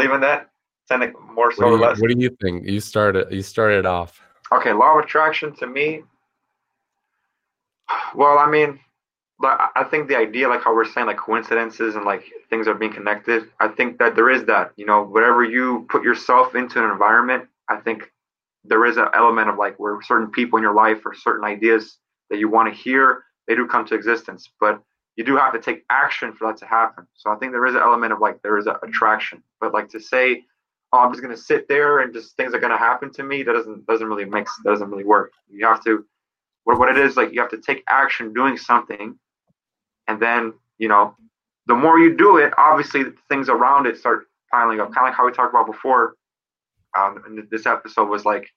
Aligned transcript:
believe 0.00 0.14
in 0.14 0.20
that? 0.22 0.50
Ten 0.88 1.12
more 1.34 1.52
so 1.52 1.64
What 1.64 1.66
or 1.66 1.70
do, 1.70 1.76
you, 1.76 1.88
less. 1.88 2.00
what 2.00 2.10
do 2.10 2.18
you 2.18 2.36
think? 2.40 2.66
You 2.66 2.80
started. 2.80 3.30
You 3.30 3.42
started 3.42 3.86
off. 3.86 4.20
Okay, 4.52 4.72
law 4.72 4.98
of 4.98 5.04
attraction 5.04 5.54
to 5.56 5.66
me. 5.66 6.02
Well, 8.14 8.38
I 8.38 8.48
mean, 8.50 8.80
I 9.42 9.84
think 9.90 10.08
the 10.08 10.16
idea, 10.16 10.48
like 10.48 10.62
how 10.62 10.74
we're 10.74 10.84
saying, 10.84 11.06
like 11.06 11.16
coincidences 11.16 11.94
and 11.96 12.04
like 12.04 12.24
things 12.50 12.66
are 12.66 12.74
being 12.74 12.92
connected. 12.92 13.50
I 13.60 13.68
think 13.68 13.98
that 13.98 14.16
there 14.16 14.30
is 14.30 14.44
that. 14.46 14.72
You 14.76 14.86
know, 14.86 15.02
whatever 15.02 15.44
you 15.44 15.86
put 15.88 16.02
yourself 16.02 16.54
into 16.54 16.82
an 16.84 16.90
environment, 16.90 17.48
I 17.68 17.76
think 17.76 18.10
there 18.64 18.84
is 18.84 18.96
an 18.96 19.08
element 19.14 19.48
of 19.48 19.56
like 19.56 19.78
where 19.78 20.00
certain 20.02 20.30
people 20.30 20.56
in 20.56 20.62
your 20.62 20.74
life 20.74 20.98
or 21.06 21.14
certain 21.14 21.44
ideas 21.44 21.98
that 22.30 22.38
you 22.38 22.48
want 22.48 22.72
to 22.72 22.78
hear, 22.78 23.24
they 23.46 23.54
do 23.54 23.66
come 23.66 23.86
to 23.86 23.94
existence. 23.94 24.50
But 24.58 24.82
you 25.16 25.24
do 25.24 25.36
have 25.36 25.52
to 25.52 25.60
take 25.60 25.84
action 25.90 26.32
for 26.32 26.48
that 26.48 26.56
to 26.58 26.66
happen. 26.66 27.06
So 27.14 27.30
I 27.30 27.36
think 27.36 27.52
there 27.52 27.66
is 27.66 27.74
an 27.74 27.82
element 27.82 28.12
of 28.12 28.20
like 28.20 28.40
there 28.42 28.58
is 28.58 28.66
an 28.66 28.76
attraction. 28.82 29.42
But 29.60 29.74
like 29.74 29.88
to 29.90 30.00
say, 30.00 30.44
oh, 30.92 30.98
I'm 31.00 31.12
just 31.12 31.22
gonna 31.22 31.36
sit 31.36 31.68
there 31.68 32.00
and 32.00 32.12
just 32.12 32.36
things 32.36 32.54
are 32.54 32.60
gonna 32.60 32.78
happen 32.78 33.12
to 33.14 33.22
me, 33.22 33.42
that 33.42 33.52
doesn't 33.52 33.86
doesn't 33.86 34.06
really 34.06 34.24
mix. 34.24 34.52
That 34.64 34.70
doesn't 34.70 34.90
really 34.90 35.04
work. 35.04 35.32
You 35.48 35.66
have 35.66 35.84
to 35.84 36.04
what 36.64 36.78
what 36.78 36.88
it 36.88 36.98
is 36.98 37.16
like 37.16 37.32
you 37.32 37.40
have 37.40 37.50
to 37.50 37.58
take 37.58 37.82
action 37.88 38.32
doing 38.32 38.56
something 38.56 39.18
and 40.08 40.20
then 40.20 40.52
you 40.78 40.88
know 40.88 41.14
the 41.66 41.74
more 41.74 41.98
you 41.98 42.16
do 42.16 42.36
it 42.36 42.52
obviously 42.58 43.04
things 43.28 43.48
around 43.48 43.86
it 43.86 43.98
start 43.98 44.26
piling 44.50 44.80
up 44.80 44.92
kind 44.92 45.06
of 45.06 45.10
like 45.10 45.14
how 45.14 45.26
we 45.26 45.32
talked 45.32 45.52
about 45.52 45.66
before 45.66 46.14
um 46.96 47.22
in 47.26 47.46
this 47.50 47.66
episode 47.66 48.08
was 48.08 48.24
like 48.24 48.48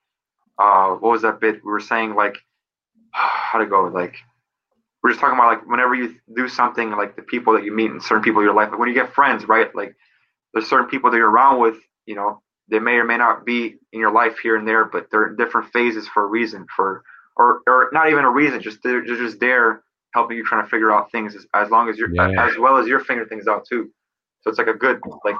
uh 0.59 0.89
what 0.89 1.11
was 1.11 1.21
that 1.21 1.39
bit 1.39 1.55
we 1.63 1.71
were 1.71 1.79
saying 1.79 2.15
like 2.15 2.37
how 3.11 3.59
to 3.59 3.65
go 3.65 3.83
like 3.83 4.15
we're 5.03 5.09
just 5.11 5.19
talking 5.19 5.37
about 5.37 5.47
like 5.49 5.67
whenever 5.67 5.93
you 5.95 6.15
do 6.35 6.47
something 6.47 6.91
like 6.91 7.15
the 7.15 7.21
people 7.21 7.53
that 7.53 7.63
you 7.63 7.71
meet 7.73 7.91
and 7.91 8.01
certain 8.01 8.23
people 8.23 8.41
in 8.41 8.45
your 8.45 8.55
life 8.55 8.69
like 8.71 8.79
when 8.79 8.87
you 8.89 8.95
get 8.95 9.13
friends 9.13 9.47
right? 9.47 9.73
Like 9.75 9.95
there's 10.53 10.67
certain 10.67 10.87
people 10.87 11.11
that 11.11 11.17
you're 11.17 11.29
around 11.29 11.59
with 11.59 11.77
you 12.05 12.15
know 12.15 12.41
they 12.69 12.79
may 12.79 12.93
or 12.93 13.03
may 13.03 13.17
not 13.17 13.45
be 13.45 13.75
in 13.91 13.99
your 13.99 14.11
life 14.11 14.37
here 14.39 14.55
and 14.55 14.67
there 14.67 14.85
but 14.85 15.07
they're 15.11 15.27
in 15.27 15.35
different 15.35 15.71
phases 15.73 16.07
for 16.07 16.23
a 16.23 16.27
reason 16.27 16.65
for 16.75 17.03
or 17.35 17.61
or 17.67 17.89
not 17.91 18.09
even 18.09 18.23
a 18.23 18.29
reason 18.31 18.61
just 18.61 18.81
they're, 18.83 19.05
they're 19.05 19.17
just 19.17 19.39
there 19.39 19.83
helping 20.13 20.37
you 20.37 20.45
trying 20.45 20.63
to 20.63 20.69
figure 20.69 20.91
out 20.91 21.11
things 21.11 21.35
as, 21.35 21.45
as 21.53 21.69
long 21.69 21.89
as 21.89 21.97
you're 21.97 22.13
Yeah. 22.13 22.29
as 22.47 22.57
well 22.57 22.77
as 22.77 22.87
you're 22.87 22.99
figuring 22.99 23.27
things 23.27 23.47
out 23.47 23.65
too. 23.67 23.91
So 24.41 24.49
it's 24.49 24.59
like 24.59 24.67
a 24.67 24.73
good 24.73 25.01
like 25.25 25.35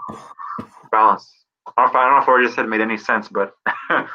balance. 0.91 1.29
I 1.77 1.83
don't 1.83 1.85
know 1.85 1.91
if, 1.91 1.95
I 1.95 2.03
don't 2.05 2.13
know 2.15 2.21
if 2.21 2.27
what 2.27 2.39
I 2.41 2.43
just 2.43 2.55
said 2.55 2.67
made 2.67 2.81
any 2.81 2.97
sense 2.97 3.29
but 3.29 3.53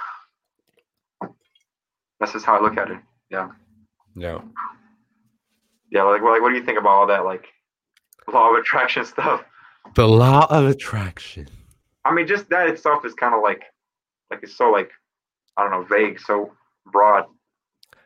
that's 2.21 2.33
just 2.33 2.45
how 2.45 2.59
i 2.59 2.61
look 2.61 2.77
at 2.77 2.91
it. 2.91 2.99
Yeah. 3.31 3.51
Yeah. 4.17 4.41
Yeah 5.91 6.03
like, 6.03 6.23
well, 6.23 6.33
like 6.33 6.43
what 6.43 6.51
do 6.51 6.57
you 6.57 6.65
think 6.65 6.79
about 6.79 6.91
all 6.91 7.07
that 7.07 7.25
like 7.25 7.47
law 8.33 8.51
of 8.51 8.57
attraction 8.57 9.05
stuff 9.15 9.43
The 9.95 10.07
law 10.07 10.47
of 10.51 10.67
attraction. 10.67 11.49
I 12.05 12.15
mean, 12.15 12.27
just 12.27 12.49
that 12.51 12.69
itself 12.69 13.05
is 13.05 13.15
kind 13.15 13.35
of 13.35 13.43
like, 13.43 13.63
like 14.31 14.41
it's 14.43 14.57
so 14.57 14.71
like, 14.71 14.91
I 15.57 15.63
don't 15.63 15.71
know, 15.71 15.85
vague, 15.85 16.21
so 16.21 16.53
broad. 16.87 17.25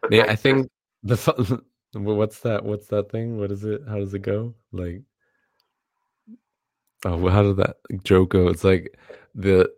But 0.00 0.12
Yeah, 0.12 0.22
like, 0.22 0.30
I 0.30 0.36
think 0.36 0.70
the 1.02 1.62
what's 1.92 2.40
that? 2.40 2.64
What's 2.64 2.88
that 2.88 3.10
thing? 3.10 3.38
What 3.38 3.52
is 3.52 3.64
it? 3.64 3.82
How 3.88 3.96
does 3.96 4.14
it 4.14 4.20
go? 4.20 4.54
Like, 4.72 5.02
oh, 7.04 7.16
well, 7.16 7.32
how 7.32 7.42
did 7.42 7.56
that 7.58 7.76
joke 8.02 8.30
go? 8.30 8.48
It's 8.48 8.64
like 8.64 8.98
the 9.34 9.70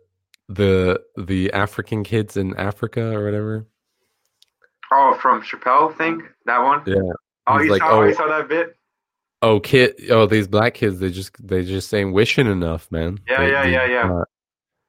the 0.47 1.01
the 1.17 1.51
African 1.53 2.03
kids 2.03 2.37
in 2.37 2.55
Africa 2.57 3.15
or 3.15 3.25
whatever. 3.25 3.67
Oh, 4.91 5.17
from 5.19 5.41
Chappelle 5.41 5.95
thing, 5.97 6.27
that 6.45 6.59
one. 6.59 6.83
Yeah. 6.85 7.11
Oh, 7.47 7.59
you 7.59 7.71
like, 7.71 7.81
saw, 7.81 7.99
oh, 7.99 8.03
you 8.05 8.13
saw 8.13 8.27
that 8.27 8.47
bit? 8.47 8.75
oh, 9.41 9.59
kid, 9.59 9.93
oh, 10.09 10.25
these 10.25 10.47
black 10.47 10.73
kids, 10.73 10.99
they 10.99 11.11
just 11.11 11.31
they 11.45 11.63
just 11.63 11.93
ain't 11.93 12.13
wishing 12.13 12.47
enough, 12.47 12.91
man. 12.91 13.19
Yeah, 13.27 13.41
They- 13.41 13.51
yeah, 13.51 13.63
they- 13.63 13.71
yeah, 13.71 13.85
yeah. 13.85 14.11
uh, 14.11 14.23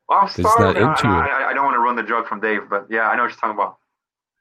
Well, 0.09 0.19
I'm 0.23 0.29
sorry, 0.29 0.71
into 0.71 1.07
I. 1.07 1.27
I, 1.27 1.51
I 1.51 1.53
don't 1.55 1.65
want 1.65 1.75
to 1.75 1.81
run 1.81 1.97
the 1.97 2.03
drug 2.03 2.27
from 2.27 2.41
Dave, 2.41 2.63
but 2.71 2.87
yeah, 2.91 3.09
I 3.09 3.17
know 3.17 3.23
what 3.23 3.31
you're 3.33 3.39
talking 3.39 3.57
about. 3.57 3.77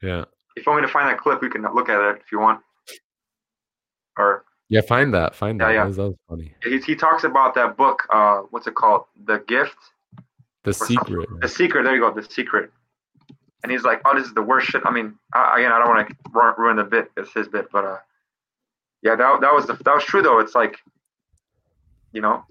yeah, 0.02 0.24
If 0.56 0.64
you 0.64 0.72
want 0.72 0.82
me 0.82 0.86
to 0.88 0.92
find 0.92 1.08
that 1.10 1.18
clip, 1.18 1.42
we 1.42 1.50
can 1.50 1.62
look 1.74 1.88
at 1.88 2.00
it 2.00 2.22
if 2.24 2.32
you 2.32 2.38
want. 2.38 2.60
Or 4.18 4.44
yeah. 4.68 4.80
Find 4.80 5.12
that, 5.14 5.34
find 5.34 5.60
Yeah, 5.60 5.66
that. 5.66 5.72
yeah. 5.74 5.80
That, 5.82 5.86
was, 5.88 5.96
that 5.96 6.02
was 6.08 6.16
funny. 6.28 6.54
he, 6.64 6.78
he 6.80 6.96
talks 6.96 7.24
about 7.24 7.54
that 7.54 7.76
book. 7.76 8.02
Uh, 8.10 8.38
what's 8.50 8.66
it 8.66 8.74
called? 8.74 9.04
The 9.26 9.38
Gift. 9.46 9.76
The 10.64 10.72
secret. 10.72 11.28
The 11.40 11.48
Secret. 11.48 11.84
There 11.84 11.94
you 11.94 12.00
go. 12.00 12.12
The 12.12 12.22
Secret. 12.28 12.72
And 13.62 13.72
he's 13.72 13.82
like, 13.82 14.00
"Oh, 14.04 14.14
this 14.16 14.26
is 14.26 14.34
the 14.34 14.42
worst 14.42 14.68
shit." 14.68 14.82
I 14.84 14.90
mean, 14.90 15.18
I, 15.34 15.58
again, 15.58 15.72
I 15.72 15.78
don't 15.78 15.88
want 15.88 16.08
to 16.08 16.54
ruin 16.62 16.76
the 16.76 16.84
bit. 16.84 17.10
It's 17.16 17.32
his 17.32 17.48
bit, 17.48 17.66
but 17.72 17.84
uh, 17.84 17.98
yeah, 19.02 19.16
that 19.16 19.40
that 19.40 19.52
was 19.52 19.66
the, 19.66 19.74
that 19.84 19.94
was 19.94 20.04
true 20.04 20.22
though. 20.22 20.38
It's 20.38 20.54
like, 20.54 20.76
you 22.12 22.20
know, 22.20 22.44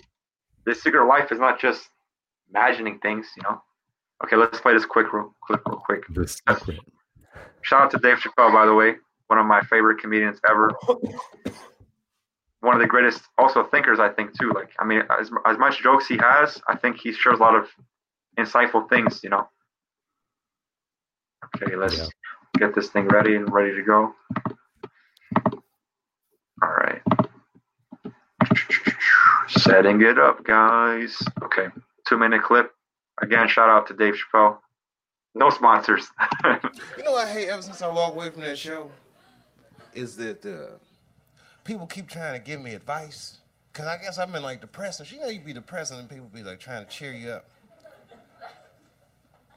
the 0.65 0.75
secret 0.75 1.01
of 1.01 1.07
life 1.07 1.31
is 1.31 1.39
not 1.39 1.59
just 1.59 1.89
imagining 2.49 2.99
things. 2.99 3.27
You 3.37 3.43
know. 3.43 3.61
Okay, 4.23 4.35
let's 4.35 4.59
play 4.59 4.73
this 4.73 4.85
quick, 4.85 5.13
real 5.13 5.35
quick, 5.41 5.61
real 5.67 5.77
quick. 5.77 6.03
Secret. 6.27 6.79
Shout 7.61 7.81
out 7.81 7.91
to 7.91 7.97
Dave 7.97 8.17
Chappelle, 8.17 8.51
by 8.51 8.65
the 8.65 8.73
way, 8.73 8.95
one 9.27 9.39
of 9.39 9.45
my 9.45 9.61
favorite 9.61 9.99
comedians 9.99 10.39
ever. 10.49 10.71
One 12.61 12.73
of 12.75 12.79
the 12.81 12.87
greatest, 12.87 13.21
also 13.37 13.63
thinkers, 13.63 13.99
I 13.99 14.09
think 14.09 14.37
too. 14.39 14.51
Like, 14.53 14.71
I 14.79 14.85
mean, 14.85 15.03
as 15.19 15.29
as 15.45 15.57
much 15.57 15.81
jokes 15.83 16.07
he 16.07 16.17
has, 16.17 16.61
I 16.67 16.75
think 16.75 16.97
he 16.97 17.13
shares 17.13 17.39
a 17.39 17.41
lot 17.41 17.55
of 17.55 17.67
insightful 18.37 18.89
things. 18.89 19.21
You 19.23 19.29
know. 19.29 19.47
Okay, 21.55 21.75
let's 21.75 21.97
Yeah. 21.97 22.07
get 22.57 22.75
this 22.75 22.89
thing 22.89 23.07
ready 23.07 23.35
and 23.35 23.51
ready 23.51 23.75
to 23.75 23.83
go. 23.83 24.13
All 26.61 26.69
right. 26.69 27.01
Setting 29.47 30.01
it 30.01 30.17
up, 30.17 30.43
guys. 30.43 31.21
Okay, 31.43 31.67
two 32.07 32.17
minute 32.17 32.43
clip. 32.43 32.71
Again, 33.21 33.47
shout 33.47 33.69
out 33.69 33.87
to 33.87 33.93
Dave 33.93 34.15
Chappelle. 34.15 34.57
No 35.35 35.49
sponsors. 35.49 36.07
You 36.97 37.03
know 37.03 37.11
what 37.11 37.27
I 37.27 37.31
hate 37.31 37.49
ever 37.49 37.61
since 37.61 37.81
I 37.81 37.87
walked 37.89 38.15
away 38.15 38.29
from 38.29 38.41
that 38.41 38.57
show? 38.57 38.89
Is 39.93 40.15
that 40.17 40.45
uh, 40.45 40.77
people 41.63 41.85
keep 41.87 42.07
trying 42.07 42.39
to 42.39 42.43
give 42.45 42.61
me 42.61 42.73
advice. 42.73 43.37
Cause 43.73 43.85
I 43.87 43.97
guess 43.97 44.17
I've 44.17 44.31
been 44.31 44.43
like 44.43 44.61
depressed. 44.61 45.01
And 45.01 45.11
you 45.11 45.19
know 45.19 45.27
you 45.27 45.41
be 45.41 45.51
depressed 45.51 45.91
and 45.91 46.09
people 46.09 46.29
be 46.33 46.43
like 46.43 46.59
trying 46.59 46.85
to 46.85 46.89
cheer 46.89 47.11
you 47.13 47.29
up. 47.31 47.49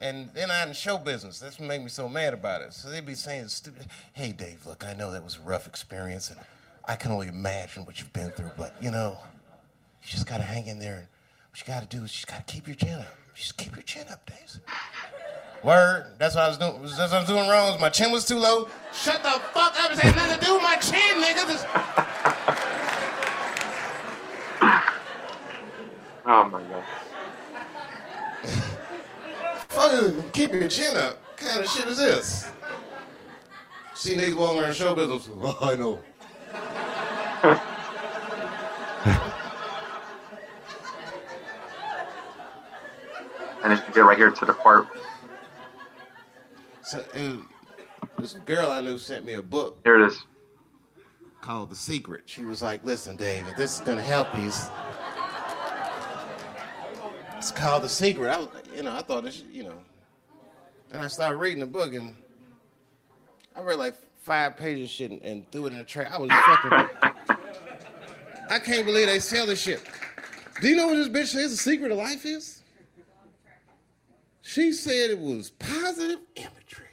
And 0.00 0.30
then 0.34 0.50
I 0.50 0.62
in 0.62 0.72
show 0.74 0.96
business. 0.96 1.38
That's 1.40 1.58
what 1.58 1.68
made 1.68 1.82
me 1.82 1.88
so 1.88 2.08
mad 2.08 2.32
about 2.34 2.62
it. 2.62 2.72
So 2.72 2.88
they'd 2.88 3.04
be 3.04 3.14
saying 3.14 3.48
Hey 4.12 4.32
Dave, 4.32 4.64
look, 4.66 4.84
I 4.86 4.94
know 4.94 5.10
that 5.12 5.24
was 5.24 5.36
a 5.36 5.40
rough 5.48 5.66
experience 5.66 6.30
and 6.30 6.38
I 6.86 6.94
can 6.96 7.10
only 7.10 7.28
imagine 7.28 7.84
what 7.84 7.98
you've 7.98 8.12
been 8.12 8.30
through, 8.30 8.52
but 8.56 8.74
you 8.80 8.90
know, 8.90 9.18
you 10.02 10.08
just 10.08 10.26
gotta 10.26 10.44
hang 10.44 10.66
in 10.66 10.78
there. 10.78 11.08
What 11.50 11.60
you 11.60 11.66
gotta 11.66 11.86
do 11.86 11.98
is 11.98 12.02
you 12.04 12.08
just 12.08 12.28
gotta 12.28 12.44
keep 12.44 12.66
your 12.66 12.76
chin 12.76 13.00
up. 13.00 13.06
Just 13.34 13.56
keep 13.56 13.74
your 13.74 13.82
chin 13.82 14.04
up, 14.10 14.24
Dave. 14.26 14.60
Word. 15.64 16.06
That's 16.18 16.34
what 16.36 16.44
I 16.44 16.48
was 16.48 16.58
doing. 16.58 16.80
That's 16.82 16.98
what 16.98 17.12
I 17.12 17.18
was 17.18 17.28
doing 17.28 17.48
wrong. 17.48 17.72
was 17.72 17.80
My 17.80 17.88
chin 17.88 18.12
was 18.12 18.24
too 18.24 18.38
low. 18.38 18.68
Shut 18.92 19.22
the 19.22 19.30
fuck 19.30 19.74
up. 19.80 19.90
It 19.90 19.98
had 19.98 20.14
nothing 20.16 20.38
to 20.38 20.44
do 20.44 20.54
with 20.54 20.62
my 20.62 20.76
chin, 20.76 21.20
nigga. 21.20 21.46
This- 21.46 21.66
oh 26.26 26.48
my 26.48 26.62
god. 26.62 26.84
Keep 30.32 30.52
your 30.54 30.68
chin 30.68 30.96
up. 30.96 31.22
What 31.22 31.36
kind 31.36 31.60
of 31.64 31.70
shit 31.70 31.86
is 31.86 31.98
this? 31.98 32.50
See 33.94 34.14
niggas 34.16 34.60
around 34.60 34.74
show 34.74 34.94
business. 34.94 35.28
Oh, 35.40 35.58
I 35.62 35.76
know. 35.76 36.00
And 43.62 43.72
then 43.72 43.82
you 43.88 43.94
get 43.94 44.00
right 44.04 44.16
here 44.16 44.30
to 44.30 44.44
the 44.44 44.52
part. 44.54 44.86
So, 46.82 47.04
it, 47.14 47.40
this 48.18 48.32
girl 48.44 48.70
I 48.70 48.80
knew 48.80 48.98
sent 48.98 49.24
me 49.24 49.34
a 49.34 49.42
book 49.42 49.78
Here 49.84 50.00
it 50.00 50.06
is. 50.06 50.24
called 51.40 51.70
The 51.70 51.76
Secret. 51.76 52.22
She 52.26 52.44
was 52.44 52.62
like, 52.62 52.84
listen, 52.84 53.16
Dave, 53.16 53.44
this 53.56 53.74
is 53.76 53.80
gonna 53.80 54.02
help 54.02 54.28
you, 54.36 54.46
it's- 54.46 54.70
called 57.52 57.82
The 57.82 57.88
Secret. 57.88 58.28
I 58.30 58.38
was, 58.38 58.48
you 58.78 58.84
know, 58.84 58.94
I 58.94 59.02
thought 59.02 59.24
this, 59.24 59.42
you 59.50 59.64
know. 59.64 59.74
And 60.92 61.02
I 61.02 61.08
started 61.08 61.38
reading 61.38 61.58
the 61.58 61.66
book 61.66 61.92
and 61.94 62.14
I 63.56 63.60
read 63.60 63.76
like 63.76 63.96
five 64.22 64.56
pages 64.56 64.88
shit 64.88 65.10
and, 65.10 65.20
and 65.22 65.50
threw 65.50 65.66
it 65.66 65.72
in 65.72 65.78
the 65.78 65.84
trash. 65.84 66.08
I 66.12 66.18
was 66.18 66.30
fucking. 66.30 66.88
I 68.48 68.58
can't 68.60 68.86
believe 68.86 69.08
they 69.08 69.18
sell 69.18 69.46
this 69.46 69.60
shit. 69.60 69.82
Do 70.60 70.68
you 70.68 70.76
know 70.76 70.86
what 70.86 70.94
this 70.94 71.08
bitch 71.08 71.34
says 71.34 71.50
the 71.50 71.56
secret 71.56 71.90
of 71.90 71.98
life 71.98 72.24
is? 72.24 72.62
She 74.42 74.72
said 74.72 75.10
it 75.10 75.18
was 75.18 75.50
positive 75.50 76.20
imagery. 76.36 76.86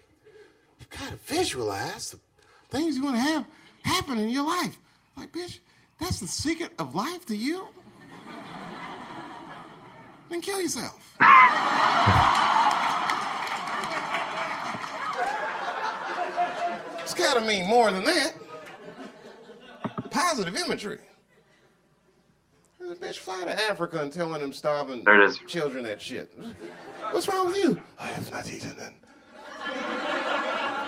You 0.79 0.87
gotta 0.89 1.17
visualize 1.17 2.09
the 2.09 2.19
things 2.69 2.97
you 2.97 3.03
want 3.03 3.17
to 3.17 3.21
have 3.21 3.45
happen 3.83 4.17
in 4.17 4.29
your 4.29 4.47
life. 4.47 4.75
Like, 5.15 5.31
bitch, 5.31 5.59
that's 5.99 6.19
the 6.19 6.27
secret 6.27 6.71
of 6.79 6.95
life 6.95 7.27
to 7.27 7.37
you? 7.37 7.67
Then 10.29 10.41
kill 10.41 10.61
yourself. 10.61 11.01
it's 17.01 17.13
gotta 17.13 17.41
mean 17.41 17.67
more 17.67 17.91
than 17.91 18.03
that. 18.05 18.33
Positive 20.09 20.55
imagery. 20.55 20.99
Bitch, 23.01 23.17
fly 23.17 23.43
to 23.45 23.63
Africa 23.69 23.99
and 24.01 24.13
telling 24.13 24.41
them 24.41 24.53
starving 24.53 25.03
There 25.03 25.21
it 25.21 25.25
is. 25.29 25.39
children 25.47 25.83
that 25.85 25.99
shit. 26.01 26.31
What's 27.11 27.27
wrong 27.27 27.47
with 27.47 27.57
you? 27.57 27.81
I 27.99 28.07
have 28.07 28.31
not 28.31 28.47
eaten 28.47 28.71
in 28.71 28.93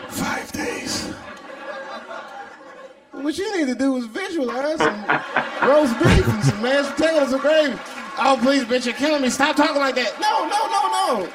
five 0.09 0.51
days. 0.51 1.07
What 3.11 3.37
you 3.37 3.57
need 3.57 3.65
to 3.67 3.75
do 3.75 3.97
is 3.97 4.05
visualize 4.05 4.77
some 4.77 5.05
roast 5.63 5.97
beef 5.99 6.27
and 6.27 6.43
some 6.43 6.61
mashed 6.61 6.95
potatoes 6.95 7.33
and 7.33 7.41
gravy. 7.41 7.79
Oh, 8.19 8.37
please, 8.41 8.63
bitch, 8.63 8.85
you're 8.85 8.95
killing 8.95 9.21
me. 9.21 9.29
Stop 9.29 9.55
talking 9.55 9.77
like 9.77 9.95
that. 9.95 10.19
No, 10.19 10.47
no, 10.47 10.67
no, 10.67 11.25
no. 11.25 11.31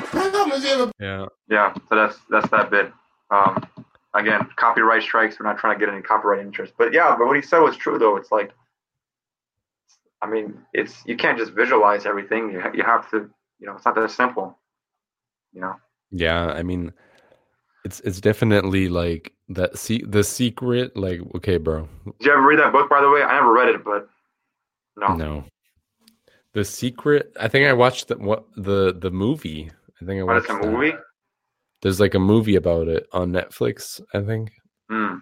The 0.00 0.06
problem 0.08 0.52
is 0.52 0.64
you 0.64 0.70
have 0.70 0.88
a 0.88 0.92
Yeah. 0.98 1.26
Yeah, 1.48 1.74
so 1.88 1.94
that's 1.94 2.18
that's 2.28 2.48
that 2.50 2.70
bit. 2.70 2.92
Um, 3.30 3.64
again, 4.14 4.46
copyright 4.56 5.02
strikes. 5.02 5.38
We're 5.38 5.46
not 5.46 5.58
trying 5.58 5.78
to 5.78 5.84
get 5.84 5.92
any 5.92 6.02
copyright 6.02 6.40
interest, 6.40 6.72
but 6.76 6.92
yeah, 6.92 7.14
but 7.16 7.26
what 7.26 7.36
he 7.36 7.42
said 7.42 7.60
was 7.60 7.76
true 7.76 7.98
though. 7.98 8.16
It's 8.16 8.32
like, 8.32 8.52
I 10.22 10.28
mean, 10.28 10.58
it's 10.72 11.02
you 11.06 11.16
can't 11.16 11.38
just 11.38 11.52
visualize 11.52 12.06
everything. 12.06 12.50
You 12.50 12.62
you 12.74 12.82
have 12.82 13.08
to, 13.10 13.30
you 13.58 13.66
know, 13.66 13.74
it's 13.74 13.84
not 13.84 13.94
that 13.94 14.10
simple. 14.10 14.58
You 15.52 15.60
know. 15.60 15.74
Yeah, 16.10 16.46
I 16.46 16.62
mean, 16.62 16.92
it's 17.84 18.00
it's 18.00 18.20
definitely 18.20 18.88
like 18.88 19.32
that. 19.50 19.78
See, 19.78 20.02
the 20.06 20.24
secret. 20.24 20.96
Like, 20.96 21.20
okay, 21.36 21.56
bro. 21.56 21.88
Did 22.04 22.26
you 22.26 22.32
ever 22.32 22.42
read 22.42 22.58
that 22.58 22.72
book, 22.72 22.90
by 22.90 23.00
the 23.00 23.10
way? 23.10 23.22
I 23.22 23.34
never 23.34 23.52
read 23.52 23.68
it, 23.68 23.84
but 23.84 24.08
no. 24.96 25.14
No. 25.14 25.44
The 26.56 26.64
secret. 26.64 27.34
I 27.38 27.48
think 27.48 27.68
I 27.68 27.74
watched 27.74 28.08
the 28.08 28.16
what 28.16 28.46
the 28.56 28.96
the 28.98 29.10
movie. 29.10 29.70
I 30.00 30.06
think 30.06 30.20
I 30.20 30.24
watched 30.24 30.48
a 30.48 30.54
that. 30.54 30.64
movie? 30.64 30.94
There's 31.82 32.00
like 32.00 32.14
a 32.14 32.18
movie 32.18 32.56
about 32.56 32.88
it 32.88 33.06
on 33.12 33.30
Netflix. 33.30 34.00
I 34.14 34.22
think. 34.22 34.52
Hmm. 34.88 35.16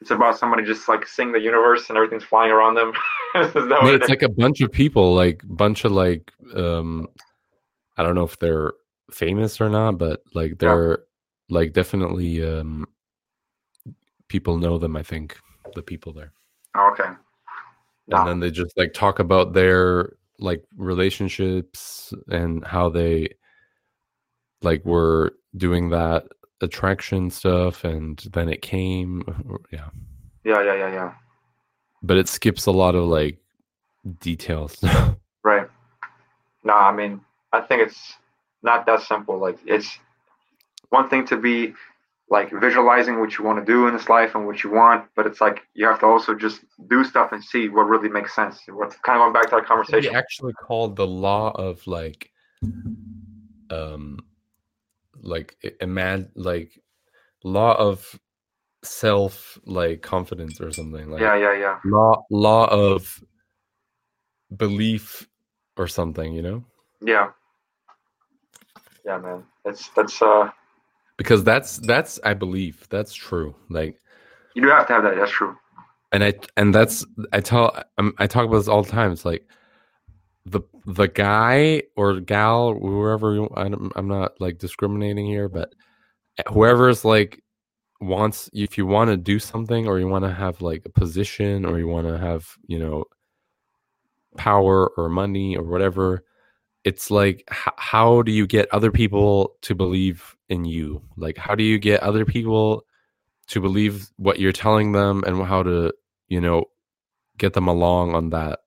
It's 0.00 0.10
about 0.10 0.36
somebody 0.36 0.64
just 0.64 0.88
like 0.88 1.06
seeing 1.06 1.30
the 1.30 1.38
universe 1.38 1.88
and 1.88 1.96
everything's 1.96 2.24
flying 2.24 2.50
around 2.50 2.74
them. 2.74 2.92
No, 3.34 3.88
it 3.88 3.94
it's 3.94 4.04
is? 4.04 4.10
like 4.10 4.22
a 4.22 4.28
bunch 4.28 4.60
of 4.60 4.70
people, 4.72 5.14
like 5.14 5.40
bunch 5.44 5.84
of 5.86 5.92
like 5.92 6.32
um 6.54 7.08
I 7.96 8.02
don't 8.02 8.16
know 8.16 8.24
if 8.24 8.38
they're 8.40 8.72
famous 9.10 9.60
or 9.60 9.70
not, 9.70 9.98
but 9.98 10.22
like 10.34 10.58
they're 10.58 11.04
like 11.48 11.72
definitely 11.72 12.44
um 12.44 12.86
people 14.28 14.58
know 14.58 14.78
them, 14.78 14.96
I 14.96 15.04
think, 15.04 15.38
the 15.76 15.82
people 15.82 16.12
there. 16.12 16.32
Oh, 16.74 16.90
okay. 16.92 17.10
And 18.10 18.28
then 18.28 18.40
they 18.40 18.50
just 18.50 18.76
like 18.76 18.92
talk 18.92 19.20
about 19.20 19.52
their 19.52 20.10
like 20.38 20.64
relationships 20.76 22.12
and 22.28 22.64
how 22.64 22.88
they 22.88 23.28
like 24.62 24.84
were 24.84 25.34
doing 25.56 25.90
that 25.90 26.24
attraction 26.60 27.30
stuff 27.30 27.84
and 27.84 28.24
then 28.32 28.48
it 28.48 28.62
came 28.62 29.22
yeah. 29.72 29.88
yeah, 30.44 30.62
yeah, 30.62 30.74
yeah, 30.74 30.92
yeah. 30.92 31.12
But 32.02 32.16
it 32.16 32.28
skips 32.28 32.66
a 32.66 32.72
lot 32.72 32.94
of 32.94 33.04
like 33.04 33.38
details. 34.20 34.76
Right. 35.44 35.68
No, 36.62 36.74
I 36.74 36.92
mean, 36.92 37.20
I 37.52 37.60
think 37.60 37.82
it's 37.82 38.14
not 38.62 38.86
that 38.86 39.02
simple. 39.02 39.38
Like, 39.38 39.58
it's 39.66 39.98
one 40.90 41.08
thing 41.08 41.26
to 41.26 41.36
be 41.36 41.74
like 42.32 42.50
visualizing 42.50 43.20
what 43.20 43.36
you 43.36 43.44
want 43.44 43.58
to 43.58 43.64
do 43.70 43.86
in 43.88 43.92
this 43.94 44.08
life 44.08 44.34
and 44.34 44.46
what 44.46 44.64
you 44.64 44.70
want, 44.70 45.04
but 45.14 45.26
it's 45.26 45.42
like 45.42 45.60
you 45.74 45.86
have 45.86 46.00
to 46.00 46.06
also 46.06 46.34
just 46.34 46.60
do 46.88 47.04
stuff 47.04 47.30
and 47.32 47.44
see 47.44 47.68
what 47.68 47.82
really 47.82 48.08
makes 48.08 48.34
sense. 48.34 48.58
What's 48.68 48.96
kind 49.00 49.20
of 49.20 49.24
going 49.24 49.34
back 49.34 49.50
to 49.50 49.56
our 49.56 49.60
It's 49.60 49.68
conversation. 49.68 50.16
actually 50.16 50.54
called 50.54 50.96
the 50.96 51.06
law 51.06 51.50
of 51.50 51.86
like 51.86 52.30
um 53.68 54.18
like 55.20 55.56
imagine 55.82 56.30
like 56.34 56.72
law 57.44 57.74
of 57.74 58.18
self 58.82 59.58
like 59.66 60.00
confidence 60.00 60.58
or 60.58 60.72
something 60.72 61.10
like 61.10 61.20
Yeah, 61.20 61.36
yeah, 61.36 61.54
yeah. 61.54 61.78
law 61.84 62.24
law 62.30 62.64
of 62.66 63.22
belief 64.56 65.28
or 65.76 65.86
something 65.86 66.32
you 66.32 66.42
know 66.42 66.64
Yeah. 67.02 67.28
Yeah, 69.04 69.18
man. 69.18 69.44
That's, 69.64 69.88
that's, 69.90 70.22
uh, 70.22 70.50
because 71.22 71.44
that's 71.44 71.76
that's 71.78 72.18
i 72.24 72.34
believe 72.34 72.84
that's 72.90 73.14
true 73.14 73.54
like 73.70 73.96
you 74.54 74.62
do 74.62 74.68
have 74.68 74.88
to 74.88 74.92
have 74.92 75.04
that. 75.04 75.14
That's 75.16 75.30
true. 75.30 75.56
and 76.10 76.24
i 76.24 76.34
and 76.56 76.74
that's 76.74 77.06
i 77.32 77.40
tell 77.40 77.80
I'm, 77.96 78.12
i 78.18 78.26
talk 78.26 78.44
about 78.46 78.58
this 78.58 78.66
all 78.68 78.82
the 78.82 78.90
time 78.90 79.12
it's 79.12 79.24
like 79.24 79.46
the 80.46 80.62
the 80.84 81.06
guy 81.06 81.84
or 81.96 82.18
gal 82.18 82.74
whoever 82.74 83.46
I 83.56 83.68
don't, 83.68 83.92
i'm 83.94 84.08
not 84.08 84.32
like 84.40 84.58
discriminating 84.58 85.26
here 85.26 85.48
but 85.48 85.72
whoever's 86.48 87.04
like 87.04 87.40
wants 88.00 88.50
if 88.52 88.76
you 88.76 88.84
want 88.84 89.10
to 89.10 89.16
do 89.16 89.38
something 89.38 89.86
or 89.86 90.00
you 90.00 90.08
want 90.08 90.24
to 90.24 90.32
have 90.32 90.60
like 90.60 90.82
a 90.84 90.88
position 90.90 91.64
or 91.64 91.78
you 91.78 91.86
want 91.86 92.08
to 92.08 92.18
have 92.18 92.48
you 92.66 92.80
know 92.80 93.04
power 94.36 94.88
or 94.96 95.08
money 95.08 95.56
or 95.56 95.62
whatever 95.62 96.24
it's 96.84 97.10
like 97.10 97.44
h- 97.50 97.72
how 97.76 98.22
do 98.22 98.32
you 98.32 98.46
get 98.46 98.68
other 98.72 98.90
people 98.90 99.54
to 99.62 99.74
believe 99.74 100.36
in 100.48 100.64
you 100.64 101.02
like 101.16 101.36
how 101.36 101.54
do 101.54 101.62
you 101.64 101.78
get 101.78 102.02
other 102.02 102.24
people 102.24 102.84
to 103.48 103.60
believe 103.60 104.08
what 104.16 104.38
you're 104.40 104.52
telling 104.52 104.92
them 104.92 105.22
and 105.26 105.42
how 105.44 105.62
to 105.62 105.92
you 106.28 106.40
know 106.40 106.64
get 107.38 107.52
them 107.54 107.68
along 107.68 108.14
on 108.14 108.30
that 108.30 108.60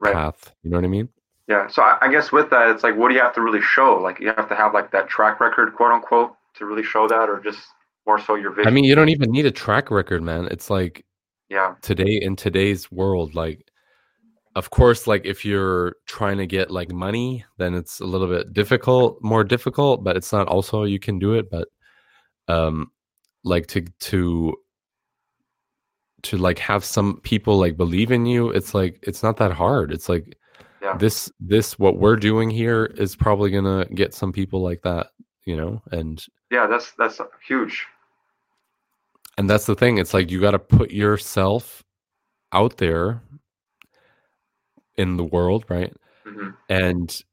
Right. 0.00 0.12
path 0.14 0.52
you 0.62 0.70
know 0.70 0.76
what 0.76 0.84
i 0.84 0.88
mean 0.88 1.08
Yeah. 1.48 1.66
So 1.68 1.82
I, 1.82 1.98
I 2.02 2.08
guess 2.10 2.32
with 2.32 2.48
that, 2.50 2.68
it's 2.70 2.82
like, 2.82 2.96
what 2.96 3.08
do 3.08 3.14
you 3.14 3.20
have 3.20 3.34
to 3.34 3.42
really 3.42 3.60
show? 3.60 3.98
Like, 4.00 4.18
you 4.20 4.28
have 4.28 4.48
to 4.48 4.54
have 4.54 4.72
like 4.72 4.90
that 4.92 5.08
track 5.08 5.40
record, 5.40 5.74
quote 5.74 5.92
unquote, 5.92 6.32
to 6.56 6.64
really 6.64 6.82
show 6.82 7.06
that, 7.08 7.28
or 7.28 7.38
just 7.40 7.60
more 8.06 8.18
so 8.18 8.34
your 8.34 8.50
vision. 8.50 8.68
i 8.68 8.70
mean 8.70 8.84
you 8.84 8.94
don't 8.94 9.08
even 9.08 9.30
need 9.30 9.46
a 9.46 9.50
track 9.50 9.90
record 9.90 10.22
man 10.22 10.46
it's 10.50 10.68
like 10.70 11.04
yeah, 11.48 11.74
today 11.82 12.18
in 12.20 12.34
today's 12.36 12.90
world 12.92 13.34
like 13.34 13.70
of 14.56 14.70
course 14.70 15.06
like 15.06 15.24
if 15.24 15.44
you're 15.44 15.96
trying 16.06 16.36
to 16.38 16.46
get 16.46 16.70
like 16.70 16.90
money 16.90 17.44
then 17.58 17.74
it's 17.74 18.00
a 18.00 18.04
little 18.04 18.28
bit 18.28 18.52
difficult 18.52 19.18
more 19.22 19.44
difficult 19.44 20.04
but 20.04 20.16
it's 20.16 20.32
not 20.32 20.48
also 20.48 20.84
you 20.84 20.98
can 20.98 21.18
do 21.18 21.34
it 21.34 21.50
but 21.50 21.68
um 22.48 22.90
like 23.44 23.66
to 23.66 23.82
to 24.00 24.54
to 26.22 26.38
like 26.38 26.58
have 26.58 26.84
some 26.84 27.20
people 27.20 27.58
like 27.58 27.76
believe 27.76 28.10
in 28.10 28.24
you 28.26 28.48
it's 28.50 28.74
like 28.74 28.98
it's 29.02 29.22
not 29.22 29.36
that 29.36 29.52
hard 29.52 29.92
it's 29.92 30.08
like 30.08 30.36
Yeah. 30.82 30.96
this 30.98 31.30
this 31.40 31.78
what 31.78 31.98
we're 31.98 32.16
doing 32.16 32.50
here 32.50 32.86
is 32.96 33.16
probably 33.16 33.50
gonna 33.50 33.84
get 33.94 34.14
some 34.14 34.32
people 34.32 34.62
like 34.62 34.82
that 34.82 35.08
you 35.44 35.56
know 35.56 35.82
and 35.92 36.24
yeah. 36.50 36.66
That's 36.68 36.92
that's 36.92 37.20
huge. 37.48 37.84
and 39.36 39.50
that's 39.50 39.66
the 39.66 39.74
thing 39.74 39.98
it's 39.98 40.14
like 40.14 40.30
you 40.30 40.40
got 40.40 40.52
to 40.52 40.58
put 40.58 40.90
yourself 40.92 41.82
out 42.52 42.76
there 42.76 43.20
in 44.96 45.16
the 45.16 45.24
world 45.24 45.64
right 45.68 45.92
hmm 46.24 46.50
and 46.68 47.24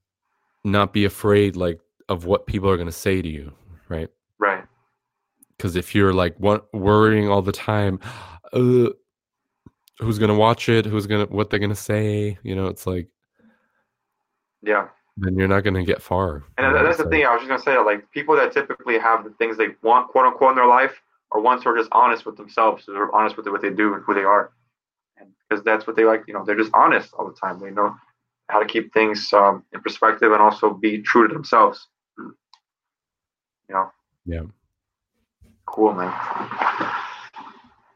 not 0.64 0.92
be 0.94 1.06
afraid 1.06 1.56
like 1.56 1.80
of 2.10 2.26
what 2.26 2.46
people 2.46 2.70
are 2.70 2.76
going 2.76 2.88
to 2.88 2.92
say 2.92 3.22
to 3.22 3.30
you 3.30 3.52
right 3.90 4.10
Right. 4.40 4.64
because 5.56 5.76
if 5.76 5.94
you're 5.96 6.14
like 6.14 6.36
what, 6.38 6.72
worrying 6.74 7.30
all 7.30 7.42
the 7.42 7.52
time 7.52 8.00
uh, 8.54 8.90
who's 10.00 10.20
going 10.20 10.30
to 10.30 10.36
watch 10.36 10.68
it 10.70 10.86
who's 10.86 11.08
going 11.08 11.26
to 11.26 11.34
what 11.34 11.50
they're 11.50 11.60
going 11.60 11.70
to 11.70 11.76
say 11.76 12.38
you 12.44 12.56
know 12.56 12.68
it's 12.68 12.86
like 12.86 13.08
Yeah. 14.62 14.88
then 15.18 15.36
you're 15.38 15.48
not 15.48 15.64
going 15.64 15.76
to 15.76 15.84
get 15.84 16.02
far 16.02 16.44
And 16.58 16.76
that's 16.76 16.98
the 16.98 17.06
thing. 17.06 17.26
I 17.26 17.34
was 17.34 17.42
just 17.42 17.50
gonna 17.50 17.62
say, 17.62 17.78
like 17.84 18.10
people 18.12 18.36
that 18.36 18.52
typically 18.52 19.00
have 19.00 19.24
the 19.24 19.32
things 19.32 19.58
they 19.58 19.70
want, 19.82 20.10
quote 20.10 20.26
unquote, 20.26 20.52
in 20.52 20.56
their 20.56 20.68
life, 20.68 21.02
are 21.32 21.42
ones 21.42 21.64
who 21.64 21.70
are 21.70 21.78
just 21.78 21.90
honest 21.92 22.26
with 22.26 22.38
themselves. 22.38 22.86
They're 22.86 23.14
honest 23.14 23.38
with 23.38 23.48
what 23.48 23.62
they 23.62 23.70
do 23.70 23.94
and 23.94 24.04
who 24.04 24.14
they 24.14 24.24
are, 24.24 24.52
because 25.52 25.64
that's 25.66 25.86
what 25.86 25.96
they 25.96 26.06
like. 26.06 26.24
You 26.28 26.34
know, 26.34 26.46
they're 26.46 26.56
just 26.56 26.72
honest 26.74 27.14
all 27.14 27.28
the 27.28 27.34
time. 27.34 27.60
They 27.60 27.72
know 27.72 27.96
how 28.50 28.60
to 28.60 28.66
keep 28.66 28.94
things 28.94 29.32
um, 29.34 29.64
in 29.74 29.82
perspective 29.82 30.32
and 30.32 30.42
also 30.42 30.74
be 30.74 31.02
true 31.02 31.28
to 31.28 31.34
themselves. 31.34 31.88
You 32.18 32.36
know. 33.70 33.92
Yeah. 34.26 34.44
Cool, 35.66 35.94
man. 35.94 36.08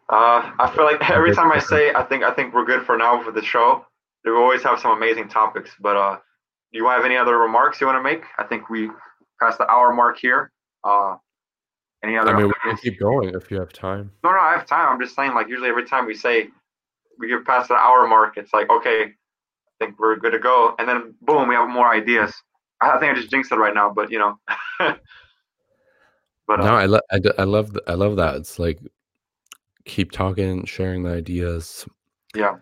Uh, 0.07 0.51
I 0.59 0.71
feel 0.75 0.85
like 0.85 1.09
every 1.09 1.33
time 1.33 1.51
I 1.51 1.59
say, 1.59 1.93
I 1.93 2.03
think 2.03 2.23
I 2.23 2.31
think 2.31 2.53
we're 2.53 2.65
good 2.65 2.85
for 2.85 2.97
now 2.97 3.23
for 3.23 3.31
the 3.31 3.41
show. 3.41 3.85
We 4.23 4.31
always 4.31 4.63
have 4.63 4.79
some 4.79 4.91
amazing 4.91 5.29
topics, 5.29 5.71
but 5.79 5.95
uh, 5.95 6.17
do 6.71 6.79
you 6.79 6.87
have 6.87 7.05
any 7.05 7.15
other 7.15 7.37
remarks 7.37 7.79
you 7.79 7.87
want 7.87 7.99
to 7.99 8.03
make? 8.03 8.23
I 8.37 8.43
think 8.43 8.69
we 8.69 8.89
passed 9.39 9.57
the 9.57 9.69
hour 9.69 9.93
mark 9.93 10.17
here. 10.19 10.51
Uh, 10.83 11.17
any 12.03 12.17
other? 12.17 12.35
i 12.35 12.37
mean 12.37 12.47
we 12.47 12.53
can 12.61 12.77
keep 12.77 12.99
going 12.99 13.33
if 13.33 13.49
you 13.49 13.57
have 13.59 13.73
time 13.73 14.11
no, 14.23 14.31
no, 14.31 14.37
I 14.37 14.51
have 14.51 14.67
time. 14.67 14.87
I'm 14.87 15.01
just 15.01 15.15
saying, 15.15 15.33
like 15.33 15.47
usually 15.47 15.69
every 15.69 15.85
time 15.85 16.05
we 16.05 16.13
say 16.13 16.49
we 17.19 17.27
get 17.27 17.45
past 17.45 17.69
the 17.69 17.75
hour 17.75 18.07
mark, 18.07 18.37
it's 18.37 18.53
like 18.53 18.69
okay, 18.69 19.03
I 19.03 19.85
think 19.85 19.99
we're 19.99 20.15
good 20.17 20.31
to 20.31 20.39
go, 20.39 20.75
and 20.79 20.87
then 20.87 21.15
boom, 21.21 21.47
we 21.47 21.55
have 21.55 21.69
more 21.69 21.93
ideas. 21.93 22.33
I 22.81 22.99
think 22.99 23.13
I 23.13 23.15
just 23.15 23.31
jinxed 23.31 23.51
it 23.51 23.55
right 23.55 23.73
now, 23.73 23.91
but 23.91 24.11
you 24.11 24.19
know. 24.19 24.39
but 26.47 26.59
uh, 26.59 26.65
no 26.65 26.75
i 26.75 26.85
lo- 26.85 26.99
I, 27.11 27.19
d- 27.19 27.31
I 27.37 27.43
love 27.43 27.71
th- 27.71 27.83
i 27.87 27.93
love 27.93 28.15
that 28.17 28.35
it's 28.35 28.59
like 28.59 28.79
keep 29.85 30.11
talking 30.11 30.65
sharing 30.65 31.03
the 31.03 31.11
ideas 31.11 31.87
yeah, 32.35 32.57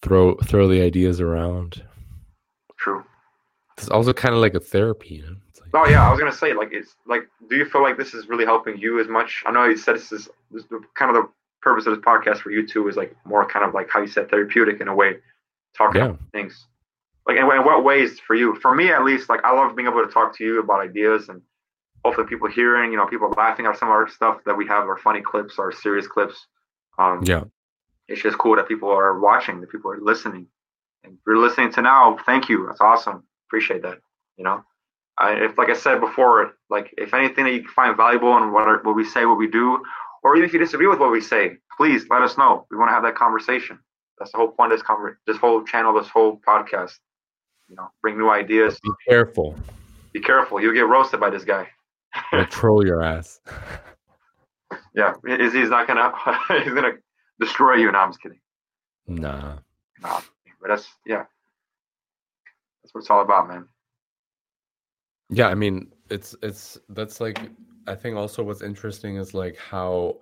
throw 0.00 0.36
throw 0.36 0.68
the 0.68 0.80
ideas 0.80 1.20
around 1.20 1.84
true. 2.78 3.04
it's 3.76 3.88
also 3.90 4.14
kind 4.14 4.34
of 4.34 4.40
like 4.40 4.54
a 4.54 4.60
therapy 4.60 5.16
you 5.16 5.22
know 5.22 5.36
it's 5.50 5.60
like, 5.60 5.70
Oh 5.74 5.86
yeah, 5.86 6.06
I 6.06 6.10
was 6.10 6.18
gonna 6.18 6.32
say 6.32 6.54
like 6.54 6.70
it's 6.72 6.96
like, 7.06 7.28
do 7.50 7.56
you 7.56 7.66
feel 7.66 7.82
like 7.82 7.98
this 7.98 8.14
is 8.14 8.28
really 8.28 8.46
helping 8.46 8.78
you 8.78 9.00
as 9.00 9.08
much? 9.08 9.42
I 9.44 9.50
know 9.50 9.66
you 9.66 9.76
said 9.76 9.96
this 9.96 10.12
is 10.12 10.28
this 10.50 10.62
is 10.62 10.70
kind 10.94 11.14
of 11.14 11.22
the 11.22 11.28
purpose 11.66 11.86
of 11.86 11.96
this 11.96 12.04
podcast 12.04 12.38
for 12.38 12.50
you 12.52 12.64
too 12.64 12.86
is 12.88 12.96
like 12.96 13.12
more 13.24 13.44
kind 13.44 13.64
of 13.64 13.74
like 13.74 13.88
how 13.92 14.00
you 14.00 14.06
said 14.06 14.30
therapeutic 14.30 14.80
in 14.80 14.86
a 14.88 14.94
way 14.94 15.16
talking 15.76 16.00
Yeah. 16.00 16.08
about 16.10 16.20
things. 16.32 16.66
Like, 17.26 17.36
in, 17.38 17.42
in 17.42 17.64
what 17.64 17.82
ways 17.82 18.20
for 18.20 18.36
you? 18.36 18.54
For 18.62 18.72
me, 18.72 18.92
at 18.92 19.02
least, 19.04 19.28
like 19.28 19.42
I 19.42 19.52
love 19.52 19.74
being 19.74 19.88
able 19.88 20.06
to 20.06 20.12
talk 20.12 20.36
to 20.36 20.44
you 20.44 20.60
about 20.60 20.80
ideas 20.80 21.28
and 21.28 21.42
hopefully 22.04 22.28
people 22.28 22.48
hearing, 22.48 22.92
you 22.92 22.96
know, 22.98 23.06
people 23.06 23.28
laughing 23.36 23.66
at 23.66 23.76
some 23.76 23.88
of 23.88 23.94
our 23.94 24.08
stuff 24.08 24.36
that 24.46 24.56
we 24.56 24.64
have, 24.68 24.84
our 24.84 24.96
funny 24.98 25.20
clips, 25.20 25.58
our 25.58 25.72
serious 25.72 26.06
clips. 26.06 26.46
Um, 26.98 27.20
Yeah. 27.24 27.42
it's 28.06 28.22
just 28.22 28.38
cool 28.38 28.54
that 28.56 28.68
people 28.68 28.90
are 28.90 29.18
watching, 29.18 29.60
that 29.60 29.70
people 29.74 29.90
are 29.90 30.00
listening. 30.00 30.46
And 31.02 31.14
if 31.14 31.18
you're 31.26 31.38
listening 31.46 31.72
to 31.72 31.82
now, 31.82 32.16
thank 32.26 32.48
you. 32.48 32.64
That's 32.66 32.80
awesome. 32.80 33.24
Appreciate 33.48 33.82
that. 33.82 33.98
You 34.36 34.44
know, 34.44 34.62
I, 35.18 35.32
if 35.46 35.58
like 35.58 35.70
I 35.70 35.74
said 35.74 36.00
before, 36.00 36.52
like 36.70 36.94
if 36.96 37.12
anything 37.12 37.44
that 37.46 37.54
you 37.54 37.66
find 37.80 37.96
valuable 37.96 38.36
in 38.36 38.52
what, 38.52 38.68
our, 38.68 38.78
what 38.84 38.94
we 38.94 39.04
say, 39.04 39.26
what 39.26 39.38
we 39.44 39.48
do, 39.48 39.82
or 40.26 40.34
even 40.34 40.48
if 40.48 40.52
you 40.52 40.58
disagree 40.58 40.88
with 40.88 40.98
what 40.98 41.12
we 41.12 41.20
say, 41.20 41.56
please 41.76 42.04
let 42.10 42.20
us 42.20 42.36
know. 42.36 42.66
We 42.68 42.76
want 42.76 42.88
to 42.88 42.94
have 42.94 43.04
that 43.04 43.14
conversation. 43.14 43.78
That's 44.18 44.32
the 44.32 44.38
whole 44.38 44.48
point 44.48 44.72
of 44.72 44.78
this 44.80 44.84
conver- 44.84 45.14
this 45.24 45.36
whole 45.36 45.62
channel, 45.62 45.94
this 45.94 46.08
whole 46.08 46.40
podcast. 46.44 46.94
You 47.68 47.76
know, 47.76 47.86
bring 48.02 48.18
new 48.18 48.28
ideas. 48.28 48.76
Be 48.82 48.90
careful. 49.08 49.54
Be 50.12 50.18
careful. 50.18 50.60
You'll 50.60 50.74
get 50.74 50.88
roasted 50.88 51.20
by 51.20 51.30
this 51.30 51.44
guy. 51.44 51.68
He'll 52.32 52.44
troll 52.50 52.84
your 52.84 53.04
ass. 53.04 53.38
Yeah, 54.96 55.14
is 55.28 55.52
he's 55.52 55.70
not 55.70 55.86
gonna 55.86 56.12
he's 56.64 56.74
gonna 56.74 56.94
destroy 57.38 57.74
you. 57.74 57.92
No, 57.92 57.98
I'm 58.00 58.10
just 58.10 58.20
kidding. 58.20 58.40
Nah. 59.06 59.58
Nah, 60.02 60.20
but 60.60 60.68
that's 60.70 60.88
yeah, 61.06 61.22
that's 62.82 62.92
what 62.92 63.02
it's 63.02 63.10
all 63.10 63.22
about, 63.22 63.46
man. 63.46 63.68
Yeah, 65.30 65.46
I 65.46 65.54
mean, 65.54 65.92
it's 66.10 66.34
it's 66.42 66.78
that's 66.88 67.20
like 67.20 67.38
I 67.86 67.94
think 67.94 68.16
also 68.16 68.42
what's 68.42 68.62
interesting 68.62 69.16
is 69.16 69.34
like 69.34 69.56
how 69.56 70.18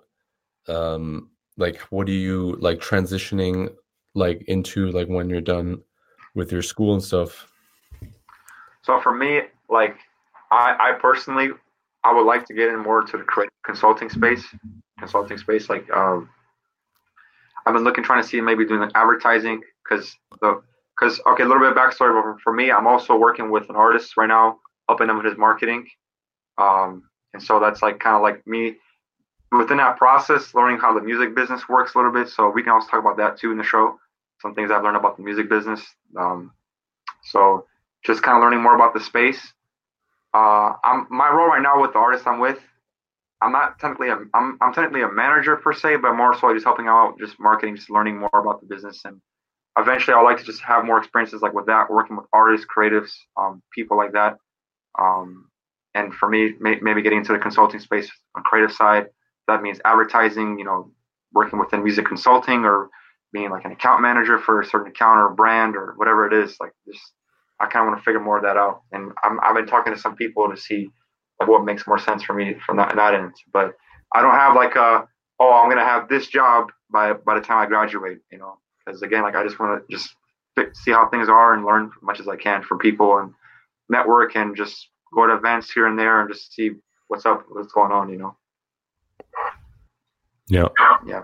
um 0.67 1.29
like 1.57 1.79
what 1.91 2.07
do 2.07 2.13
you 2.13 2.55
like 2.59 2.79
transitioning 2.79 3.69
like 4.13 4.43
into 4.47 4.91
like 4.91 5.07
when 5.07 5.29
you're 5.29 5.41
done 5.41 5.81
with 6.35 6.51
your 6.51 6.61
school 6.61 6.93
and 6.93 7.03
stuff. 7.03 7.47
So 8.83 8.99
for 9.01 9.13
me, 9.13 9.41
like 9.69 9.97
I, 10.51 10.75
I 10.79 10.91
personally, 10.99 11.49
I 12.03 12.13
would 12.13 12.25
like 12.25 12.45
to 12.47 12.53
get 12.53 12.69
in 12.69 12.79
more 12.79 13.01
to 13.01 13.17
the 13.17 13.47
consulting 13.65 14.09
space. 14.09 14.45
Consulting 14.99 15.37
space, 15.37 15.69
like 15.69 15.89
um, 15.91 16.29
I've 17.65 17.73
been 17.73 17.83
looking, 17.83 18.03
trying 18.03 18.21
to 18.21 18.27
see 18.27 18.39
maybe 18.39 18.65
doing 18.65 18.79
like 18.79 18.91
advertising, 18.95 19.61
because 19.83 20.15
the 20.41 20.61
because 20.97 21.19
okay, 21.27 21.43
a 21.43 21.45
little 21.45 21.61
bit 21.61 21.71
of 21.71 21.77
backstory. 21.77 22.13
But 22.13 22.41
for 22.41 22.53
me, 22.53 22.71
I'm 22.71 22.87
also 22.87 23.17
working 23.17 23.49
with 23.49 23.69
an 23.69 23.75
artist 23.75 24.15
right 24.15 24.27
now, 24.27 24.59
helping 24.87 25.09
him 25.09 25.17
with 25.17 25.25
his 25.25 25.37
marketing. 25.37 25.85
Um, 26.57 27.03
and 27.35 27.43
so 27.43 27.59
that's 27.59 27.81
like 27.81 27.99
kind 27.99 28.15
of 28.15 28.21
like 28.21 28.45
me 28.47 28.77
within 29.51 29.77
that 29.77 29.97
process, 29.97 30.55
learning 30.55 30.79
how 30.79 30.93
the 30.93 31.01
music 31.01 31.35
business 31.35 31.67
works 31.67 31.93
a 31.93 31.97
little 31.97 32.11
bit. 32.11 32.29
So 32.29 32.49
we 32.49 32.63
can 32.63 32.71
also 32.71 32.87
talk 32.87 33.01
about 33.01 33.17
that 33.17 33.37
too 33.37 33.51
in 33.51 33.57
the 33.57 33.63
show. 33.63 33.99
Some 34.41 34.55
things 34.55 34.71
I've 34.71 34.83
learned 34.83 34.97
about 34.97 35.17
the 35.17 35.23
music 35.23 35.49
business. 35.49 35.81
Um, 36.17 36.51
so 37.25 37.65
just 38.05 38.23
kind 38.23 38.37
of 38.37 38.41
learning 38.41 38.61
more 38.61 38.75
about 38.75 38.93
the 38.93 38.99
space. 38.99 39.41
Uh, 40.33 40.73
I'm 40.83 41.07
my 41.09 41.29
role 41.29 41.47
right 41.47 41.61
now 41.61 41.81
with 41.81 41.93
the 41.93 41.99
artist 41.99 42.25
I'm 42.25 42.39
with. 42.39 42.59
I'm 43.41 43.51
not 43.51 43.79
technically 43.79 44.09
a, 44.09 44.17
I'm 44.33 44.57
I'm 44.61 44.73
technically 44.73 45.01
a 45.01 45.11
manager 45.11 45.55
per 45.57 45.73
se, 45.73 45.97
but 45.97 46.13
more 46.13 46.37
so 46.37 46.53
just 46.53 46.65
helping 46.65 46.87
out, 46.87 47.19
just 47.19 47.39
marketing, 47.39 47.75
just 47.75 47.89
learning 47.89 48.17
more 48.17 48.29
about 48.33 48.61
the 48.61 48.67
business, 48.67 49.01
and 49.05 49.21
eventually 49.77 50.15
I'd 50.15 50.23
like 50.23 50.37
to 50.37 50.43
just 50.43 50.61
have 50.61 50.85
more 50.85 50.97
experiences 50.97 51.41
like 51.41 51.53
with 51.53 51.67
that, 51.67 51.89
working 51.89 52.15
with 52.15 52.25
artists, 52.33 52.65
creatives, 52.65 53.11
um, 53.37 53.61
people 53.73 53.97
like 53.97 54.13
that. 54.13 54.37
Um, 54.99 55.49
and 55.95 56.13
for 56.13 56.29
me, 56.29 56.53
may, 56.59 56.77
maybe 56.81 57.01
getting 57.01 57.19
into 57.19 57.33
the 57.33 57.39
consulting 57.39 57.79
space 57.79 58.11
on 58.35 58.43
creative 58.43 58.71
side. 58.71 59.07
That 59.47 59.61
means 59.63 59.79
advertising, 59.85 60.59
you 60.59 60.65
know, 60.65 60.91
working 61.33 61.57
within 61.57 61.83
music 61.83 62.05
consulting 62.05 62.65
or 62.65 62.89
being 63.31 63.49
like 63.49 63.65
an 63.65 63.71
account 63.71 64.01
manager 64.01 64.37
for 64.37 64.61
a 64.61 64.65
certain 64.65 64.91
account 64.91 65.19
or 65.19 65.29
brand 65.29 65.75
or 65.75 65.93
whatever 65.97 66.27
it 66.27 66.33
is. 66.33 66.57
Like 66.59 66.73
just 66.87 67.01
I 67.59 67.67
kind 67.67 67.85
of 67.85 67.91
want 67.91 67.99
to 67.99 68.03
figure 68.03 68.19
more 68.19 68.37
of 68.37 68.43
that 68.43 68.57
out. 68.57 68.81
And 68.91 69.11
I'm, 69.23 69.39
I've 69.41 69.55
been 69.55 69.67
talking 69.67 69.93
to 69.93 69.99
some 69.99 70.15
people 70.15 70.49
to 70.49 70.57
see 70.57 70.89
what 71.37 71.63
makes 71.63 71.87
more 71.87 71.97
sense 71.97 72.23
for 72.23 72.33
me 72.33 72.55
from 72.65 72.77
that, 72.77 72.95
that 72.95 73.13
end. 73.13 73.33
But 73.53 73.75
I 74.13 74.21
don't 74.21 74.35
have 74.35 74.55
like 74.55 74.75
a, 74.75 75.07
oh, 75.39 75.53
I'm 75.53 75.69
to 75.75 75.83
have 75.83 76.09
this 76.09 76.27
job 76.27 76.71
by, 76.91 77.13
by 77.13 77.35
the 77.35 77.45
time 77.45 77.59
I 77.59 77.65
graduate, 77.65 78.19
you 78.31 78.37
know, 78.37 78.57
because 78.85 79.01
again, 79.01 79.23
like 79.23 79.35
I 79.35 79.43
just 79.43 79.59
want 79.59 79.81
to 79.81 79.95
just 79.95 80.15
see 80.73 80.91
how 80.91 81.09
things 81.09 81.29
are 81.29 81.53
and 81.53 81.65
learn 81.65 81.85
as 81.85 82.03
much 82.03 82.19
as 82.19 82.27
I 82.27 82.35
can 82.35 82.63
from 82.63 82.79
people 82.79 83.17
and 83.17 83.33
network 83.89 84.35
and 84.35 84.55
just 84.55 84.89
go 85.15 85.27
to 85.27 85.33
events 85.33 85.71
here 85.71 85.87
and 85.87 85.97
there 85.97 86.21
and 86.21 86.31
just 86.31 86.53
see 86.53 86.71
what's 87.07 87.25
up, 87.25 87.45
what's 87.49 87.71
going 87.71 87.91
on, 87.91 88.09
you 88.09 88.17
know? 88.17 88.37
Yeah. 90.47 90.67
Yeah. 91.05 91.23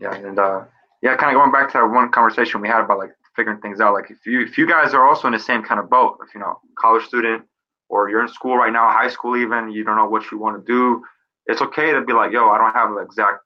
Yeah. 0.00 0.14
And, 0.14 0.38
uh, 0.38 0.64
yeah, 1.02 1.16
kind 1.16 1.34
of 1.34 1.40
going 1.40 1.52
back 1.52 1.72
to 1.72 1.78
that 1.78 1.86
one 1.86 2.10
conversation 2.10 2.60
we 2.60 2.68
had 2.68 2.84
about 2.84 2.98
like 2.98 3.12
figuring 3.34 3.60
things 3.60 3.80
out. 3.80 3.94
Like 3.94 4.10
if 4.10 4.26
you 4.26 4.42
if 4.42 4.58
you 4.58 4.66
guys 4.66 4.92
are 4.92 5.06
also 5.06 5.26
in 5.28 5.32
the 5.32 5.38
same 5.38 5.62
kind 5.62 5.80
of 5.80 5.88
boat, 5.88 6.18
if 6.26 6.34
you 6.34 6.40
know 6.40 6.60
college 6.78 7.04
student 7.04 7.44
or 7.88 8.10
you're 8.10 8.22
in 8.22 8.28
school 8.28 8.56
right 8.56 8.72
now, 8.72 8.90
high 8.90 9.08
school 9.08 9.36
even, 9.36 9.70
you 9.70 9.84
don't 9.84 9.96
know 9.96 10.08
what 10.08 10.30
you 10.30 10.38
want 10.38 10.58
to 10.58 10.72
do, 10.72 11.02
it's 11.46 11.62
okay 11.62 11.92
to 11.92 12.02
be 12.02 12.12
like, 12.12 12.32
yo, 12.32 12.48
I 12.50 12.58
don't 12.58 12.72
have 12.72 12.90
an 12.90 13.02
exact. 13.02 13.38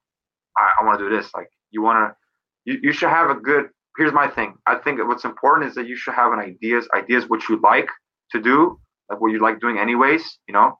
I, 0.56 0.70
I 0.80 0.84
want 0.84 0.98
to 0.98 1.08
do 1.08 1.16
this. 1.16 1.32
Like 1.34 1.48
you 1.70 1.82
want 1.82 1.98
to, 2.10 2.72
you, 2.72 2.80
you 2.82 2.92
should 2.92 3.10
have 3.10 3.30
a 3.30 3.34
good. 3.34 3.68
Here's 3.96 4.12
my 4.12 4.26
thing. 4.26 4.54
I 4.66 4.74
think 4.76 4.98
what's 5.06 5.24
important 5.24 5.68
is 5.68 5.76
that 5.76 5.86
you 5.86 5.96
should 5.96 6.14
have 6.14 6.32
an 6.32 6.40
ideas 6.40 6.88
ideas 6.94 7.28
what 7.28 7.48
you 7.48 7.60
like 7.62 7.88
to 8.32 8.40
do, 8.40 8.80
like 9.10 9.20
what 9.20 9.32
you 9.32 9.40
like 9.40 9.60
doing 9.60 9.78
anyways, 9.78 10.38
you 10.48 10.54
know, 10.54 10.78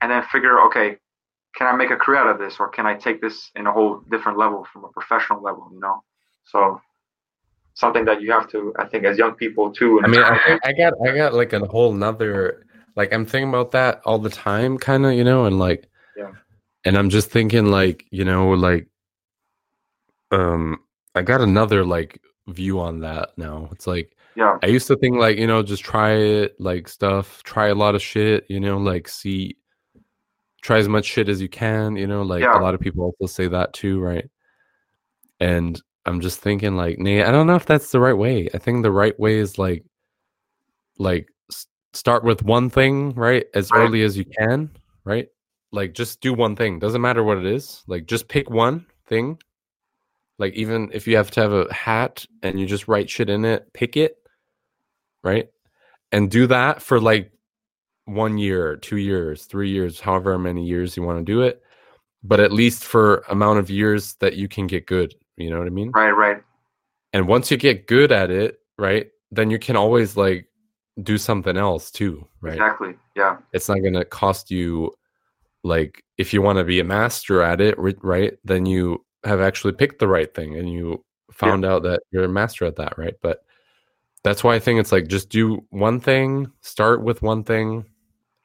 and 0.00 0.10
then 0.10 0.22
figure 0.30 0.60
okay, 0.66 0.96
can 1.56 1.66
I 1.66 1.76
make 1.76 1.90
a 1.90 1.96
career 1.96 2.20
out 2.20 2.28
of 2.28 2.38
this 2.38 2.56
or 2.58 2.68
can 2.68 2.86
I 2.86 2.94
take 2.94 3.20
this 3.20 3.50
in 3.54 3.66
a 3.66 3.72
whole 3.72 4.00
different 4.10 4.38
level 4.38 4.66
from 4.72 4.84
a 4.84 4.88
professional 4.88 5.42
level, 5.42 5.70
you 5.72 5.80
know? 5.80 6.02
So 6.44 6.80
something 7.74 8.04
that 8.04 8.20
you 8.20 8.32
have 8.32 8.48
to, 8.50 8.72
I 8.78 8.86
think, 8.86 9.04
as 9.04 9.18
young 9.18 9.34
people 9.34 9.72
too. 9.72 10.00
I 10.02 10.08
mean, 10.08 10.22
I, 10.22 10.58
I 10.64 10.72
got 10.72 10.94
I 11.06 11.14
got 11.14 11.34
like 11.34 11.52
a 11.52 11.60
whole 11.66 11.92
nother 11.92 12.66
like 12.96 13.12
I'm 13.12 13.24
thinking 13.24 13.48
about 13.48 13.72
that 13.72 14.02
all 14.04 14.18
the 14.18 14.30
time, 14.30 14.78
kind 14.78 15.06
of, 15.06 15.12
you 15.12 15.24
know, 15.24 15.46
and 15.46 15.58
like, 15.58 15.88
Yeah. 16.16 16.32
and 16.84 16.96
I'm 16.96 17.10
just 17.10 17.30
thinking 17.30 17.66
like, 17.66 18.04
you 18.10 18.24
know, 18.24 18.50
like, 18.50 18.88
um, 20.30 20.80
I 21.14 21.22
got 21.22 21.40
another 21.40 21.84
like 21.84 22.20
view 22.48 22.80
on 22.80 23.00
that 23.00 23.30
now. 23.36 23.68
It's 23.72 23.86
like 23.86 24.16
yeah, 24.34 24.58
I 24.62 24.66
used 24.66 24.86
to 24.88 24.96
think 24.96 25.16
like, 25.16 25.38
you 25.38 25.46
know, 25.46 25.62
just 25.62 25.82
try 25.84 26.12
it, 26.12 26.54
like 26.60 26.88
stuff, 26.88 27.42
try 27.42 27.68
a 27.68 27.74
lot 27.74 27.94
of 27.94 28.02
shit, 28.02 28.44
you 28.48 28.60
know, 28.60 28.78
like 28.78 29.08
see, 29.08 29.56
try 30.62 30.78
as 30.78 30.88
much 30.88 31.04
shit 31.04 31.28
as 31.28 31.40
you 31.42 31.48
can, 31.48 31.96
you 31.96 32.06
know, 32.06 32.22
like 32.22 32.42
Yeah. 32.42 32.58
a 32.58 32.62
lot 32.62 32.74
of 32.74 32.80
people 32.80 33.04
also 33.04 33.26
say 33.32 33.48
that 33.48 33.72
too, 33.72 34.00
right? 34.00 34.28
And 35.40 35.80
I'm 36.06 36.20
just 36.20 36.40
thinking 36.40 36.76
like, 36.76 36.98
nah, 36.98 37.28
I 37.28 37.30
don't 37.30 37.46
know 37.46 37.56
if 37.56 37.66
that's 37.66 37.90
the 37.90 38.00
right 38.00 38.16
way. 38.16 38.48
I 38.54 38.58
think 38.58 38.82
the 38.82 38.90
right 38.92 39.18
way 39.18 39.38
is 39.38 39.58
like, 39.58 39.84
like 40.98 41.28
s- 41.50 41.66
start 41.92 42.24
with 42.24 42.42
one 42.42 42.70
thing, 42.70 43.12
right? 43.14 43.46
As 43.54 43.70
Right. 43.72 43.80
early 43.80 44.02
as 44.02 44.16
you 44.16 44.24
can, 44.24 44.70
right? 45.04 45.28
Like 45.72 45.94
just 45.94 46.20
do 46.20 46.32
one 46.34 46.54
thing. 46.56 46.78
Doesn't 46.78 47.00
matter 47.00 47.24
what 47.24 47.38
it 47.38 47.46
is. 47.46 47.82
Like 47.86 48.06
just 48.06 48.28
pick 48.28 48.50
one 48.50 48.86
thing. 49.06 49.38
Like 50.38 50.54
even 50.54 50.90
if 50.92 51.06
you 51.06 51.16
have 51.16 51.30
to 51.32 51.40
have 51.40 51.52
a 51.52 51.72
hat 51.72 52.24
and 52.42 52.58
you 52.60 52.66
just 52.66 52.88
write 52.88 53.08
shit 53.10 53.30
in 53.30 53.44
it, 53.44 53.72
pick 53.72 53.96
it, 53.96 54.16
right? 55.22 55.48
And 56.10 56.30
do 56.30 56.46
that 56.48 56.82
for 56.82 57.00
like 57.00 57.32
one 58.04 58.38
year, 58.38 58.76
two 58.76 58.96
years, 58.96 59.44
three 59.44 59.70
years, 59.70 60.00
however 60.00 60.38
many 60.38 60.64
years 60.64 60.96
you 60.96 61.02
want 61.02 61.18
to 61.18 61.24
do 61.24 61.42
it. 61.42 61.62
But 62.24 62.40
at 62.40 62.52
least 62.52 62.84
for 62.84 63.24
amount 63.28 63.58
of 63.58 63.70
years 63.70 64.14
that 64.20 64.36
you 64.36 64.48
can 64.48 64.66
get 64.66 64.86
good. 64.86 65.14
You 65.36 65.50
know 65.50 65.58
what 65.58 65.66
I 65.66 65.70
mean? 65.70 65.90
right, 65.92 66.10
right. 66.10 66.42
And 67.12 67.28
once 67.28 67.50
you 67.50 67.56
get 67.56 67.86
good 67.86 68.12
at 68.12 68.30
it, 68.30 68.58
right, 68.78 69.08
then 69.30 69.50
you 69.50 69.58
can 69.58 69.76
always 69.76 70.16
like 70.16 70.46
do 71.02 71.18
something 71.18 71.56
else 71.56 71.90
too, 71.90 72.26
right? 72.40 72.54
Exactly. 72.54 72.94
Yeah, 73.16 73.38
It's 73.52 73.68
not 73.68 73.80
going 73.80 73.94
to 73.94 74.04
cost 74.04 74.50
you 74.50 74.92
like 75.64 76.02
if 76.18 76.32
you 76.32 76.42
want 76.42 76.58
to 76.58 76.64
be 76.64 76.80
a 76.80 76.84
master 76.84 77.42
at 77.42 77.60
it, 77.60 77.76
right? 77.78 78.34
Then 78.44 78.66
you 78.66 79.04
have 79.24 79.40
actually 79.40 79.74
picked 79.74 79.98
the 79.98 80.08
right 80.08 80.32
thing 80.34 80.56
and 80.56 80.70
you 80.70 81.04
found 81.30 81.64
out 81.64 81.82
that 81.84 82.00
you're 82.10 82.24
a 82.24 82.28
master 82.28 82.64
at 82.64 82.76
that, 82.76 82.96
right? 82.98 83.14
But 83.22 83.44
that's 84.24 84.44
why 84.44 84.54
I 84.54 84.58
think 84.60 84.78
it's 84.80 84.92
like 84.92 85.08
just 85.08 85.28
do 85.28 85.64
one 85.70 86.00
thing, 86.00 86.50
start 86.60 87.02
with 87.02 87.22
one 87.22 87.44
thing 87.44 87.84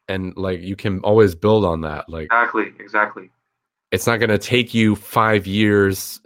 and 0.07 0.35
like 0.37 0.61
you 0.61 0.75
can 0.75 0.99
always 1.01 1.35
build 1.35 1.65
on 1.65 1.81
that. 1.81 2.09
Like 2.09 2.25
exactly, 2.25 2.73
exactly. 2.79 3.29
it's 3.91 4.07
not 4.07 4.17
going 4.17 4.29
to 4.29 4.37
take 4.37 4.73
you 4.73 4.95
5 4.95 5.45
years 5.47 6.21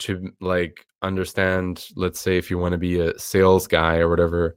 to 0.00 0.32
like 0.40 0.86
understand 1.02 1.86
let's 1.96 2.18
say 2.18 2.36
if 2.38 2.50
you 2.50 2.58
want 2.58 2.72
to 2.72 2.78
be 2.78 2.98
a 2.98 3.16
sales 3.18 3.66
guy 3.66 3.98
or 3.98 4.08
whatever 4.08 4.56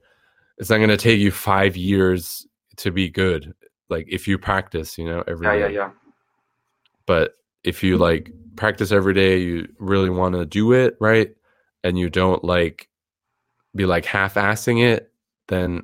it's 0.56 0.70
not 0.70 0.78
going 0.78 0.88
to 0.88 0.96
take 0.96 1.20
you 1.20 1.30
5 1.30 1.76
years 1.76 2.46
to 2.76 2.90
be 2.90 3.08
good 3.10 3.54
like 3.90 4.06
if 4.08 4.26
you 4.26 4.38
practice 4.38 4.96
you 4.98 5.04
know 5.04 5.22
every 5.28 5.46
Yeah, 5.46 5.52
day. 5.52 5.60
yeah, 5.60 5.68
yeah. 5.68 5.90
but 7.06 7.34
if 7.64 7.82
you 7.84 7.98
like 7.98 8.30
practice 8.56 8.90
every 8.92 9.14
day 9.14 9.38
you 9.38 9.68
really 9.78 10.10
want 10.10 10.34
to 10.34 10.46
do 10.46 10.72
it 10.72 10.96
right 11.00 11.30
and 11.84 11.98
you 11.98 12.08
don't 12.10 12.42
like 12.42 12.87
be 13.74 13.86
like 13.86 14.04
half-assing 14.04 14.82
it 14.82 15.12
then 15.48 15.82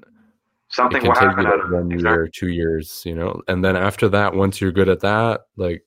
Something 0.69 0.97
it 0.97 1.01
can 1.01 1.09
will 1.09 1.15
take 1.15 1.23
happen 1.23 1.45
you 1.45 1.51
like 1.51 1.71
one 1.71 1.93
Exactly. 1.93 2.11
year 2.11 2.29
two 2.29 2.49
years 2.49 3.03
you 3.05 3.15
know 3.15 3.41
and 3.49 3.65
then 3.65 3.77
after 3.77 4.09
that 4.09 4.35
once 4.35 4.61
you're 4.61 4.73
good 4.73 4.89
at 4.89 5.01
that 5.01 5.43
like 5.57 5.85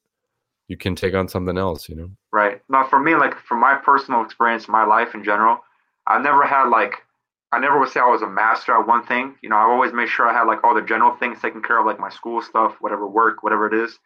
you 0.68 0.78
can 0.78 0.96
take 0.96 1.14
on 1.14 1.28
something 1.28 1.58
else 1.58 1.90
you 1.90 1.96
know 1.96 2.10
Right. 2.32 2.62
Now, 2.70 2.86
for 2.88 3.00
me, 3.00 3.16
like 3.16 3.36
from 3.40 3.60
my 3.60 3.76
personal 3.76 4.22
experience, 4.24 4.68
my 4.68 4.86
life 4.86 5.16
in 5.16 5.24
general, 5.24 5.60
I 6.06 6.20
never 6.20 6.46
had 6.46 6.70
like 6.70 6.94
I 7.52 7.60
never 7.60 7.80
would 7.80 7.90
say 7.90 8.00
I 8.00 8.06
was 8.06 8.22
a 8.22 8.30
master 8.30 8.74
at 8.78 8.86
one 8.86 9.04
thing. 9.06 9.36
You 9.42 9.50
know, 9.50 9.56
I 9.56 9.62
always 9.64 9.94
made 9.94 10.08
sure 10.10 10.28
I 10.28 10.34
had 10.34 10.44
like 10.44 10.64
all 10.64 10.76
the 10.76 10.82
general 10.82 11.16
things 11.16 11.42
taken 11.42 11.64
care 11.64 11.80
of, 11.80 11.86
like 11.88 12.00
my 12.00 12.10
school 12.10 12.42
stuff, 12.42 12.76
whatever 12.80 13.08
work, 13.08 13.42
whatever 13.42 13.66
it 13.66 13.74
is. 13.74 13.98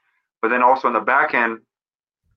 But 0.42 0.50
then 0.50 0.62
also 0.64 0.88
in 0.88 0.94
the 0.94 1.02
back 1.02 1.34
end, 1.34 1.60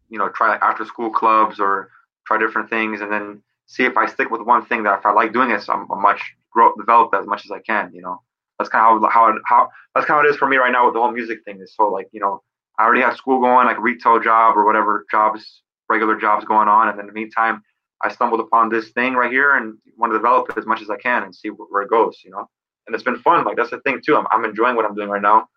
you 0.08 0.18
know, 0.18 0.30
try 0.30 0.56
after 0.56 0.84
school 0.84 1.10
clubs 1.10 1.60
or 1.60 1.90
try 2.26 2.38
different 2.38 2.70
things, 2.70 3.02
and 3.02 3.12
then 3.12 3.42
see 3.66 3.84
if 3.84 3.96
I 3.96 4.06
stick 4.06 4.30
with 4.30 4.42
one 4.42 4.66
thing 4.66 4.82
that 4.84 4.98
if 4.98 5.06
I 5.06 5.12
like 5.12 5.32
doing 5.32 5.50
it, 5.50 5.62
so 5.62 5.72
I'm, 5.72 5.90
I'm 5.90 6.02
much 6.02 6.20
grow 6.50 6.72
develop 6.76 7.14
as 7.14 7.26
much 7.26 7.44
as 7.44 7.50
I 7.50 7.60
can. 7.60 7.90
You 7.92 8.02
know, 8.02 8.20
that's 8.58 8.70
kind 8.70 8.84
of 8.84 9.10
how 9.10 9.10
how 9.10 9.38
how 9.46 9.68
that's 9.94 10.06
kind 10.06 10.20
of 10.20 10.26
it 10.26 10.34
is 10.34 10.36
for 10.36 10.48
me 10.48 10.56
right 10.56 10.72
now 10.72 10.86
with 10.86 10.94
the 10.94 11.00
whole 11.00 11.12
music 11.12 11.40
thing. 11.44 11.60
Is 11.60 11.74
so 11.74 11.88
like 11.88 12.08
you 12.12 12.20
know, 12.20 12.42
I 12.78 12.84
already 12.84 13.02
have 13.02 13.16
school 13.16 13.40
going, 13.40 13.66
like 13.66 13.80
retail 13.80 14.20
job 14.20 14.56
or 14.56 14.64
whatever 14.64 15.06
jobs, 15.10 15.62
regular 15.88 16.18
jobs 16.18 16.44
going 16.44 16.68
on, 16.68 16.88
and 16.88 17.00
in 17.00 17.06
the 17.06 17.12
meantime 17.12 17.62
I 18.04 18.10
stumbled 18.12 18.40
upon 18.40 18.68
this 18.68 18.90
thing 18.90 19.14
right 19.14 19.30
here 19.30 19.56
and 19.56 19.78
want 19.96 20.12
to 20.12 20.18
develop 20.18 20.50
it 20.50 20.58
as 20.58 20.66
much 20.66 20.82
as 20.82 20.90
I 20.90 20.96
can 20.98 21.22
and 21.22 21.34
see 21.34 21.48
where 21.48 21.82
it 21.82 21.90
goes, 21.90 22.20
you 22.22 22.30
know. 22.30 22.46
And 22.86 22.94
it's 22.94 23.02
been 23.02 23.18
fun. 23.18 23.44
Like 23.44 23.56
that's 23.56 23.70
the 23.70 23.80
thing 23.80 24.00
too. 24.04 24.14
I'm, 24.16 24.26
I'm 24.30 24.44
enjoying 24.44 24.76
what 24.76 24.84
I'm 24.84 24.94
doing 24.94 25.08
right 25.08 25.22
now. 25.22 25.48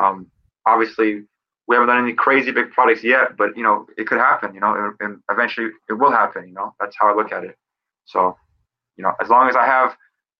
Um, 0.00 0.26
obviously, 0.66 1.22
we 1.68 1.76
haven't 1.76 1.88
done 1.88 2.04
any 2.04 2.12
crazy 2.12 2.50
big 2.50 2.70
products 2.72 3.04
yet, 3.04 3.36
but 3.36 3.56
you 3.56 3.62
know, 3.62 3.86
it 3.96 4.06
could 4.06 4.18
happen. 4.18 4.54
You 4.54 4.60
know, 4.60 4.94
and 5.00 5.20
eventually 5.30 5.68
it 5.88 5.94
will 5.94 6.10
happen. 6.10 6.48
You 6.48 6.54
know, 6.54 6.74
that's 6.80 6.96
how 6.98 7.12
I 7.12 7.16
look 7.16 7.32
at 7.32 7.44
it. 7.44 7.56
So, 8.04 8.36
you 8.96 9.04
know, 9.04 9.12
as 9.20 9.28
long 9.28 9.48
as 9.48 9.56
I 9.56 9.64
have 9.64 9.96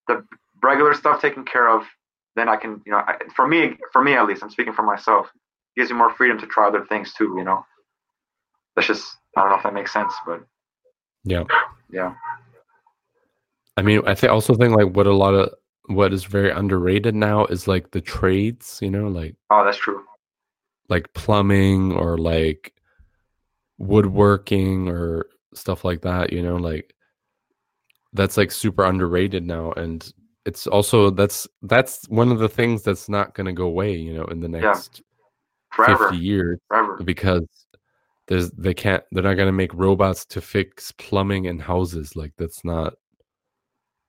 the 0.08 0.24
regular 0.62 0.94
stuff 0.94 1.20
taken 1.20 1.44
care 1.44 1.68
of, 1.68 1.84
then 2.34 2.48
I 2.48 2.56
can, 2.56 2.80
you 2.84 2.92
know, 2.92 2.98
I, 2.98 3.16
for 3.34 3.46
me, 3.46 3.76
for 3.92 4.02
me 4.02 4.14
at 4.14 4.26
least, 4.26 4.42
I'm 4.42 4.50
speaking 4.50 4.72
for 4.72 4.82
myself. 4.82 5.28
Gives 5.76 5.88
you 5.88 5.96
more 5.96 6.12
freedom 6.14 6.38
to 6.38 6.46
try 6.46 6.68
other 6.68 6.84
things 6.84 7.14
too. 7.14 7.34
You 7.38 7.44
know, 7.44 7.64
that's 8.74 8.88
just 8.88 9.16
I 9.36 9.40
don't 9.40 9.50
know 9.50 9.56
if 9.56 9.62
that 9.62 9.74
makes 9.74 9.92
sense, 9.92 10.12
but 10.26 10.44
yeah. 11.24 11.44
Yeah. 11.90 12.14
I 13.76 13.82
mean, 13.82 14.02
I 14.06 14.14
think 14.14 14.32
also 14.32 14.54
think 14.54 14.74
like 14.74 14.94
what 14.94 15.06
a 15.06 15.14
lot 15.14 15.34
of 15.34 15.54
what 15.86 16.12
is 16.12 16.24
very 16.24 16.50
underrated 16.50 17.14
now 17.14 17.46
is 17.46 17.66
like 17.66 17.90
the 17.92 18.00
trades, 18.00 18.78
you 18.82 18.90
know, 18.90 19.08
like 19.08 19.34
Oh, 19.50 19.64
that's 19.64 19.78
true. 19.78 20.04
Like 20.92 21.12
plumbing 21.14 21.92
or 21.92 22.18
like 22.18 22.72
woodworking 23.78 24.88
or 24.88 25.26
stuff 25.54 25.84
like 25.84 26.02
that, 26.02 26.32
you 26.32 26.42
know, 26.42 26.56
like 26.56 26.94
that's 28.12 28.36
like 28.36 28.52
super 28.52 28.84
underrated 28.84 29.44
now 29.44 29.72
and 29.72 30.12
it's 30.44 30.66
also 30.66 31.08
that's 31.08 31.46
that's 31.62 32.06
one 32.08 32.30
of 32.30 32.38
the 32.38 32.48
things 32.48 32.82
that's 32.82 33.08
not 33.08 33.34
going 33.34 33.46
to 33.46 33.52
go 33.52 33.64
away, 33.64 33.94
you 33.96 34.12
know, 34.12 34.24
in 34.24 34.40
the 34.40 34.48
next 34.48 35.02
yeah. 35.78 35.96
50 35.96 36.16
years 36.16 36.58
Forever. 36.68 36.98
because 37.02 37.46
there's 38.28 38.50
they 38.52 38.74
can't 38.74 39.02
they're 39.12 39.22
not 39.22 39.34
going 39.34 39.46
to 39.46 39.52
make 39.52 39.72
robots 39.74 40.24
to 40.26 40.40
fix 40.40 40.92
plumbing 40.92 41.46
in 41.46 41.58
houses 41.58 42.14
like 42.16 42.32
that's 42.36 42.64
not 42.64 42.94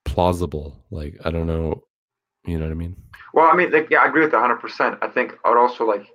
plausible 0.06 0.84
like 0.92 1.18
i 1.26 1.32
don't 1.32 1.48
know 1.48 1.82
you 2.46 2.58
know 2.58 2.66
what 2.66 2.72
i 2.72 2.76
mean 2.76 2.96
well 3.34 3.50
i 3.52 3.56
mean 3.56 3.72
like, 3.72 3.90
yeah 3.90 4.00
i 4.00 4.08
agree 4.08 4.22
with 4.22 4.32
that 4.32 4.44
100% 4.44 4.98
i 5.02 5.08
think 5.08 5.38
i 5.44 5.50
would 5.50 5.58
also 5.58 5.86
like 5.86 6.08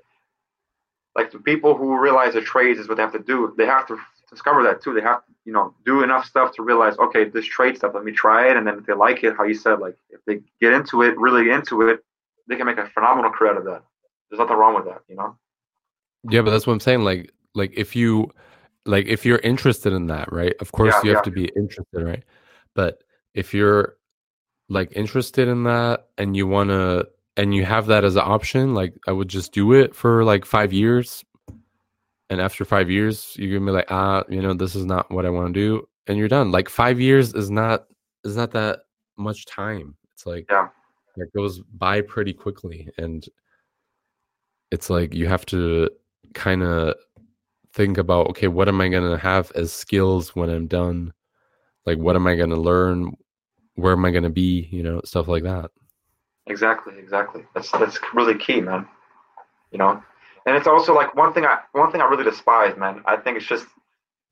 like 1.19 1.33
the 1.33 1.39
people 1.41 1.77
who 1.77 1.99
realize 1.99 2.35
the 2.35 2.41
trades 2.41 2.79
is 2.79 2.89
what 2.89 2.97
they 2.97 3.03
have 3.03 3.13
to 3.13 3.19
do 3.19 3.53
they 3.59 3.67
have 3.67 3.87
to 3.89 3.99
discover 4.31 4.63
that 4.63 4.83
too. 4.83 4.95
They 4.95 5.01
have 5.01 5.25
to 5.27 5.33
you 5.45 5.53
know 5.53 5.75
do 5.85 6.03
enough 6.03 6.27
stuff 6.27 6.55
to 6.57 6.63
realize 6.63 6.97
okay 6.99 7.25
this 7.25 7.47
trade 7.47 7.77
stuff 7.77 7.93
let 7.95 8.05
me 8.05 8.13
try 8.13 8.49
it. 8.51 8.57
And 8.57 8.67
then 8.67 8.79
if 8.79 8.87
they 8.87 8.95
like 8.95 9.25
it 9.25 9.37
how 9.37 9.45
you 9.45 9.55
said 9.55 9.81
like 9.81 9.97
if 10.11 10.21
they 10.27 10.41
get 10.61 10.73
into 10.73 11.03
it 11.03 11.19
really 11.19 11.51
into 11.51 11.83
it 11.89 12.05
they 12.47 12.57
can 12.57 12.67
make 12.67 12.79
a 12.79 12.89
phenomenal 12.91 13.31
career 13.31 13.53
out 13.53 13.59
of 13.59 13.65
that. 13.65 13.83
There's 14.31 14.39
nothing 14.39 14.57
wrong 14.57 14.75
with 14.75 14.85
that 14.85 15.03
you 15.09 15.17
know? 15.17 15.37
Yeah 16.31 16.43
but 16.43 16.51
that's 16.51 16.67
what 16.67 16.75
i'm 16.75 16.81
saying. 16.81 17.03
Like 17.03 17.33
like 17.55 17.73
if 17.77 17.97
you 17.97 18.31
like 18.85 19.07
if 19.07 19.27
you're 19.27 19.39
interested 19.39 19.93
in 19.93 20.07
that 20.07 20.33
right? 20.33 20.55
Of 20.61 20.73
course 20.73 20.95
yeah, 20.97 21.03
you 21.03 21.17
have 21.17 21.27
yeah. 21.27 21.31
to 21.31 21.31
be 21.31 21.51
interested 21.57 22.03
right? 22.05 22.25
But 22.75 23.03
if 23.35 23.53
you're 23.55 23.97
like 24.69 24.93
interested 24.95 25.49
in 25.49 25.65
that 25.65 26.09
and 26.19 26.37
you 26.37 26.47
want 26.47 26.71
to 26.71 27.09
and 27.39 27.55
you 27.55 27.65
have 27.65 27.87
that 27.87 28.05
as 28.05 28.17
an 28.17 28.23
option 28.25 28.75
like 28.75 28.93
i 29.07 29.13
would 29.13 29.29
just 29.29 29.53
do 29.53 29.73
it 29.73 29.95
for 29.95 30.25
like 30.25 30.45
five 30.45 30.73
years. 30.73 31.25
And 32.31 32.43
after 32.43 32.67
five 32.67 32.91
years 32.91 33.35
you're 33.39 33.59
gonna 33.59 33.71
be 33.71 33.75
like 33.75 33.91
ah 33.91 34.23
you 34.29 34.43
know 34.43 34.53
this 34.53 34.75
is 34.75 34.85
not 34.85 35.11
what 35.11 35.25
i 35.25 35.31
want 35.31 35.55
to 35.55 35.61
do 35.61 35.89
and 36.09 36.19
you're 36.19 36.29
done. 36.29 36.51
Like 36.51 36.69
five 36.69 37.01
years 37.01 37.35
is 37.35 37.51
not 37.51 37.87
is 38.25 38.37
not 38.37 38.51
that 38.53 38.81
much 39.17 39.47
time. 39.47 39.95
It's 40.15 40.27
like 40.27 40.47
yeah. 40.51 40.69
it 41.17 41.33
goes 41.37 41.61
by 41.61 42.01
pretty 42.01 42.33
quickly 42.33 42.89
and 42.99 43.25
it's 44.71 44.91
like 44.91 45.15
you 45.15 45.29
have 45.29 45.47
to 45.47 45.91
kind 46.35 46.63
of 46.63 46.95
think 47.73 47.99
about 47.99 48.29
okay 48.29 48.49
what 48.49 48.69
am 48.69 48.81
i 48.81 48.89
going 48.89 49.09
to 49.09 49.19
have 49.19 49.53
as 49.55 49.73
skills 49.73 50.35
when 50.35 50.51
i'm 50.51 50.67
done? 50.67 51.13
Like 51.87 51.99
what 51.99 52.17
am 52.17 52.27
i 52.27 52.35
going 52.35 52.51
to 52.51 52.57
learn? 52.57 53.13
Where 53.75 53.93
am 53.93 54.05
i 54.05 54.11
going 54.11 54.25
to 54.25 54.31
be? 54.31 54.69
You 54.73 54.83
know 54.83 55.01
stuff 55.05 55.29
like 55.29 55.45
that 55.45 55.71
exactly 56.49 56.95
exactly. 56.99 57.43
That's 57.55 57.71
that's 57.71 57.99
really 58.15 58.37
key 58.37 58.61
man. 58.61 58.87
You 59.71 59.79
know? 59.79 60.03
And 60.47 60.57
it's 60.57 60.67
also 60.67 60.95
like 60.95 61.15
one 61.15 61.33
thing 61.33 61.45
i 61.45 61.59
one 61.73 61.93
thing 61.93 62.01
i 62.01 62.07
really 62.07 62.25
despise 62.25 62.77
man 62.77 63.03
i 63.05 63.17
think 63.17 63.37
it's 63.37 63.47
just 63.47 63.67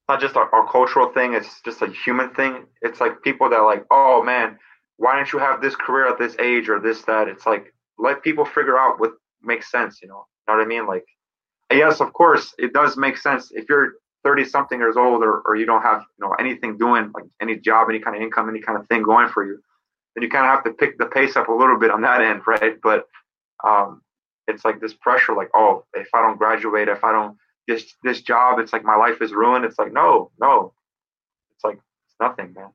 not 0.09 0.21
just 0.21 0.37
our, 0.37 0.49
our 0.55 0.67
cultural 0.71 1.13
thing 1.13 1.35
it's 1.35 1.61
just 1.63 1.83
a 1.83 1.89
human 2.05 2.31
thing. 2.31 2.65
It's 2.81 3.01
like 3.01 3.23
people 3.23 3.51
that 3.51 3.59
like 3.59 3.85
oh 3.91 4.23
man 4.23 4.59
why 4.99 5.17
don't 5.17 5.31
you 5.33 5.39
have 5.39 5.61
this 5.61 5.77
career 5.77 6.09
at 6.09 6.19
this 6.19 6.35
age 6.39 6.71
or 6.71 6.81
this 6.81 7.03
that? 7.03 7.29
It's 7.29 7.45
like 7.45 7.75
let 7.99 8.23
people 8.23 8.45
figure 8.45 8.79
out 8.79 8.99
what 8.99 9.13
makes 9.43 9.71
sense 9.71 10.01
you 10.03 10.09
know? 10.09 10.27
You 10.49 10.55
know 10.55 10.59
what 10.59 10.65
i 10.65 10.67
mean? 10.67 10.87
Like 10.87 11.05
yes, 11.71 12.01
of 12.01 12.13
course, 12.13 12.55
it 12.59 12.73
does 12.73 12.97
make 12.97 13.17
sense 13.19 13.51
if 13.53 13.67
you're 13.69 13.95
30 14.25 14.45
something 14.45 14.79
years 14.79 14.97
old 14.97 15.23
or, 15.23 15.43
or 15.47 15.55
you 15.57 15.67
don't 15.67 15.83
have 15.83 16.01
you 16.19 16.27
know 16.27 16.35
anything 16.39 16.79
doing 16.79 17.13
like 17.15 17.25
any 17.41 17.57
job, 17.57 17.89
any 17.89 18.01
kind 18.01 18.17
of 18.17 18.23
income, 18.23 18.49
any 18.49 18.61
kind 18.61 18.79
of 18.79 18.87
thing 18.89 19.03
going 19.03 19.29
for 19.29 19.45
you, 19.45 19.61
then 20.17 20.23
you 20.23 20.31
kind 20.31 20.47
of 20.47 20.51
have 20.51 20.65
to 20.65 20.73
pick 20.73 20.99
the 20.99 21.07
pace 21.07 21.37
up 21.37 21.49
a 21.49 21.53
little 21.53 21.79
bit 21.79 21.91
on 21.91 22.01
that 22.01 22.23
end, 22.23 22.41
right? 22.47 22.81
But 22.83 23.07
um, 23.63 24.03
it's 24.49 24.65
like 24.65 24.81
this 24.81 24.95
pressure, 24.95 25.35
like 25.35 25.51
oh, 25.55 25.85
if 25.95 26.09
I 26.15 26.23
don't 26.23 26.39
graduate, 26.39 26.89
if 26.89 27.05
I 27.05 27.13
don't 27.13 27.37
this 27.69 27.95
this 28.03 28.23
job, 28.23 28.59
it's 28.59 28.73
like 28.73 28.83
my 28.83 28.97
life 28.97 29.21
is 29.21 29.33
ruined. 29.33 29.65
It's 29.67 29.79
like 29.79 29.93
no, 29.93 30.31
no, 30.41 30.73
it's 31.55 31.65
like 31.65 31.79
it's 32.07 32.17
nothing, 32.19 32.55
man. 32.55 32.71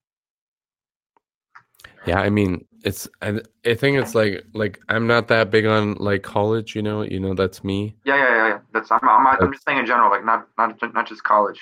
Yeah, 2.05 2.19
I 2.19 2.29
mean, 2.29 2.65
it's 2.83 3.07
I, 3.21 3.39
I 3.65 3.73
think 3.73 3.97
it's 3.97 4.13
like 4.13 4.45
like 4.53 4.79
I'm 4.87 5.07
not 5.07 5.27
that 5.29 5.49
big 5.49 5.65
on 5.65 5.95
like 5.95 6.21
college, 6.21 6.75
you 6.75 6.83
know, 6.83 7.01
you 7.01 7.19
know 7.19 7.33
that's 7.33 7.63
me. 7.63 7.95
Yeah, 8.05 8.17
yeah, 8.17 8.47
yeah. 8.47 8.59
That's 8.73 8.91
I'm 8.91 8.99
I'm, 9.03 9.27
I'm 9.27 9.51
just 9.51 9.65
saying 9.65 9.79
in 9.79 9.85
general, 9.87 10.11
like 10.11 10.25
not 10.25 10.47
not 10.59 10.77
not 10.93 11.07
just 11.07 11.23
college. 11.23 11.59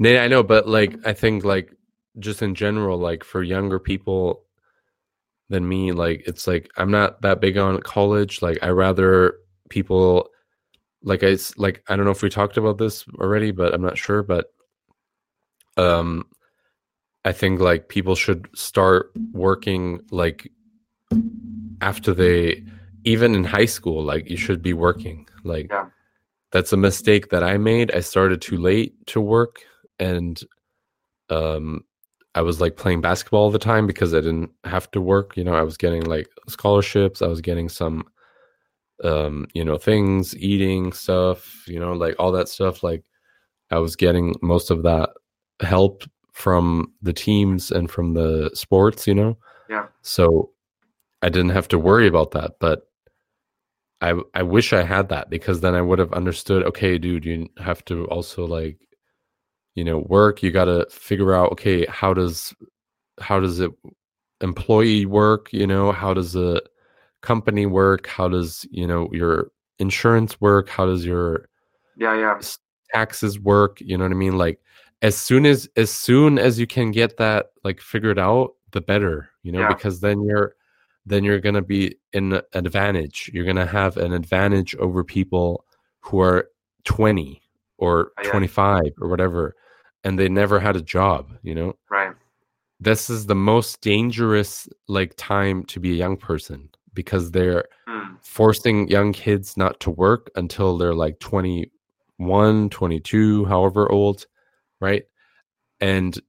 Yeah, 0.00 0.22
I 0.22 0.28
know, 0.28 0.42
but 0.42 0.68
like 0.68 0.96
I 1.04 1.12
think 1.12 1.44
like 1.44 1.72
just 2.18 2.42
in 2.42 2.56
general, 2.56 2.98
like 2.98 3.22
for 3.22 3.44
younger 3.44 3.78
people 3.78 4.44
than 5.48 5.68
me, 5.68 5.92
like 5.92 6.22
it's 6.26 6.46
like 6.46 6.70
I'm 6.76 6.90
not 6.90 7.22
that 7.22 7.40
big 7.40 7.56
on 7.56 7.80
college. 7.80 8.42
Like 8.42 8.58
I 8.62 8.68
rather 8.68 9.34
people 9.68 10.28
like 11.02 11.22
I 11.22 11.36
like 11.56 11.82
I 11.88 11.96
don't 11.96 12.04
know 12.04 12.10
if 12.10 12.22
we 12.22 12.28
talked 12.28 12.56
about 12.56 12.78
this 12.78 13.04
already, 13.20 13.50
but 13.50 13.74
I'm 13.74 13.82
not 13.82 13.98
sure, 13.98 14.22
but 14.22 14.52
um 15.76 16.26
I 17.24 17.32
think 17.32 17.60
like 17.60 17.88
people 17.88 18.14
should 18.14 18.48
start 18.54 19.10
working 19.32 20.00
like 20.10 20.50
after 21.80 22.12
they 22.12 22.64
even 23.04 23.34
in 23.34 23.44
high 23.44 23.66
school 23.66 24.02
like 24.02 24.28
you 24.28 24.36
should 24.36 24.60
be 24.60 24.72
working 24.74 25.26
like 25.44 25.68
yeah. 25.70 25.86
that's 26.52 26.72
a 26.72 26.76
mistake 26.76 27.30
that 27.30 27.42
I 27.42 27.56
made. 27.58 27.92
I 27.92 28.00
started 28.00 28.40
too 28.40 28.56
late 28.56 28.94
to 29.08 29.20
work 29.20 29.62
and 29.98 30.40
um 31.30 31.84
I 32.38 32.42
was 32.42 32.60
like 32.60 32.76
playing 32.76 33.00
basketball 33.00 33.42
all 33.42 33.50
the 33.50 33.58
time 33.58 33.84
because 33.84 34.14
I 34.14 34.20
didn't 34.20 34.50
have 34.62 34.88
to 34.92 35.00
work, 35.00 35.36
you 35.36 35.42
know, 35.42 35.54
I 35.54 35.62
was 35.62 35.76
getting 35.76 36.04
like 36.04 36.28
scholarships, 36.48 37.20
I 37.20 37.26
was 37.26 37.40
getting 37.40 37.68
some 37.68 38.04
um 39.02 39.46
you 39.54 39.64
know 39.64 39.76
things, 39.76 40.36
eating 40.36 40.92
stuff, 40.92 41.66
you 41.66 41.80
know, 41.80 41.94
like 41.94 42.14
all 42.20 42.30
that 42.32 42.48
stuff 42.48 42.84
like 42.84 43.02
I 43.72 43.78
was 43.78 43.96
getting 43.96 44.36
most 44.40 44.70
of 44.70 44.84
that 44.84 45.10
help 45.60 46.04
from 46.32 46.92
the 47.02 47.12
teams 47.12 47.72
and 47.72 47.90
from 47.90 48.14
the 48.14 48.52
sports, 48.54 49.08
you 49.08 49.14
know? 49.16 49.36
Yeah. 49.68 49.86
So 50.02 50.52
I 51.22 51.30
didn't 51.30 51.56
have 51.58 51.66
to 51.68 51.78
worry 51.78 52.06
about 52.06 52.30
that. 52.32 52.52
But 52.60 52.86
I 54.00 54.14
I 54.34 54.44
wish 54.44 54.72
I 54.72 54.84
had 54.84 55.08
that 55.08 55.28
because 55.28 55.60
then 55.60 55.74
I 55.74 55.82
would 55.82 55.98
have 55.98 56.12
understood, 56.12 56.62
okay, 56.66 56.98
dude, 56.98 57.24
you 57.24 57.48
have 57.58 57.84
to 57.86 58.06
also 58.06 58.46
like, 58.46 58.78
you 59.78 59.84
know, 59.84 59.98
work. 59.98 60.42
You 60.42 60.50
gotta 60.50 60.86
figure 60.90 61.34
out, 61.34 61.52
okay, 61.52 61.86
how 61.86 62.12
does 62.12 62.54
how 63.20 63.40
does 63.40 63.60
it 63.60 63.70
employee 64.40 65.06
work, 65.06 65.52
you 65.52 65.66
know, 65.66 65.92
how 65.92 66.14
does 66.14 66.32
the 66.32 66.62
company 67.22 67.66
work? 67.66 68.06
How 68.06 68.28
does, 68.28 68.66
you 68.70 68.86
know, 68.86 69.08
your 69.12 69.50
insurance 69.78 70.40
work? 70.40 70.68
How 70.68 70.86
does 70.86 71.04
your 71.04 71.48
yeah, 71.96 72.16
yeah. 72.18 72.40
taxes 72.92 73.38
work? 73.38 73.80
You 73.80 73.98
know 73.98 74.04
what 74.04 74.12
I 74.12 74.16
mean? 74.16 74.38
Like 74.38 74.60
as 75.02 75.16
soon 75.16 75.46
as 75.46 75.68
as 75.76 75.90
soon 75.90 76.38
as 76.38 76.58
you 76.58 76.66
can 76.66 76.90
get 76.90 77.16
that 77.18 77.46
like 77.64 77.80
figured 77.80 78.18
out 78.18 78.54
the 78.72 78.80
better 78.80 79.30
you 79.42 79.52
know 79.52 79.60
yeah. 79.60 79.68
because 79.68 80.00
then 80.00 80.22
you're 80.22 80.54
then 81.06 81.24
you're 81.24 81.40
going 81.40 81.54
to 81.54 81.62
be 81.62 81.94
in 82.12 82.32
an 82.32 82.42
advantage 82.52 83.30
you're 83.32 83.44
going 83.44 83.56
to 83.56 83.66
have 83.66 83.96
an 83.96 84.12
advantage 84.12 84.74
over 84.76 85.04
people 85.04 85.64
who 86.00 86.20
are 86.20 86.48
20 86.84 87.40
or 87.78 88.10
oh, 88.18 88.30
25 88.30 88.82
or 89.00 89.08
whatever 89.08 89.54
and 90.04 90.18
they 90.18 90.28
never 90.28 90.58
had 90.60 90.76
a 90.76 90.82
job 90.82 91.32
you 91.42 91.54
know 91.54 91.74
right 91.90 92.14
this 92.80 93.10
is 93.10 93.26
the 93.26 93.34
most 93.34 93.80
dangerous 93.80 94.68
like 94.86 95.12
time 95.16 95.64
to 95.64 95.80
be 95.80 95.90
a 95.92 95.96
young 95.96 96.16
person 96.16 96.68
because 96.94 97.30
they're 97.30 97.64
Hmm. 97.86 98.16
forcing 98.20 98.88
young 98.88 99.12
kids 99.12 99.56
not 99.56 99.80
to 99.80 99.90
work 99.90 100.30
until 100.36 100.76
they're 100.76 100.94
like 100.94 101.18
21 101.20 102.68
22 102.70 103.44
however 103.46 103.90
old 103.90 104.26
right 104.80 105.04
and 105.80 106.20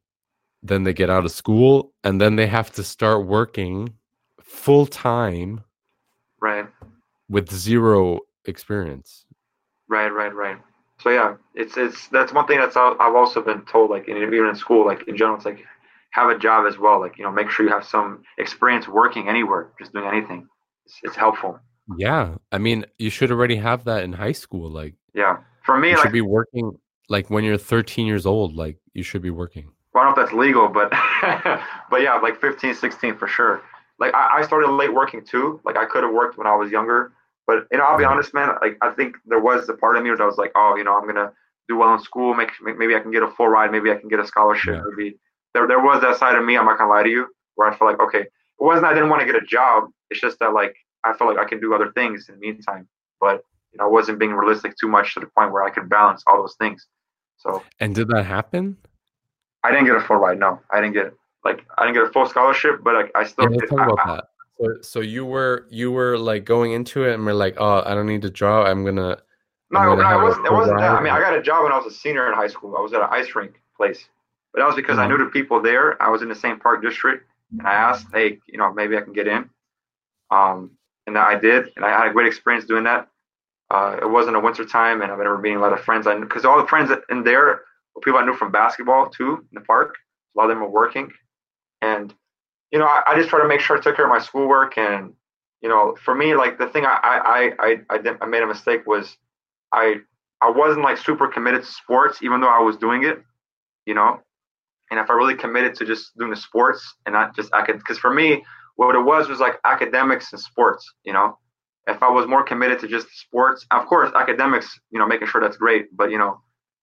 then 0.64 0.84
they 0.84 0.94
get 0.94 1.10
out 1.10 1.26
of 1.26 1.32
school 1.32 1.94
and 2.04 2.20
then 2.20 2.36
they 2.36 2.48
have 2.48 2.72
to 2.74 2.84
start 2.84 3.26
working 3.28 3.94
full 4.42 4.86
time 4.86 5.62
Right. 6.42 6.68
with 7.30 7.52
zero 7.52 8.20
experience 8.46 9.26
Right, 9.90 10.10
right, 10.10 10.34
right. 10.34 10.58
So 11.00 11.10
yeah, 11.10 11.36
it's 11.56 11.78
it's 11.78 12.10
that's 12.10 12.34
one 12.34 12.46
thing 12.46 12.60
that's 12.60 12.76
I've 12.76 13.16
also 13.16 13.42
been 13.42 13.62
told 13.62 13.90
like 13.90 14.08
in, 14.08 14.18
even 14.18 14.48
in 14.48 14.56
school 14.56 14.86
like 14.86 15.08
in 15.08 15.16
general 15.16 15.38
it's 15.38 15.46
like 15.46 15.64
have 16.12 16.30
a 16.30 16.38
job 16.38 16.66
as 16.68 16.78
well 16.78 17.00
like 17.00 17.18
you 17.18 17.24
know 17.24 17.32
make 17.32 17.50
sure 17.50 17.66
you 17.66 17.72
have 17.72 17.86
some 17.86 18.24
experience 18.38 18.88
working 18.88 19.30
anywhere 19.30 19.70
just 19.80 19.94
doing 19.94 20.06
anything. 20.06 20.48
It's, 20.86 21.00
it's 21.04 21.16
helpful. 21.16 21.60
Yeah 21.98 22.36
i 22.52 22.60
mean 22.60 22.86
you 23.00 23.10
should 23.10 23.32
already 23.32 23.56
have 23.56 23.84
that 23.86 24.04
in 24.04 24.14
high 24.14 24.34
school 24.34 24.70
like 24.70 24.96
yeah. 25.14 25.38
For 25.64 25.78
me 25.78 25.90
you 25.90 25.96
like 25.96 26.04
should 26.04 26.12
be 26.12 26.22
working 26.22 26.78
like 27.08 27.30
when 27.30 27.44
you're 27.44 27.58
13 27.58 28.06
years 28.06 28.26
old 28.26 28.56
like 28.56 28.78
you 28.94 29.02
should 29.02 29.22
be 29.22 29.30
working. 29.30 29.72
Well, 29.94 30.04
I 30.04 30.08
don't 30.08 30.18
know 30.18 30.24
if 30.24 30.30
that's 30.30 30.38
legal 30.38 30.68
but 30.68 30.92
but 31.90 32.02
yeah 32.02 32.16
like 32.16 32.42
15 32.42 32.76
16 32.76 33.18
for 33.18 33.28
sure. 33.28 33.62
Like 34.00 34.14
I, 34.14 34.40
I 34.40 34.42
started 34.46 34.70
late 34.72 34.94
working 34.94 35.24
too. 35.24 35.62
Like 35.64 35.78
I 35.78 35.86
could 35.86 36.04
have 36.04 36.14
worked 36.14 36.38
when 36.38 36.46
I 36.46 36.56
was 36.56 36.70
younger 36.72 37.14
but 37.50 37.58
you 37.72 37.78
know 37.78 37.86
I'll 37.88 37.98
be 38.04 38.04
Yeah. 38.08 38.14
honest 38.14 38.32
man 38.38 38.50
like 38.64 38.76
I 38.88 38.90
think 38.98 39.10
there 39.32 39.44
was 39.50 39.60
a 39.74 39.78
part 39.84 39.96
of 39.98 40.02
me 40.04 40.10
that 40.18 40.30
was 40.32 40.40
like 40.44 40.54
oh 40.62 40.72
you 40.80 40.84
know 40.86 40.96
I'm 40.98 41.08
gonna 41.12 41.30
do 41.70 41.76
well 41.82 41.94
in 41.98 42.02
school 42.10 42.30
make 42.40 42.52
maybe 42.82 42.94
I 42.98 43.02
can 43.06 43.12
get 43.18 43.24
a 43.30 43.32
full 43.36 43.50
ride 43.56 43.72
maybe 43.76 43.90
I 43.94 43.98
can 44.02 44.10
get 44.14 44.20
a 44.26 44.28
scholarship 44.34 44.76
Yeah. 44.76 44.84
maybe 44.90 45.08
there, 45.54 45.66
there 45.72 45.84
was 45.90 45.98
that 46.06 46.16
side 46.22 46.36
of 46.40 46.44
me 46.50 46.54
I'm 46.58 46.66
not 46.70 46.78
gonna 46.80 46.92
lie 46.96 47.04
to 47.10 47.14
you 47.18 47.24
where 47.56 47.68
I 47.70 47.74
felt 47.78 47.88
like 47.92 48.02
okay 48.08 48.24
it 48.62 48.64
wasn't 48.70 48.86
I 48.92 48.94
didn't 48.96 49.10
want 49.12 49.22
to 49.24 49.30
get 49.32 49.38
a 49.44 49.46
job 49.58 49.78
it's 50.12 50.22
just 50.28 50.38
that 50.42 50.54
like 50.62 50.74
I 51.08 51.10
felt 51.18 51.28
like 51.32 51.42
I 51.46 51.48
can 51.52 51.60
do 51.66 51.70
other 51.76 51.90
things 52.00 52.18
in 52.30 52.36
the 52.36 52.42
meantime 52.48 52.84
but 53.24 53.36
you 53.72 53.78
know 53.78 53.86
I 53.90 53.92
wasn't 53.98 54.18
being 54.24 54.34
realistic 54.42 54.72
too 54.82 54.90
much 54.98 55.08
to 55.14 55.20
the 55.24 55.30
point 55.38 55.50
where 55.54 55.64
I 55.68 55.72
could 55.76 55.88
balance 55.98 56.22
all 56.28 56.38
those 56.44 56.56
things 56.64 56.80
so 57.44 57.50
and 57.82 57.90
did 57.96 58.08
that 58.14 58.26
happen 58.38 58.66
I 59.64 59.72
didn't 59.72 59.88
get 59.88 59.98
a 59.98 60.02
full 60.08 60.16
ride. 60.26 60.40
No, 60.40 60.52
I 60.72 60.80
didn't 60.80 60.94
get 60.94 61.14
like 61.44 61.60
I 61.78 61.80
didn't 61.84 61.96
get 62.00 62.04
a 62.10 62.12
full 62.16 62.26
scholarship, 62.34 62.76
but 62.82 62.94
like 63.00 63.12
I 63.14 63.22
yeah, 63.22 63.28
still. 63.28 63.50
let's 63.50 63.60
did, 63.60 63.70
talk 63.70 63.92
about 63.92 64.08
I- 64.08 64.16
that 64.16 64.26
so, 64.60 64.76
so 64.82 65.00
you 65.00 65.26
were 65.26 65.66
you 65.70 65.92
were 65.92 66.18
like 66.18 66.46
going 66.46 66.72
into 66.74 67.06
it 67.06 67.14
and 67.14 67.26
we're 67.26 67.34
like 67.34 67.56
oh 67.58 67.84
i 67.86 67.94
don't 67.94 68.06
need 68.08 68.22
to 68.22 68.30
draw 68.30 68.66
i'm 68.66 68.84
gonna 68.86 69.18
No, 69.72 69.80
I'm 69.80 69.86
no, 69.86 69.96
gonna 69.96 70.08
have 70.08 70.22
it 70.22 70.24
wasn't. 70.24 70.46
It 70.48 70.52
wasn't 70.52 70.80
that. 70.80 70.92
I 70.92 71.02
mean, 71.02 71.14
I 71.14 71.20
got 71.20 71.36
a 71.36 71.42
job 71.42 71.64
when 71.64 71.72
I 71.72 71.78
was 71.78 71.86
a 71.86 71.96
senior 71.96 72.28
in 72.28 72.34
high 72.34 72.48
school. 72.48 72.76
I 72.76 72.82
was 72.82 72.92
at 72.94 73.02
an 73.02 73.08
ice 73.12 73.36
rink 73.36 73.62
place, 73.78 74.10
but 74.52 74.60
that 74.60 74.66
was 74.66 74.76
because 74.76 74.98
I 74.98 75.06
Mhm. 75.06 75.10
knew 75.10 75.18
the 75.26 75.30
people 75.32 75.62
there. 75.62 76.02
I 76.02 76.10
was 76.10 76.22
in 76.24 76.28
the 76.30 76.36
same 76.36 76.60
park 76.60 76.82
district, 76.82 77.28
and 77.60 77.68
I 77.68 77.74
asked, 77.74 78.08
"Hey, 78.12 78.40
you 78.48 78.58
know, 78.58 78.74
maybe 78.74 78.98
I 78.98 79.02
can 79.02 79.14
get 79.14 79.28
in." 79.28 79.48
Um, 80.32 80.72
and 81.06 81.18
I 81.18 81.36
did, 81.36 81.72
and 81.76 81.86
I 81.86 81.90
had 81.90 82.08
a 82.08 82.14
great 82.14 82.26
experience 82.28 82.66
doing 82.66 82.84
that. 82.86 83.10
Uh, 83.70 83.98
it 84.02 84.10
wasn't 84.10 84.36
a 84.36 84.40
winter 84.40 84.66
time, 84.66 85.02
and 85.04 85.12
I 85.12 85.16
remember 85.16 85.38
meeting 85.40 85.60
a 85.60 85.62
lot 85.62 85.74
of 85.74 85.82
friends. 85.82 86.08
I 86.08 86.18
because 86.18 86.46
all 86.46 86.60
the 86.60 86.68
friends 86.68 86.92
in 87.10 87.24
there 87.24 87.62
were 87.94 88.02
people 88.02 88.20
I 88.20 88.26
knew 88.26 88.34
from 88.34 88.52
basketball 88.52 89.10
too 89.10 89.46
in 89.52 89.54
the 89.54 89.62
park. 89.62 89.96
A 90.36 90.40
lot 90.40 90.46
of 90.46 90.50
them 90.50 90.62
were 90.62 90.70
working, 90.70 91.14
and 91.84 92.14
you 92.72 92.80
know, 92.80 92.86
I, 92.86 93.02
I 93.08 93.16
just 93.16 93.30
try 93.30 93.42
to 93.42 93.48
make 93.48 93.62
sure 93.62 93.78
I 93.78 93.82
took 93.82 93.96
care 93.96 94.06
of 94.06 94.12
my 94.12 94.20
schoolwork. 94.20 94.78
And 94.78 95.14
you 95.62 95.70
know, 95.70 95.96
for 96.04 96.16
me, 96.16 96.36
like 96.36 96.58
the 96.58 96.68
thing 96.68 96.86
I 96.86 97.00
I 97.04 97.52
I 97.60 97.76
I, 97.90 97.98
did, 97.98 98.18
I 98.22 98.26
made 98.26 98.44
a 98.44 98.48
mistake 98.48 98.86
was 98.86 99.18
I 99.74 99.96
I 100.42 100.50
wasn't 100.50 100.84
like 100.84 100.98
super 100.98 101.28
committed 101.28 101.64
to 101.64 101.72
sports, 101.72 102.20
even 102.22 102.42
though 102.42 102.50
I 102.50 102.62
was 102.62 102.78
doing 102.78 103.04
it, 103.04 103.22
you 103.86 103.94
know. 103.94 104.20
And 104.92 105.00
if 105.00 105.10
I 105.10 105.14
really 105.14 105.36
committed 105.36 105.76
to 105.76 105.86
just 105.86 106.18
doing 106.18 106.32
the 106.32 106.36
sports 106.36 106.96
and 107.06 107.14
not 107.14 107.36
just 107.36 107.52
acad, 107.54 107.78
because 107.78 108.00
for 108.00 108.12
me, 108.12 108.44
what 108.76 108.96
it 108.96 109.00
was 109.00 109.30
was 109.30 109.40
like 109.40 109.60
academics 109.66 110.32
and 110.32 110.42
sports, 110.42 110.86
you 111.04 111.14
know. 111.14 111.38
If 111.88 112.04
I 112.04 112.10
was 112.10 112.28
more 112.28 112.44
committed 112.44 112.80
to 112.82 112.88
just 112.88 113.08
sports, 113.18 113.66
of 113.72 113.86
course, 113.88 114.12
academics, 114.16 114.80
you 114.92 115.00
know, 115.00 115.08
making 115.08 115.28
sure 115.28 115.42
that's 115.42 115.58
great, 115.58 115.88
but 115.96 116.12
you 116.12 116.20
know, 116.20 116.42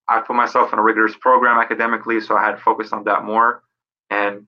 I 0.08 0.20
put 0.20 0.36
myself 0.36 0.72
in 0.72 0.78
a 0.78 0.82
rigorous 0.82 1.14
program 1.20 1.58
academically, 1.58 2.20
so 2.20 2.36
I 2.36 2.42
had 2.42 2.52
to 2.52 2.62
focus 2.62 2.92
on 2.92 3.04
that 3.04 3.24
more. 3.24 3.62
And 4.10 4.46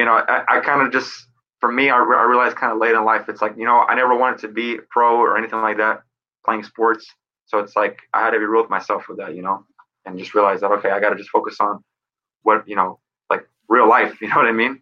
you 0.00 0.06
know, 0.06 0.14
I, 0.14 0.44
I 0.48 0.60
kind 0.60 0.80
of 0.80 0.90
just, 0.90 1.26
for 1.60 1.70
me, 1.70 1.90
I, 1.90 1.98
re- 1.98 2.16
I 2.16 2.22
realized 2.22 2.56
kind 2.56 2.72
of 2.72 2.78
late 2.78 2.94
in 2.94 3.04
life, 3.04 3.28
it's 3.28 3.42
like, 3.42 3.54
you 3.54 3.66
know, 3.66 3.80
I 3.80 3.94
never 3.94 4.16
wanted 4.16 4.38
to 4.40 4.48
be 4.48 4.78
pro 4.88 5.18
or 5.18 5.36
anything 5.36 5.60
like 5.60 5.76
that, 5.76 6.00
playing 6.42 6.62
sports. 6.62 7.06
So 7.44 7.58
it's 7.58 7.76
like 7.76 7.98
I 8.14 8.24
had 8.24 8.30
to 8.30 8.38
be 8.38 8.46
real 8.46 8.62
with 8.62 8.70
myself 8.70 9.08
with 9.10 9.18
that, 9.18 9.36
you 9.36 9.42
know, 9.42 9.66
and 10.06 10.18
just 10.18 10.34
realize 10.34 10.62
that 10.62 10.70
okay, 10.72 10.88
I 10.88 11.00
got 11.00 11.10
to 11.10 11.16
just 11.16 11.28
focus 11.28 11.58
on 11.60 11.84
what 12.44 12.66
you 12.66 12.76
know, 12.76 12.98
like 13.28 13.46
real 13.68 13.86
life. 13.86 14.16
You 14.22 14.28
know 14.28 14.36
what 14.36 14.46
I 14.46 14.52
mean? 14.52 14.80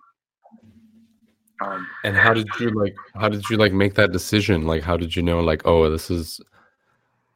Um, 1.61 1.89
and 2.05 2.17
how 2.17 2.33
did 2.33 2.47
you 2.61 2.71
like 2.71 2.95
how 3.17 3.29
did 3.29 3.43
you 3.51 3.57
like 3.57 3.73
make 3.73 3.95
that 3.95 4.13
decision 4.13 4.65
like 4.69 4.85
how 4.85 4.97
did 4.97 5.17
you 5.17 5.23
know 5.23 5.41
like 5.41 5.63
oh 5.65 5.91
this 5.91 6.09
is 6.09 6.41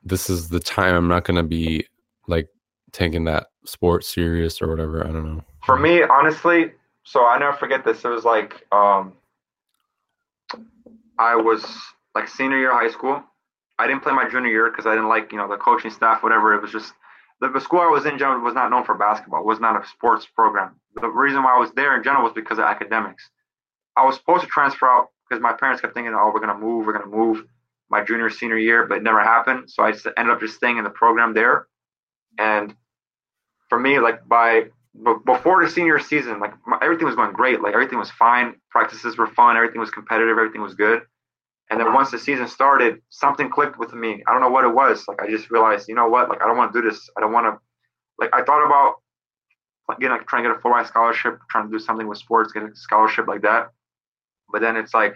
this 0.05 0.31
is 0.31 0.49
the 0.49 0.61
time 0.61 0.95
i'm 0.95 1.09
not 1.09 1.25
gonna 1.25 1.42
be 1.42 1.85
like 2.29 2.47
taking 2.92 3.25
that 3.25 3.49
sport 3.64 4.05
serious 4.05 4.62
or 4.62 4.68
whatever 4.68 5.05
i 5.05 5.11
don't 5.11 5.35
know 5.35 5.42
for 5.64 5.79
me, 5.79 6.03
honestly, 6.03 6.73
so 7.05 7.27
I 7.27 7.38
never 7.38 7.57
forget 7.57 7.85
this. 7.85 8.05
It 8.05 8.09
was 8.09 8.25
like 8.25 8.67
um, 8.73 9.15
I 11.19 11.37
was 11.37 11.65
like 12.15 12.29
senior 12.29 12.59
year 12.59 12.71
of 12.71 12.79
high 12.79 12.91
school. 12.91 13.23
I 13.79 13.87
didn't 13.87 14.03
play 14.03 14.12
my 14.12 14.29
junior 14.29 14.51
year 14.51 14.71
because 14.71 14.87
I 14.87 14.91
didn't 14.91 15.09
like 15.09 15.33
you 15.33 15.38
know 15.38 15.49
the 15.49 15.57
coaching 15.57 15.91
staff, 15.91 16.23
whatever. 16.23 16.55
It 16.55 16.62
was 16.62 16.71
just 16.73 16.93
the, 17.41 17.61
school 17.61 17.81
I 17.81 17.87
was 17.87 18.07
in 18.07 18.19
general 18.19 18.41
was 18.41 18.55
not 18.55 18.71
known 18.71 18.85
for 18.85 18.95
basketball. 18.95 19.41
It 19.41 19.47
was 19.47 19.59
not 19.59 19.83
a 19.83 19.87
sports 19.88 20.27
program. 20.27 20.77
The 20.95 21.09
reason 21.09 21.43
why 21.43 21.57
I 21.57 21.59
was 21.59 21.73
there 21.73 21.97
in 21.97 22.05
general 22.05 22.23
was 22.23 22.33
because 22.33 22.59
of 22.59 22.65
academics. 22.65 23.29
I 23.97 24.05
was 24.05 24.15
supposed 24.15 24.43
to 24.43 24.49
transfer 24.49 24.87
out 24.87 25.09
because 25.29 25.43
my 25.43 25.53
parents 25.53 25.81
kept 25.81 25.95
thinking, 25.95 26.15
oh, 26.15 26.31
we're 26.33 26.41
gonna 26.41 26.59
move, 26.59 26.87
we're 26.87 26.93
gonna 26.93 27.07
move 27.07 27.45
my 27.91 28.03
junior 28.05 28.31
senior 28.31 28.59
year, 28.59 28.87
but 28.87 28.99
it 28.99 29.03
never 29.03 29.21
happened. 29.21 29.71
So 29.71 29.83
I 29.83 29.93
ended 30.17 30.33
up 30.33 30.41
just 30.41 30.55
staying 30.55 30.79
in 30.79 30.85
the 30.85 30.91
program 30.91 31.35
there. 31.35 31.67
And 32.38 32.75
for 33.69 33.79
me, 33.79 33.99
like 33.99 34.27
by 34.29 34.67
b- 34.94 35.14
before 35.24 35.64
the 35.64 35.70
senior 35.70 35.98
season, 35.98 36.40
like 36.40 36.52
my, 36.66 36.78
everything 36.83 37.07
was 37.07 37.16
going 37.16 37.33
great. 37.33 37.61
Like 37.61 37.74
everything 37.74 37.98
was 37.98 38.11
fine. 38.11 38.55
Practices 38.70 39.16
were 39.16 39.26
fun. 39.26 39.57
Everything 39.57 39.81
was 39.81 39.90
competitive. 39.90 40.38
Everything 40.38 40.62
was 40.62 40.74
good. 40.74 41.02
And 41.70 41.81
then 41.81 41.92
once 41.94 42.11
the 42.11 42.18
season 42.18 42.48
started, 42.48 43.00
something 43.09 43.48
clicked 43.48 43.78
with 43.78 43.94
me. 43.94 44.22
I 44.26 44.33
don't 44.33 44.42
know 44.42 44.50
what 44.50 44.64
it 44.64 44.74
was. 44.74 45.05
Like 45.09 45.22
I 45.22 45.31
just 45.31 45.50
realized, 45.50 45.88
you 45.88 45.94
know 45.94 46.09
what? 46.09 46.28
Like 46.28 46.42
I 46.42 46.46
don't 46.46 46.57
want 46.57 46.72
to 46.72 46.83
do 46.83 46.88
this. 46.88 47.09
I 47.16 47.20
don't 47.20 47.33
want 47.33 47.46
to. 47.46 47.59
Like 48.18 48.31
I 48.35 48.42
thought 48.42 48.64
about 48.64 48.96
getting 49.98 50.16
like 50.16 50.26
trying 50.26 50.44
to 50.44 50.50
get 50.50 50.59
a 50.59 50.61
full 50.61 50.70
ride 50.70 50.87
scholarship, 50.87 51.38
trying 51.50 51.70
to 51.70 51.72
do 51.72 51.78
something 51.78 52.07
with 52.07 52.18
sports, 52.18 52.52
get 52.52 52.62
a 52.62 52.70
scholarship 52.74 53.26
like 53.26 53.42
that. 53.42 53.70
But 54.50 54.61
then 54.61 54.76
it's 54.76 54.92
like 54.92 55.14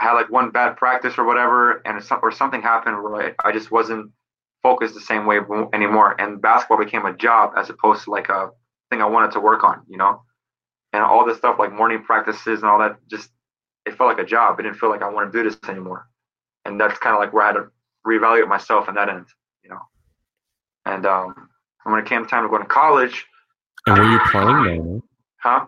I 0.00 0.04
had 0.04 0.12
like 0.12 0.30
one 0.30 0.50
bad 0.50 0.76
practice 0.76 1.18
or 1.18 1.24
whatever, 1.24 1.82
and 1.84 1.98
it's, 1.98 2.10
or 2.10 2.30
something 2.30 2.62
happened 2.62 3.02
where 3.02 3.34
I 3.44 3.52
just 3.52 3.70
wasn't 3.70 4.12
focused 4.62 4.94
the 4.94 5.00
same 5.00 5.26
way 5.26 5.40
anymore. 5.72 6.14
And 6.20 6.40
basketball 6.40 6.78
became 6.78 7.04
a 7.04 7.16
job 7.16 7.52
as 7.56 7.68
opposed 7.68 8.04
to 8.04 8.10
like 8.10 8.28
a 8.28 8.50
thing 8.90 9.02
I 9.02 9.06
wanted 9.06 9.32
to 9.32 9.40
work 9.40 9.64
on, 9.64 9.82
you 9.88 9.96
know. 9.96 10.22
And 10.92 11.02
all 11.02 11.24
this 11.24 11.38
stuff 11.38 11.56
like 11.58 11.72
morning 11.72 12.02
practices 12.02 12.60
and 12.60 12.64
all 12.64 12.78
that, 12.80 12.96
just 13.08 13.30
it 13.86 13.96
felt 13.96 14.08
like 14.08 14.24
a 14.24 14.28
job. 14.28 14.58
It 14.58 14.64
didn't 14.64 14.78
feel 14.78 14.90
like 14.90 15.02
I 15.02 15.08
want 15.08 15.32
to 15.32 15.38
do 15.38 15.48
this 15.48 15.58
anymore. 15.68 16.08
And 16.64 16.80
that's 16.80 16.98
kind 16.98 17.14
of 17.14 17.20
like 17.20 17.32
where 17.32 17.44
I 17.44 17.46
had 17.48 17.52
to 17.54 17.66
reevaluate 18.06 18.48
myself 18.48 18.88
in 18.88 18.94
that 18.96 19.08
end, 19.08 19.26
you 19.62 19.70
know. 19.70 19.80
And 20.84 21.06
um, 21.06 21.48
when 21.84 22.00
it 22.00 22.06
came 22.06 22.26
time 22.26 22.42
to 22.42 22.48
go 22.48 22.58
to 22.58 22.64
college, 22.64 23.26
and 23.86 23.98
were 23.98 24.04
you 24.04 24.20
playing 24.30 24.64
then 24.64 25.02
huh? 25.38 25.66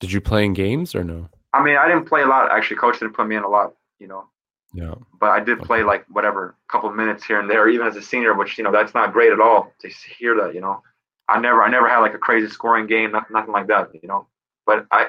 did 0.00 0.10
you 0.10 0.20
play 0.20 0.44
in 0.44 0.52
games 0.52 0.94
or 0.94 1.04
no 1.04 1.28
I 1.54 1.62
mean, 1.62 1.76
I 1.76 1.88
didn't 1.88 2.04
play 2.04 2.22
a 2.22 2.26
lot 2.26 2.52
actually. 2.52 2.76
Coach 2.76 3.00
didn't 3.00 3.14
put 3.14 3.26
me 3.26 3.36
in 3.36 3.42
a 3.42 3.48
lot, 3.48 3.74
you 3.98 4.06
know. 4.06 4.28
yeah 4.74 4.94
but 5.18 5.30
I 5.30 5.40
did 5.40 5.60
play 5.60 5.82
like 5.82 6.04
whatever, 6.08 6.56
a 6.68 6.72
couple 6.72 6.90
minutes 6.92 7.24
here 7.24 7.40
and 7.40 7.48
there, 7.48 7.68
even 7.68 7.86
as 7.86 7.96
a 7.96 8.02
senior, 8.02 8.34
which 8.34 8.58
you 8.58 8.64
know 8.64 8.72
that's 8.72 8.94
not 8.94 9.12
great 9.12 9.32
at 9.32 9.40
all 9.40 9.72
to 9.80 9.88
hear 9.88 10.36
that. 10.36 10.54
You 10.54 10.60
know, 10.60 10.82
I 11.28 11.38
never, 11.40 11.62
I 11.62 11.70
never 11.70 11.88
had 11.88 11.98
like 12.00 12.14
a 12.14 12.18
crazy 12.18 12.48
scoring 12.48 12.86
game, 12.86 13.12
nothing, 13.12 13.32
nothing 13.32 13.52
like 13.52 13.66
that. 13.68 13.90
You 13.94 14.08
know, 14.08 14.28
but 14.66 14.86
I 14.90 15.08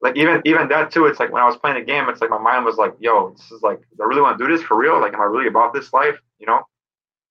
like 0.00 0.16
even 0.16 0.42
even 0.44 0.68
that 0.68 0.90
too. 0.90 1.06
It's 1.06 1.20
like 1.20 1.32
when 1.32 1.42
I 1.42 1.46
was 1.46 1.56
playing 1.56 1.76
a 1.76 1.84
game, 1.84 2.08
it's 2.08 2.20
like 2.20 2.30
my 2.30 2.38
mind 2.38 2.64
was 2.64 2.76
like, 2.76 2.94
"Yo, 2.98 3.30
this 3.30 3.50
is 3.50 3.62
like, 3.62 3.80
I 4.00 4.04
really 4.04 4.22
want 4.22 4.38
to 4.38 4.44
do 4.44 4.50
this 4.50 4.62
for 4.62 4.76
real? 4.76 5.00
Like, 5.00 5.14
am 5.14 5.20
I 5.20 5.24
really 5.24 5.48
about 5.48 5.72
this 5.74 5.92
life? 5.92 6.18
You 6.38 6.46
know, 6.46 6.62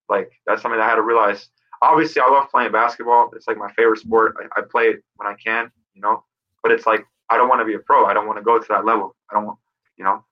like 0.08 0.30
that's 0.46 0.62
something 0.62 0.78
that 0.78 0.86
I 0.86 0.88
had 0.88 0.96
to 0.96 1.02
realize. 1.02 1.48
Obviously, 1.82 2.20
I 2.22 2.28
love 2.28 2.50
playing 2.50 2.72
basketball. 2.72 3.30
It's 3.34 3.48
like 3.48 3.56
my 3.56 3.72
favorite 3.72 4.00
sport. 4.00 4.36
I, 4.38 4.60
I 4.60 4.62
play 4.62 4.84
it 4.84 5.02
when 5.16 5.26
I 5.26 5.34
can. 5.34 5.70
You 5.94 6.02
know, 6.02 6.24
but 6.62 6.72
it's 6.72 6.86
like 6.86 7.04
I 7.30 7.36
don't 7.36 7.48
want 7.48 7.60
to 7.60 7.64
be 7.64 7.74
a 7.74 7.78
pro. 7.78 8.06
I 8.06 8.14
don't 8.14 8.26
want 8.26 8.38
to 8.38 8.44
go 8.44 8.58
to 8.58 8.66
that 8.68 8.84
level. 8.84 9.16
I 9.30 9.34
don't 9.34 9.46
want, 9.46 9.58
you 9.96 10.04
know, 10.04 10.24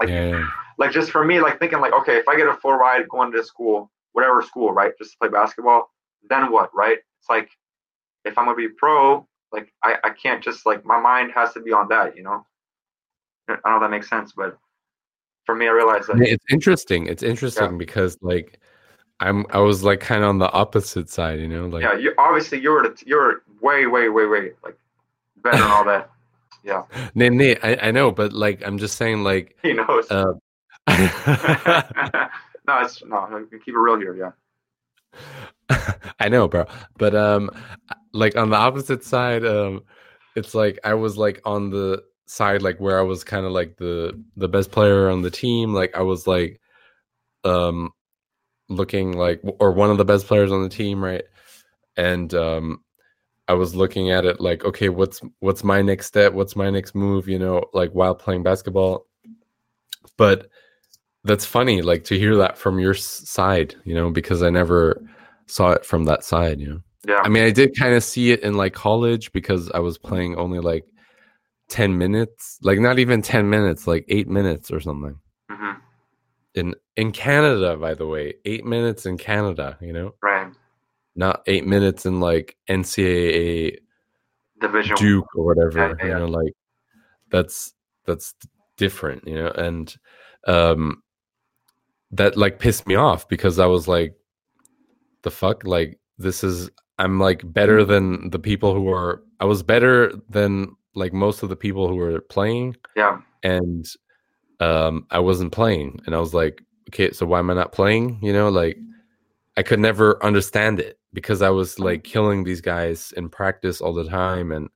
like 0.00 0.08
yeah, 0.08 0.46
like 0.78 0.92
just 0.92 1.10
for 1.10 1.24
me, 1.24 1.40
like 1.40 1.58
thinking 1.58 1.80
like, 1.80 1.92
okay, 1.92 2.16
if 2.16 2.28
I 2.28 2.36
get 2.36 2.46
a 2.46 2.54
full 2.54 2.74
ride 2.74 3.08
going 3.08 3.32
to 3.32 3.42
school, 3.42 3.90
whatever 4.12 4.42
school, 4.42 4.72
right, 4.72 4.92
just 4.98 5.12
to 5.12 5.18
play 5.18 5.28
basketball, 5.28 5.90
then 6.28 6.52
what, 6.52 6.74
right? 6.74 6.98
It's 7.28 7.30
like 7.30 7.50
if 8.24 8.38
I'm 8.38 8.46
gonna 8.46 8.56
be 8.56 8.68
pro, 8.68 9.26
like 9.52 9.72
I, 9.82 9.96
I 10.04 10.10
can't 10.10 10.42
just 10.42 10.66
like 10.66 10.84
my 10.84 11.00
mind 11.00 11.32
has 11.34 11.52
to 11.54 11.60
be 11.60 11.72
on 11.72 11.88
that, 11.88 12.16
you 12.16 12.22
know. 12.22 12.44
I 13.48 13.54
don't 13.54 13.64
know 13.64 13.76
if 13.76 13.82
that 13.82 13.90
makes 13.90 14.08
sense, 14.08 14.32
but 14.36 14.58
for 15.46 15.54
me, 15.54 15.66
I 15.66 15.70
realized 15.70 16.08
that 16.08 16.20
it's 16.20 16.44
interesting 16.50 17.06
it's 17.06 17.22
interesting 17.22 17.78
because 17.78 18.18
like 18.20 18.60
i'm 19.20 19.44
i 19.50 19.58
was 19.58 19.82
like 19.82 19.98
kind 19.98 20.22
of 20.22 20.28
on 20.28 20.38
the 20.38 20.48
opposite 20.52 21.10
side 21.10 21.40
you 21.40 21.48
know 21.48 21.66
like 21.66 21.82
yeah, 21.82 21.94
you 21.94 22.14
obviously 22.18 22.60
you're 22.60 22.94
you're 23.04 23.42
way, 23.60 23.86
way, 23.86 24.08
way, 24.08 24.26
way 24.26 24.50
like 24.62 24.78
better 25.42 25.62
and 25.62 25.72
all 25.72 25.84
that. 25.84 26.10
Yeah, 26.64 26.82
Nate, 27.14 27.32
Nate, 27.32 27.58
I, 27.62 27.76
I 27.80 27.90
know, 27.92 28.10
but 28.10 28.32
like 28.32 28.66
I'm 28.66 28.78
just 28.78 28.96
saying, 28.98 29.22
like 29.22 29.56
he 29.62 29.72
knows. 29.72 30.10
uh, 30.10 30.24
no, 30.88 32.80
it's 32.80 33.02
no. 33.04 33.46
Keep 33.64 33.74
it 33.74 33.78
real 33.78 33.96
here. 33.96 34.14
Yeah. 34.16 34.32
I 36.20 36.28
know, 36.28 36.48
bro. 36.48 36.66
But 36.98 37.14
um 37.14 37.50
like 38.12 38.36
on 38.36 38.50
the 38.50 38.56
opposite 38.56 39.04
side, 39.04 39.44
um 39.44 39.82
it's 40.36 40.54
like 40.54 40.78
I 40.84 40.94
was 40.94 41.16
like 41.16 41.40
on 41.44 41.70
the 41.70 42.02
side 42.26 42.62
like 42.62 42.78
where 42.78 42.98
I 42.98 43.02
was 43.02 43.24
kind 43.24 43.46
of 43.46 43.52
like 43.52 43.76
the 43.76 44.22
the 44.36 44.48
best 44.48 44.70
player 44.70 45.10
on 45.10 45.22
the 45.22 45.30
team. 45.30 45.74
Like 45.74 45.94
I 45.96 46.02
was 46.02 46.26
like 46.26 46.60
um 47.44 47.90
looking 48.68 49.12
like 49.16 49.40
or 49.60 49.72
one 49.72 49.90
of 49.90 49.98
the 49.98 50.04
best 50.04 50.26
players 50.26 50.52
on 50.52 50.62
the 50.62 50.68
team, 50.68 51.02
right? 51.02 51.24
And 51.96 52.32
um 52.34 52.84
I 53.48 53.54
was 53.54 53.74
looking 53.74 54.10
at 54.10 54.26
it 54.26 54.40
like, 54.40 54.64
okay, 54.64 54.90
what's 54.90 55.20
what's 55.40 55.64
my 55.64 55.82
next 55.82 56.06
step? 56.06 56.32
What's 56.34 56.56
my 56.56 56.70
next 56.70 56.94
move, 56.94 57.28
you 57.28 57.38
know, 57.38 57.64
like 57.72 57.92
while 57.92 58.14
playing 58.14 58.42
basketball. 58.42 59.06
But 60.16 60.48
that's 61.24 61.44
funny 61.44 61.82
like 61.82 62.04
to 62.04 62.18
hear 62.18 62.36
that 62.36 62.58
from 62.58 62.78
your 62.78 62.94
side, 62.94 63.74
you 63.84 63.94
know, 63.94 64.10
because 64.10 64.42
I 64.42 64.50
never 64.50 65.02
saw 65.48 65.70
it 65.72 65.84
from 65.84 66.04
that 66.04 66.24
side, 66.24 66.60
you 66.60 66.68
know. 66.68 66.80
Yeah. 67.06 67.20
I 67.24 67.28
mean, 67.28 67.42
I 67.42 67.50
did 67.50 67.76
kind 67.76 67.94
of 67.94 68.04
see 68.04 68.32
it 68.32 68.40
in 68.40 68.54
like 68.54 68.74
college 68.74 69.32
because 69.32 69.70
I 69.70 69.78
was 69.78 69.98
playing 69.98 70.36
only 70.36 70.58
like 70.60 70.84
10 71.68 71.96
minutes, 71.96 72.58
like 72.62 72.78
not 72.78 72.98
even 72.98 73.22
10 73.22 73.48
minutes, 73.48 73.86
like 73.86 74.04
8 74.08 74.28
minutes 74.28 74.70
or 74.70 74.80
something. 74.80 75.18
hmm 75.50 75.72
In 76.54 76.74
in 76.96 77.12
Canada, 77.12 77.76
by 77.76 77.94
the 77.94 78.06
way, 78.06 78.34
8 78.44 78.64
minutes 78.64 79.06
in 79.06 79.16
Canada, 79.16 79.78
you 79.80 79.92
know? 79.92 80.14
Right. 80.22 80.52
Not 81.16 81.42
8 81.46 81.66
minutes 81.66 82.06
in 82.06 82.20
like 82.20 82.56
NCAA 82.68 83.78
Division. 84.60 84.96
Duke 84.96 85.34
or 85.34 85.44
whatever, 85.44 85.78
Yeah, 85.78 85.94
yeah, 86.06 86.12
you 86.12 86.18
know, 86.18 86.26
like 86.26 86.52
that's 87.30 87.74
that's 88.04 88.34
different, 88.76 89.26
you 89.26 89.34
know, 89.34 89.50
and 89.50 89.94
um 90.46 91.02
that 92.10 92.36
like 92.36 92.58
pissed 92.58 92.86
me 92.86 92.94
off 92.94 93.28
because 93.28 93.58
I 93.58 93.66
was 93.66 93.86
like 93.86 94.14
the 95.28 95.36
fuck? 95.36 95.64
Like 95.64 95.98
this 96.18 96.42
is 96.44 96.70
I'm 96.98 97.18
like 97.20 97.40
better 97.52 97.78
Mm-hmm. 97.78 97.92
than 97.92 98.30
the 98.30 98.38
people 98.38 98.74
who 98.74 98.88
are 98.92 99.22
I 99.40 99.44
was 99.44 99.62
better 99.62 100.12
than 100.28 100.74
like 100.94 101.12
most 101.12 101.42
of 101.42 101.48
the 101.48 101.56
people 101.56 101.86
who 101.88 101.96
were 101.96 102.20
playing 102.20 102.76
Yeah. 102.96 103.20
and 103.42 103.84
um 104.60 105.06
I 105.10 105.18
wasn't 105.20 105.52
playing. 105.52 106.00
And 106.06 106.14
I 106.14 106.20
was 106.20 106.34
like 106.34 106.62
okay 106.88 107.12
so 107.12 107.26
why 107.26 107.38
am 107.38 107.50
I 107.50 107.54
not 107.54 107.72
playing? 107.72 108.18
You 108.22 108.32
know 108.32 108.48
like 108.48 108.76
I 109.56 109.62
could 109.62 109.80
never 109.80 110.22
understand 110.24 110.80
it 110.80 110.98
because 111.12 111.40
I 111.42 111.50
was 111.50 111.78
like 111.78 112.04
killing 112.04 112.44
these 112.44 112.60
guys 112.60 113.12
in 113.16 113.28
practice 113.28 113.80
all 113.80 113.94
the 113.94 114.08
time. 114.08 114.52
And 114.52 114.68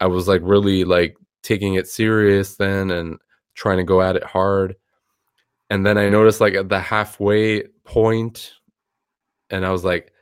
I 0.00 0.06
was 0.06 0.26
like 0.28 0.42
really 0.44 0.84
like 0.84 1.16
taking 1.42 1.74
it 1.74 1.86
serious 1.88 2.56
then 2.56 2.90
and 2.90 3.18
trying 3.54 3.78
to 3.78 3.84
go 3.84 4.02
at 4.02 4.16
it 4.16 4.24
hard. 4.24 4.76
And 5.70 5.84
then 5.86 5.96
I 5.98 6.08
noticed 6.08 6.40
like 6.40 6.54
at 6.54 6.68
the 6.68 6.80
halfway 6.80 7.62
point 7.84 8.52
and 9.50 9.64
I 9.66 9.70
was 9.70 9.84
like 9.84 10.12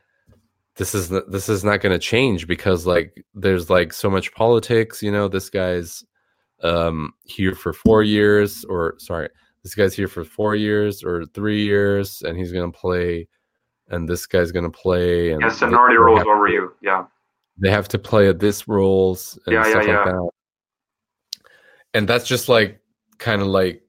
this 0.77 0.95
is 0.95 1.09
this 1.09 1.49
is 1.49 1.63
not 1.65 1.81
going 1.81 1.93
to 1.93 1.99
change 1.99 2.47
because 2.49 2.87
like 2.87 3.25
there's 3.35 3.71
like 3.71 3.93
so 3.93 4.11
much 4.11 4.33
politics 4.35 5.03
you 5.03 5.13
know 5.13 5.29
this 5.29 5.49
guy's 5.51 6.03
um 6.63 7.13
here 7.25 7.55
for 7.55 7.73
4 7.73 8.03
years 8.03 8.65
or 8.65 8.95
sorry 8.99 9.29
this 9.63 9.75
guy's 9.75 9.95
here 9.95 10.09
for 10.09 10.25
4 10.25 10.57
years 10.57 11.03
or 11.05 11.25
3 11.27 11.63
years 11.65 12.23
and 12.23 12.37
he's 12.37 12.53
going 12.53 12.71
to 12.71 12.79
play 12.79 13.29
and 13.89 14.09
this 14.09 14.27
guy's 14.27 14.51
going 14.53 14.65
to 14.71 14.79
play 14.79 15.31
and 15.33 15.43
Yeah. 15.43 15.51
Seniority 15.51 15.97
have- 16.19 16.27
over 16.27 16.49
you. 16.49 16.73
Yeah. 16.83 17.05
they 17.59 17.71
have 17.71 17.87
to 17.89 17.99
play 17.99 18.29
at 18.29 18.41
this 18.41 18.67
roles 18.67 19.39
and 19.47 19.55
Yeah, 19.55 19.65
yeah, 19.67 19.71
stuff 19.71 19.87
yeah. 19.87 19.97
like 19.97 20.05
that 20.07 20.29
and 21.95 22.09
that's 22.09 22.27
just 22.27 22.49
like 22.49 22.81
kind 23.19 23.41
of 23.43 23.47
like 23.49 23.81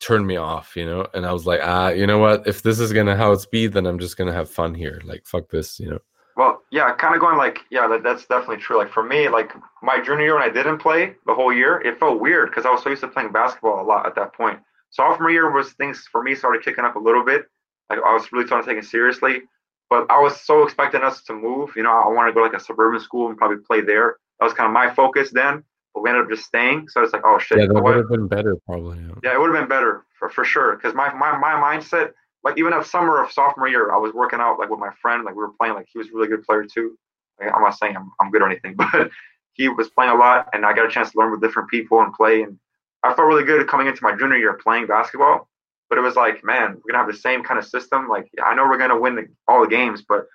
turned 0.00 0.26
me 0.26 0.36
off 0.36 0.76
you 0.76 0.84
know 0.84 1.06
and 1.14 1.26
i 1.26 1.32
was 1.32 1.46
like 1.46 1.60
ah 1.62 1.88
you 1.88 2.06
know 2.06 2.18
what 2.18 2.46
if 2.46 2.62
this 2.62 2.78
is 2.78 2.92
gonna 2.92 3.16
how 3.16 3.32
it's 3.32 3.46
be 3.46 3.66
then 3.66 3.86
i'm 3.86 3.98
just 3.98 4.16
gonna 4.16 4.32
have 4.32 4.50
fun 4.50 4.74
here 4.74 5.00
like 5.04 5.24
fuck 5.26 5.48
this 5.48 5.78
you 5.80 5.88
know 5.88 5.98
Well, 6.36 6.62
yeah, 6.70 6.92
kind 6.92 7.14
of 7.14 7.20
going 7.22 7.38
like, 7.38 7.60
yeah, 7.70 7.88
that, 7.88 8.02
that's 8.02 8.26
definitely 8.26 8.58
true. 8.58 8.76
Like 8.76 8.92
for 8.92 9.02
me, 9.02 9.26
like 9.30 9.52
my 9.82 10.02
junior 10.02 10.24
year 10.24 10.34
when 10.34 10.42
I 10.42 10.50
didn't 10.50 10.78
play 10.78 11.14
the 11.24 11.34
whole 11.34 11.50
year, 11.50 11.80
it 11.80 11.98
felt 11.98 12.20
weird 12.20 12.50
because 12.50 12.66
I 12.66 12.70
was 12.70 12.82
so 12.82 12.90
used 12.90 13.00
to 13.00 13.08
playing 13.08 13.32
basketball 13.32 13.80
a 13.80 13.86
lot 13.86 14.04
at 14.04 14.14
that 14.16 14.34
point. 14.34 14.60
Sophomore 14.90 15.30
year 15.30 15.50
was 15.50 15.72
things 15.72 16.06
for 16.12 16.22
me 16.22 16.34
started 16.34 16.62
kicking 16.62 16.84
up 16.84 16.96
a 16.96 16.98
little 16.98 17.24
bit. 17.24 17.46
Like 17.88 18.00
I 18.04 18.12
was 18.12 18.30
really 18.32 18.46
starting 18.46 18.68
to 18.68 18.74
take 18.74 18.84
it 18.84 18.86
seriously, 18.86 19.42
but 19.88 20.06
I 20.10 20.20
was 20.20 20.38
so 20.42 20.62
expecting 20.62 21.02
us 21.02 21.22
to 21.22 21.32
move. 21.32 21.70
You 21.74 21.84
know, 21.84 21.90
I 21.92 22.08
wanted 22.08 22.30
to 22.30 22.34
go 22.34 22.40
to 22.40 22.52
like 22.52 22.60
a 22.60 22.62
suburban 22.62 23.00
school 23.00 23.28
and 23.28 23.38
probably 23.38 23.58
play 23.58 23.80
there. 23.80 24.16
That 24.38 24.44
was 24.44 24.52
kind 24.52 24.66
of 24.66 24.74
my 24.74 24.94
focus 24.94 25.30
then. 25.30 25.64
But 25.96 26.02
we 26.02 26.10
ended 26.10 26.24
up 26.24 26.30
just 26.30 26.44
staying. 26.44 26.90
So 26.90 27.02
it's 27.02 27.14
like, 27.14 27.22
oh 27.24 27.38
shit, 27.38 27.56
yeah 27.56 27.66
that 27.68 27.72
what? 27.72 27.84
would 27.84 27.96
have 27.96 28.10
been 28.10 28.28
better 28.28 28.54
probably 28.66 28.98
yeah. 28.98 29.14
Yeah, 29.24 29.34
it 29.34 29.40
would 29.40 29.48
have 29.54 29.58
been 29.58 29.68
better 29.68 30.04
for, 30.18 30.28
for 30.28 30.44
sure. 30.44 30.76
Because 30.76 30.94
my, 30.94 31.10
my 31.14 31.38
my 31.38 31.52
mindset, 31.52 32.10
like 32.44 32.58
even 32.58 32.74
at 32.74 32.84
summer 32.84 33.22
of 33.22 33.32
sophomore 33.32 33.66
year, 33.66 33.90
I 33.90 33.96
was 33.96 34.12
working 34.12 34.38
out 34.38 34.58
like 34.58 34.68
with 34.68 34.78
my 34.78 34.90
friend. 35.00 35.24
Like 35.24 35.34
we 35.34 35.40
were 35.40 35.52
playing. 35.58 35.72
Like 35.72 35.86
he 35.90 35.96
was 35.96 36.08
a 36.08 36.12
really 36.12 36.28
good 36.28 36.42
player 36.42 36.66
too. 36.66 36.98
Like, 37.40 37.50
I'm 37.50 37.62
not 37.62 37.78
saying 37.78 37.96
I'm, 37.96 38.12
I'm 38.20 38.30
good 38.30 38.42
or 38.42 38.50
anything, 38.50 38.74
but 38.92 39.10
he 39.54 39.70
was 39.70 39.88
playing 39.88 40.12
a 40.12 40.16
lot, 40.16 40.48
and 40.52 40.66
I 40.66 40.74
got 40.74 40.84
a 40.84 40.90
chance 40.90 41.12
to 41.12 41.18
learn 41.18 41.30
with 41.30 41.40
different 41.40 41.70
people 41.70 42.02
and 42.02 42.12
play. 42.12 42.42
And 42.42 42.58
I 43.02 43.14
felt 43.14 43.26
really 43.26 43.44
good 43.44 43.66
coming 43.66 43.86
into 43.86 44.02
my 44.02 44.14
junior 44.14 44.36
year 44.36 44.52
playing 44.62 44.88
basketball. 44.88 45.48
But 45.88 45.96
it 45.96 46.02
was 46.02 46.14
like, 46.14 46.44
man, 46.44 46.74
we're 46.74 46.92
gonna 46.92 47.04
have 47.04 47.10
the 47.10 47.18
same 47.18 47.42
kind 47.42 47.58
of 47.58 47.64
system. 47.64 48.06
Like 48.06 48.28
I 48.44 48.54
know 48.54 48.64
we're 48.64 48.76
gonna 48.76 49.00
win 49.00 49.16
the, 49.16 49.28
all 49.48 49.62
the 49.62 49.68
games, 49.68 50.04
but 50.06 50.26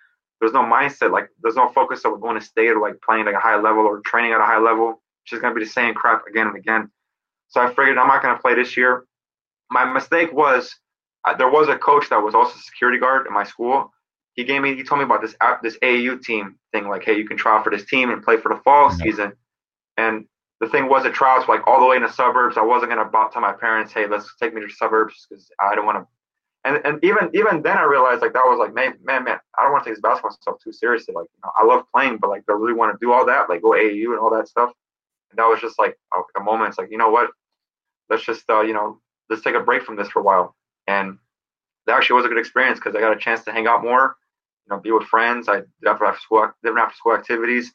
there's 0.42 0.54
no 0.54 0.64
mindset. 0.64 1.12
Like 1.12 1.30
there's 1.42 1.56
no 1.56 1.70
focus 1.70 2.04
of 2.04 2.14
we're 2.14 2.18
going 2.18 2.40
to 2.40 2.46
state 2.46 2.70
or 2.70 2.82
like 2.82 3.00
playing 3.02 3.26
like 3.26 3.36
a 3.36 3.40
high 3.40 3.60
level 3.60 3.84
or 3.84 4.02
training 4.02 4.34
at 4.34 4.42
a 4.42 4.46
high 4.46 4.58
level. 4.58 5.02
It's 5.24 5.32
just 5.32 5.42
gonna 5.42 5.56
be 5.56 5.64
the 5.64 5.70
same 5.70 5.94
crap 5.94 6.26
again 6.28 6.48
and 6.48 6.56
again. 6.56 6.92
So 7.50 7.62
I 7.62 7.68
figured 7.68 7.98
I'm 7.98 8.08
not 8.08 8.22
gonna 8.22 8.40
play 8.40 8.56
this 8.56 8.76
year. 8.78 9.06
My 9.70 9.86
mistake 9.86 10.32
was 10.34 10.76
uh, 11.26 11.36
there 11.36 11.50
was 11.50 11.70
a 11.70 11.78
coach 11.78 12.10
that 12.10 12.22
was 12.22 12.34
also 12.34 12.56
a 12.56 12.62
security 12.62 12.98
guard 12.98 13.28
in 13.28 13.34
my 13.34 13.44
school. 13.44 13.92
He 14.34 14.44
gave 14.44 14.62
me, 14.62 14.76
he 14.76 14.84
told 14.84 15.00
me 15.00 15.06
about 15.06 15.22
this 15.22 15.36
app, 15.42 15.62
this 15.62 15.78
AAU 15.80 16.22
team 16.24 16.56
thing. 16.72 16.88
Like, 16.88 17.04
hey, 17.04 17.18
you 17.18 17.28
can 17.28 17.38
try 17.38 17.58
out 17.58 17.64
for 17.64 17.70
this 17.70 17.86
team 17.86 18.10
and 18.10 18.24
play 18.24 18.38
for 18.38 18.54
the 18.54 18.62
fall 18.64 18.90
Yeah. 18.90 18.96
season. 19.04 19.34
And 19.98 20.26
the 20.62 20.68
thing 20.68 20.88
was, 20.88 21.04
the 21.04 21.12
trials 21.12 21.48
were 21.48 21.56
like 21.56 21.68
all 21.68 21.80
the 21.80 21.86
way 21.86 21.98
in 21.98 22.04
the 22.04 22.12
suburbs. 22.12 22.58
I 22.58 22.62
wasn't 22.62 22.92
gonna 22.92 23.04
about 23.04 23.34
tell 23.34 23.42
my 23.42 23.54
parents, 23.54 23.92
hey, 23.92 24.08
let's 24.08 24.34
take 24.38 24.54
me 24.54 24.62
to 24.62 24.68
the 24.68 24.74
suburbs 24.74 25.28
because 25.30 25.50
I 25.60 25.76
don't 25.76 25.86
want 25.86 25.98
to. 26.00 26.08
And 26.64 26.80
and 26.86 27.04
even 27.04 27.30
even 27.34 27.64
then, 27.64 27.78
I 27.78 27.84
realized 27.84 28.22
like 28.22 28.34
that 28.34 28.46
was 28.46 28.60
like, 28.60 28.74
man, 28.74 28.94
man, 29.04 29.24
man, 29.24 29.40
I 29.58 29.64
don't 29.64 29.72
want 29.72 29.84
to 29.84 29.90
take 29.90 29.96
this 29.96 30.02
basketball 30.02 30.32
stuff 30.32 30.58
too 30.64 30.72
seriously. 30.72 31.14
Like, 31.16 31.26
you 31.34 31.40
know, 31.44 31.52
I 31.58 31.66
love 31.66 31.86
playing, 31.94 32.18
but 32.18 32.30
like, 32.30 32.46
do 32.46 32.54
I 32.54 32.58
really 32.58 32.74
want 32.74 32.94
to 32.94 33.04
do 33.04 33.12
all 33.12 33.26
that? 33.26 33.50
Like, 33.50 33.64
go 33.64 33.72
AAU 33.72 34.12
and 34.12 34.20
all 34.20 34.30
that 34.32 34.48
stuff. 34.48 34.72
And 35.32 35.38
that 35.38 35.48
was 35.48 35.62
just 35.62 35.80
like 35.80 35.98
a, 36.36 36.44
moment. 36.44 36.70
It's 36.70 36.78
like, 36.78 36.92
you 36.92 36.98
know 36.98 37.10
what? 37.10 37.30
Let's 38.10 38.24
just, 38.24 38.44
uh, 38.50 38.62
you 38.62 38.74
know, 38.74 39.00
let's 39.30 39.42
take 39.42 39.56
a 39.56 39.60
break 39.62 39.84
from 39.84 39.96
this 39.96 40.10
for 40.10 40.20
a 40.20 40.24
while. 40.24 40.56
And 40.88 41.18
that 41.88 41.98
actually 41.98 42.18
was 42.18 42.26
a 42.26 42.28
good 42.28 42.38
experience 42.38 42.80
because 42.80 42.96
I 42.96 43.00
got 43.00 43.16
a 43.16 43.20
chance 43.20 43.44
to 43.46 43.52
hang 43.52 43.68
out 43.68 43.82
more, 43.82 44.18
you 44.66 44.76
know, 44.76 44.82
be 44.82 44.92
with 44.92 45.04
friends. 45.04 45.48
I 45.48 45.58
did 45.58 45.88
after 45.88 46.06
after 46.06 46.20
school, 46.20 46.52
different 46.64 46.86
after 46.86 46.98
school 46.98 47.14
activities. 47.14 47.72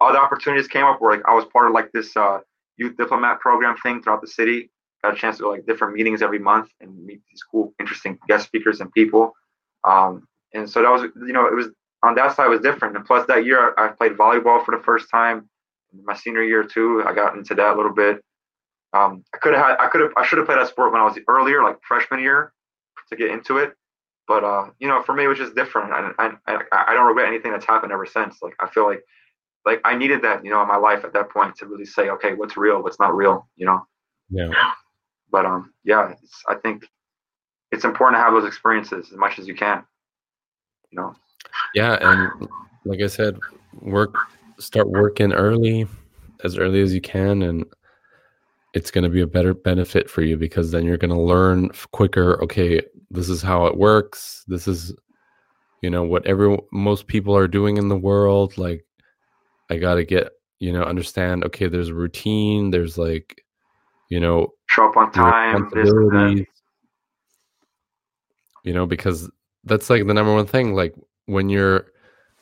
Other 0.00 0.18
opportunities 0.18 0.68
came 0.68 0.84
up 0.84 1.00
where 1.00 1.16
like 1.16 1.24
I 1.26 1.34
was 1.34 1.44
part 1.46 1.68
of 1.68 1.72
like 1.72 1.92
this 1.92 2.16
uh, 2.16 2.40
youth 2.76 2.96
diplomat 2.96 3.40
program 3.40 3.76
thing 3.78 4.02
throughout 4.02 4.20
the 4.20 4.28
city. 4.28 4.70
Got 5.02 5.14
a 5.14 5.16
chance 5.16 5.36
to 5.36 5.44
go 5.44 5.50
like 5.50 5.66
different 5.66 5.94
meetings 5.94 6.22
every 6.22 6.38
month 6.38 6.70
and 6.80 7.04
meet 7.04 7.20
these 7.30 7.42
cool, 7.42 7.72
interesting 7.78 8.18
guest 8.28 8.46
speakers 8.46 8.80
and 8.80 8.92
people. 8.92 9.32
Um, 9.84 10.26
and 10.52 10.68
so 10.68 10.82
that 10.82 10.90
was, 10.90 11.02
you 11.02 11.32
know, 11.32 11.46
it 11.46 11.54
was 11.54 11.68
on 12.02 12.14
that 12.16 12.36
side 12.36 12.48
was 12.48 12.60
different. 12.60 12.96
And 12.96 13.04
plus 13.04 13.26
that 13.28 13.44
year 13.44 13.74
I, 13.78 13.86
I 13.86 13.88
played 13.88 14.12
volleyball 14.12 14.64
for 14.64 14.76
the 14.76 14.82
first 14.82 15.10
time. 15.10 15.48
My 16.04 16.14
senior 16.14 16.42
year 16.42 16.64
too, 16.64 17.02
I 17.06 17.12
got 17.12 17.36
into 17.36 17.54
that 17.54 17.74
a 17.74 17.76
little 17.76 17.92
bit. 17.92 18.22
Um, 18.92 19.24
I 19.34 19.38
could 19.38 19.54
have 19.54 19.78
I 19.78 19.88
could 19.88 20.00
have, 20.00 20.12
I 20.16 20.24
should 20.24 20.38
have 20.38 20.46
played 20.46 20.58
that 20.58 20.68
sport 20.68 20.92
when 20.92 21.00
I 21.00 21.04
was 21.04 21.18
earlier, 21.28 21.62
like 21.62 21.78
freshman 21.86 22.20
year, 22.20 22.52
to 23.10 23.16
get 23.16 23.30
into 23.30 23.58
it. 23.58 23.74
But 24.26 24.44
uh, 24.44 24.66
you 24.78 24.88
know, 24.88 25.02
for 25.02 25.12
me, 25.12 25.24
it 25.24 25.28
was 25.28 25.38
just 25.38 25.54
different. 25.54 25.92
I, 25.92 26.32
I, 26.46 26.58
I, 26.72 26.94
don't 26.94 27.06
regret 27.06 27.28
anything 27.28 27.52
that's 27.52 27.64
happened 27.64 27.92
ever 27.92 28.06
since. 28.06 28.42
Like 28.42 28.54
I 28.58 28.68
feel 28.68 28.84
like, 28.84 29.02
like 29.64 29.80
I 29.84 29.96
needed 29.96 30.22
that, 30.22 30.44
you 30.44 30.50
know, 30.50 30.60
in 30.62 30.68
my 30.68 30.76
life 30.76 31.04
at 31.04 31.12
that 31.12 31.30
point 31.30 31.56
to 31.56 31.66
really 31.66 31.86
say, 31.86 32.10
okay, 32.10 32.34
what's 32.34 32.56
real, 32.56 32.82
what's 32.82 32.98
not 32.98 33.14
real, 33.14 33.48
you 33.56 33.66
know. 33.66 33.86
yeah 34.30 34.50
But 35.30 35.46
um, 35.46 35.72
yeah, 35.84 36.10
it's, 36.10 36.42
I 36.48 36.56
think 36.56 36.86
it's 37.70 37.84
important 37.84 38.18
to 38.18 38.24
have 38.24 38.32
those 38.32 38.46
experiences 38.46 39.12
as 39.12 39.16
much 39.16 39.38
as 39.38 39.46
you 39.46 39.54
can. 39.54 39.84
You 40.90 41.00
know. 41.00 41.14
yeah 41.74 41.98
and 42.00 42.48
like 42.84 43.00
i 43.00 43.06
said 43.06 43.38
work 43.80 44.14
start 44.58 44.88
working 44.88 45.32
early 45.32 45.86
as 46.44 46.56
early 46.56 46.80
as 46.80 46.94
you 46.94 47.00
can 47.00 47.42
and 47.42 47.64
it's 48.74 48.90
going 48.90 49.04
to 49.04 49.10
be 49.10 49.22
a 49.22 49.26
better 49.26 49.54
benefit 49.54 50.10
for 50.10 50.22
you 50.22 50.36
because 50.36 50.70
then 50.70 50.84
you're 50.84 50.98
going 50.98 51.10
to 51.10 51.20
learn 51.20 51.70
quicker 51.92 52.42
okay 52.42 52.82
this 53.10 53.28
is 53.28 53.42
how 53.42 53.66
it 53.66 53.76
works 53.76 54.44
this 54.48 54.68
is 54.68 54.94
you 55.82 55.90
know 55.90 56.02
what 56.02 56.26
every 56.26 56.58
most 56.72 57.06
people 57.06 57.36
are 57.36 57.48
doing 57.48 57.76
in 57.76 57.88
the 57.88 57.96
world 57.96 58.56
like 58.58 58.84
i 59.70 59.76
got 59.76 59.94
to 59.94 60.04
get 60.04 60.32
you 60.58 60.72
know 60.72 60.82
understand 60.82 61.44
okay 61.44 61.68
there's 61.68 61.88
a 61.88 61.94
routine 61.94 62.70
there's 62.70 62.98
like 62.98 63.44
you 64.08 64.20
know 64.20 64.52
Show 64.76 64.88
up 64.88 64.96
on 64.96 65.10
time. 65.12 65.52
This 65.52 65.60
and 65.62 65.70
that. 65.70 65.76
responsibilities. 65.78 66.46
You 68.64 68.74
know, 68.74 68.86
because 68.86 69.30
that's 69.64 69.88
like 69.88 70.06
the 70.06 70.14
number 70.14 70.34
one 70.34 70.46
thing. 70.46 70.74
Like 70.74 70.94
when 71.26 71.48
you're 71.48 71.86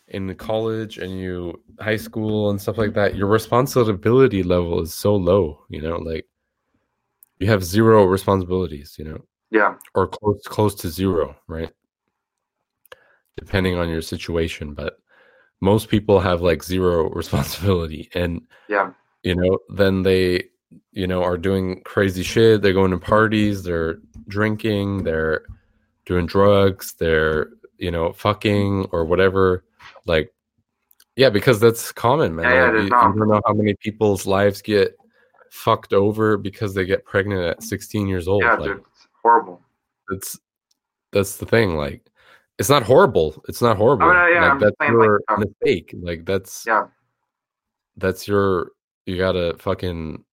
in 0.09 0.35
college 0.35 0.99
and 0.99 1.19
you 1.19 1.61
high 1.81 1.97
school 1.97 2.51
and 2.51 2.61
stuff 2.61 2.79
like 2.79 2.93
that, 2.95 3.17
your 3.17 3.27
responsibility 3.29 4.43
level 4.43 4.81
is 4.81 4.93
so 4.95 5.17
low, 5.17 5.65
you 5.71 5.81
know, 5.81 5.97
like 5.97 6.27
you 7.39 7.47
have 7.49 7.65
zero 7.65 8.05
responsibilities, 8.05 8.97
you 8.99 9.05
know, 9.05 9.25
Yeah. 9.51 9.77
or 9.95 10.07
close 10.09 10.43
close 10.47 10.75
to 10.77 10.89
zero, 10.89 11.37
right? 11.49 11.71
Depending 13.37 13.77
on 13.77 13.89
your 13.89 14.03
situation, 14.03 14.75
but 14.75 14.99
most 15.61 15.89
people 15.89 16.21
have 16.21 16.43
like 16.43 16.63
zero 16.63 17.09
responsibility 17.15 18.11
and 18.15 18.43
Yeah. 18.69 18.93
you 19.23 19.35
know, 19.35 19.59
then 19.69 20.03
they 20.03 20.49
you 20.93 21.07
know 21.07 21.23
are 21.23 21.39
doing 21.39 21.81
crazy 21.85 22.23
shit, 22.23 22.61
they're 22.61 22.73
going 22.73 22.91
to 22.91 22.99
parties, 22.99 23.63
they're 23.63 23.99
drinking, 24.29 25.05
they're 25.05 25.47
doing 26.05 26.27
drugs, 26.27 26.93
they're 26.99 27.49
you 27.79 27.91
know, 27.91 28.13
fucking 28.13 28.87
or 28.93 29.05
whatever 29.05 29.65
like 30.07 30.33
yeah, 31.17 31.31
because 31.31 31.61
that's 31.61 31.93
common, 31.93 32.35
man. 32.35 32.45
Yeah, 32.51 32.65
Like, 32.65 32.75
you, 32.75 32.83
you 32.83 32.89
don't 32.91 33.17
know 33.17 33.41
how 33.47 33.55
many 33.55 33.75
people's 33.75 34.27
lives 34.27 34.61
get 34.61 34.97
fucked 35.51 35.93
over 35.93 36.37
because 36.37 36.75
they 36.75 36.85
get 36.85 37.05
pregnant 37.05 37.43
at 37.43 37.63
16 37.63 38.09
years 38.09 38.27
old. 38.27 38.43
Yeah, 38.43 38.55
like 38.55 38.65
dude. 38.65 38.79
It's 38.79 39.07
horrible. 39.23 39.61
that's 40.09 40.39
that's 41.13 41.37
the 41.37 41.47
thing. 41.47 41.77
Like 41.77 42.11
it's 42.59 42.69
not 42.69 42.83
horrible. 42.83 43.43
It's 43.49 43.63
not 43.63 43.77
horrible. 43.77 44.07
Mean, 44.09 44.17
yeah, 44.35 44.43
like 44.43 44.51
I'm 44.51 44.59
that's 44.61 44.77
saying, 44.81 44.95
like, 44.99 45.07
your 45.07 45.21
um, 45.29 45.41
mistake. 45.41 45.95
Like 46.01 46.25
that's 46.25 46.65
Yeah. 46.67 46.87
that's 47.97 48.27
your 48.27 48.73
you 49.07 49.17
gotta 49.17 49.57
fucking 49.59 50.25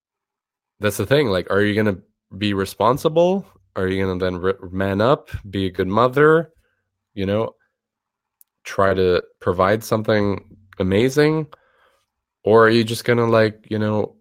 that's 0.79 0.97
the 0.97 1.05
thing. 1.05 1.27
Like, 1.27 1.51
are 1.51 1.61
you 1.61 1.75
gonna 1.75 1.97
be 2.37 2.53
responsible? 2.53 3.45
Are 3.75 3.87
you 3.87 4.03
gonna 4.03 4.19
then 4.19 4.37
re- 4.37 4.53
man 4.71 4.99
up, 5.01 5.29
be 5.49 5.67
a 5.67 5.71
good 5.71 5.87
mother? 5.87 6.51
You 7.13 7.25
know, 7.27 7.55
try 8.63 8.93
to 8.93 9.23
provide 9.39 9.83
something 9.83 10.57
amazing, 10.79 11.47
or 12.43 12.67
are 12.67 12.69
you 12.69 12.83
just 12.83 13.05
gonna 13.05 13.25
like 13.25 13.67
you 13.69 13.79
know 13.79 14.15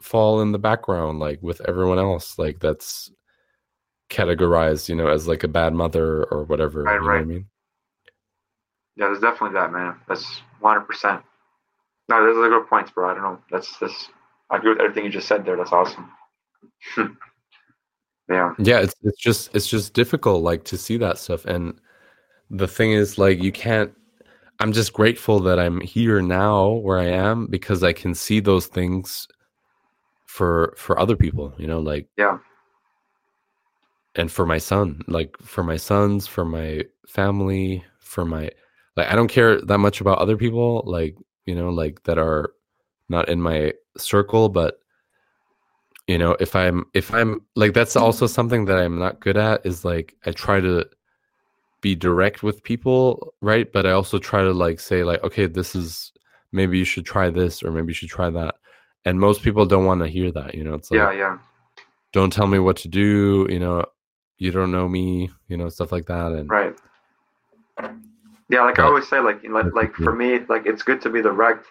fall 0.00 0.40
in 0.40 0.52
the 0.52 0.58
background 0.58 1.18
like 1.20 1.42
with 1.42 1.60
everyone 1.68 1.98
else? 1.98 2.38
Like 2.38 2.60
that's 2.60 3.10
categorized, 4.10 4.88
you 4.88 4.94
know, 4.94 5.08
as 5.08 5.26
like 5.26 5.44
a 5.44 5.48
bad 5.48 5.74
mother 5.74 6.24
or 6.24 6.44
whatever. 6.44 6.82
Right, 6.82 6.94
you 6.94 7.00
know 7.00 7.06
right. 7.06 7.16
what 7.16 7.22
I 7.22 7.24
mean? 7.24 7.46
Yeah, 8.96 9.06
there's 9.06 9.20
definitely 9.20 9.54
that, 9.54 9.72
man. 9.72 9.96
That's 10.08 10.40
100%. 10.62 11.22
No, 12.08 12.22
those 12.22 12.36
are 12.36 12.48
good 12.48 12.68
points, 12.68 12.90
bro. 12.90 13.10
I 13.10 13.14
don't 13.14 13.22
know. 13.22 13.38
That's 13.50 13.76
this. 13.78 14.08
I 14.50 14.56
agree 14.56 14.70
with 14.70 14.80
everything 14.80 15.04
you 15.04 15.10
just 15.10 15.26
said 15.26 15.44
there. 15.44 15.56
That's 15.56 15.72
awesome. 15.72 16.10
yeah. 18.28 18.54
yeah 18.58 18.80
it's 18.80 18.94
it's 19.02 19.20
just 19.20 19.54
it's 19.54 19.66
just 19.66 19.92
difficult 19.94 20.42
like 20.42 20.64
to 20.64 20.78
see 20.78 20.96
that 20.96 21.18
stuff 21.18 21.44
and 21.44 21.78
the 22.50 22.68
thing 22.68 22.92
is 22.92 23.18
like 23.18 23.42
you 23.42 23.50
can't 23.52 23.92
i'm 24.60 24.72
just 24.72 24.92
grateful 24.92 25.40
that 25.40 25.58
i'm 25.58 25.80
here 25.80 26.20
now 26.20 26.68
where 26.68 26.98
i 26.98 27.06
am 27.06 27.46
because 27.46 27.82
i 27.82 27.92
can 27.92 28.14
see 28.14 28.40
those 28.40 28.66
things 28.66 29.26
for 30.26 30.74
for 30.76 30.98
other 30.98 31.16
people 31.16 31.52
you 31.58 31.66
know 31.66 31.80
like 31.80 32.06
Yeah. 32.16 32.38
and 34.16 34.30
for 34.30 34.46
my 34.46 34.58
son 34.58 35.02
like 35.08 35.36
for 35.40 35.64
my 35.64 35.76
sons 35.76 36.26
for 36.26 36.44
my 36.44 36.82
family 37.06 37.84
for 37.98 38.24
my 38.24 38.50
like 38.96 39.08
i 39.08 39.14
don't 39.14 39.28
care 39.28 39.60
that 39.60 39.78
much 39.78 40.00
about 40.00 40.18
other 40.18 40.36
people 40.36 40.82
like 40.86 41.16
you 41.46 41.54
know 41.54 41.70
like 41.70 42.02
that 42.04 42.18
are 42.18 42.52
not 43.08 43.28
in 43.28 43.40
my 43.40 43.72
circle 43.96 44.48
but 44.48 44.78
you 46.06 46.18
know 46.18 46.36
if 46.40 46.54
i'm 46.56 46.84
if 46.94 47.12
i'm 47.14 47.40
like 47.56 47.72
that's 47.74 47.96
also 47.96 48.26
something 48.26 48.64
that 48.66 48.78
i'm 48.78 48.98
not 48.98 49.20
good 49.20 49.36
at 49.36 49.64
is 49.64 49.84
like 49.84 50.14
i 50.26 50.30
try 50.30 50.60
to 50.60 50.84
be 51.84 51.94
direct 51.94 52.42
with 52.42 52.62
people 52.62 53.34
right 53.42 53.70
but 53.74 53.84
i 53.84 53.90
also 53.90 54.18
try 54.18 54.42
to 54.42 54.54
like 54.54 54.80
say 54.80 55.04
like 55.04 55.22
okay 55.22 55.44
this 55.44 55.76
is 55.76 56.12
maybe 56.50 56.78
you 56.78 56.84
should 56.84 57.04
try 57.04 57.28
this 57.28 57.62
or 57.62 57.70
maybe 57.70 57.88
you 57.88 57.94
should 58.00 58.08
try 58.08 58.30
that 58.30 58.54
and 59.04 59.20
most 59.20 59.42
people 59.42 59.66
don't 59.66 59.84
want 59.84 60.00
to 60.00 60.08
hear 60.08 60.32
that 60.32 60.54
you 60.54 60.64
know 60.64 60.72
it's 60.72 60.90
like 60.90 60.96
Yeah, 60.96 61.12
yeah. 61.12 61.38
don't 62.14 62.32
tell 62.32 62.46
me 62.46 62.58
what 62.58 62.78
to 62.78 62.88
do 62.88 63.46
you 63.50 63.58
know 63.58 63.84
you 64.38 64.50
don't 64.50 64.72
know 64.72 64.88
me 64.88 65.30
you 65.48 65.58
know 65.58 65.68
stuff 65.68 65.92
like 65.92 66.06
that 66.06 66.32
and 66.32 66.48
Right. 66.48 66.74
Yeah, 68.50 68.62
like 68.62 68.78
I 68.78 68.84
always 68.84 69.08
say, 69.08 69.20
like, 69.20 69.42
like, 69.48 69.72
like 69.74 69.94
for 69.94 70.14
me, 70.22 70.40
like 70.48 70.66
it's 70.66 70.82
good 70.82 71.00
to 71.02 71.10
be 71.10 71.22
direct, 71.22 71.66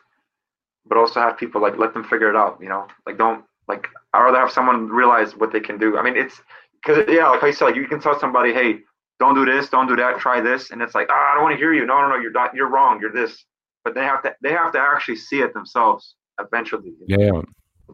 but 0.87 0.97
also 0.97 1.19
have 1.19 1.37
people 1.37 1.61
like 1.61 1.77
let 1.77 1.93
them 1.93 2.03
figure 2.03 2.29
it 2.29 2.35
out. 2.35 2.57
You 2.61 2.69
know, 2.69 2.87
like 3.05 3.17
don't 3.17 3.45
like 3.67 3.87
I'd 4.13 4.23
rather 4.23 4.39
have 4.39 4.51
someone 4.51 4.89
realize 4.89 5.35
what 5.35 5.51
they 5.53 5.59
can 5.59 5.77
do. 5.77 5.97
I 5.97 6.03
mean, 6.03 6.17
it's 6.17 6.41
because 6.81 7.05
yeah, 7.07 7.29
like 7.29 7.43
I 7.43 7.51
said, 7.51 7.65
like 7.65 7.75
you 7.75 7.87
can 7.87 7.99
tell 8.01 8.19
somebody, 8.19 8.53
hey, 8.53 8.79
don't 9.19 9.35
do 9.35 9.45
this, 9.45 9.69
don't 9.69 9.87
do 9.87 9.95
that, 9.95 10.19
try 10.19 10.41
this, 10.41 10.71
and 10.71 10.81
it's 10.81 10.95
like, 10.95 11.07
ah, 11.11 11.31
I 11.31 11.33
don't 11.35 11.43
want 11.43 11.53
to 11.53 11.57
hear 11.57 11.73
you. 11.73 11.85
No, 11.85 12.01
no, 12.01 12.09
no, 12.09 12.15
you're 12.17 12.31
not, 12.31 12.53
you're 12.55 12.69
wrong, 12.69 12.99
you're 12.99 13.11
this. 13.13 13.45
But 13.83 13.93
they 13.95 14.03
have 14.03 14.23
to, 14.23 14.35
they 14.41 14.51
have 14.51 14.71
to 14.73 14.79
actually 14.79 15.17
see 15.17 15.41
it 15.41 15.53
themselves 15.53 16.15
eventually. 16.39 16.93
yeah, 17.07 17.17
yeah 17.17 17.41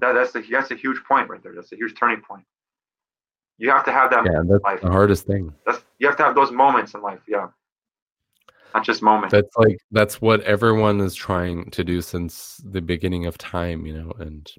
That, 0.01 0.13
that's 0.13 0.31
the 0.31 0.43
that's 0.51 0.71
a 0.71 0.75
huge 0.75 1.03
point 1.03 1.29
right 1.29 1.41
there. 1.43 1.53
That's 1.55 1.71
a 1.71 1.75
huge 1.75 1.95
turning 1.97 2.21
point. 2.21 2.43
You 3.57 3.69
have 3.71 3.83
to 3.85 3.91
have 3.91 4.09
that. 4.11 4.23
yeah 4.25 4.41
that's 4.47 4.63
life. 4.63 4.81
the 4.81 4.89
hardest 4.91 5.25
thing 5.27 5.53
That's 5.65 5.83
you 5.97 6.07
have 6.07 6.15
to 6.17 6.23
have 6.23 6.35
those 6.35 6.51
moments 6.51 6.93
in 6.93 7.01
life. 7.01 7.19
Yeah, 7.27 7.47
not 8.73 8.85
just 8.85 9.01
moments. 9.01 9.31
that's 9.33 9.55
like 9.57 9.77
that's 9.91 10.21
what 10.21 10.41
everyone 10.43 11.01
is 11.01 11.13
trying 11.15 11.69
to 11.71 11.83
do 11.83 12.01
since 12.01 12.61
the 12.63 12.81
beginning 12.81 13.25
of 13.25 13.37
time 13.37 13.85
you 13.85 13.93
know 13.97 14.13
and 14.19 14.49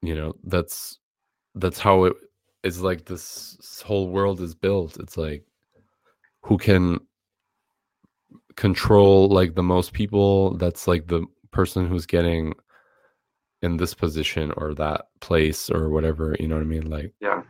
you 0.00 0.14
know 0.14 0.34
that's 0.44 0.98
that's 1.56 1.78
how 1.80 2.04
it 2.04 2.14
is 2.62 2.80
like 2.80 3.04
this 3.04 3.82
whole 3.84 4.08
world 4.08 4.40
is 4.40 4.54
built 4.54 4.98
it's 4.98 5.16
like 5.16 5.44
who 6.42 6.56
can 6.58 7.00
control 8.56 9.28
like 9.28 9.54
the 9.54 9.62
most 9.62 9.92
people 9.92 10.56
that's 10.56 10.86
like 10.86 11.06
the 11.08 11.24
person 11.50 11.86
who's 11.86 12.06
getting 12.06 12.52
in 13.62 13.76
this 13.76 13.94
position 13.94 14.52
or 14.56 14.74
that 14.74 15.06
place 15.20 15.70
or 15.70 15.88
whatever 15.88 16.36
you 16.40 16.48
know 16.48 16.56
what 16.56 16.62
i 16.62 16.66
mean 16.66 16.88
like 16.90 17.12
yeah. 17.20 17.42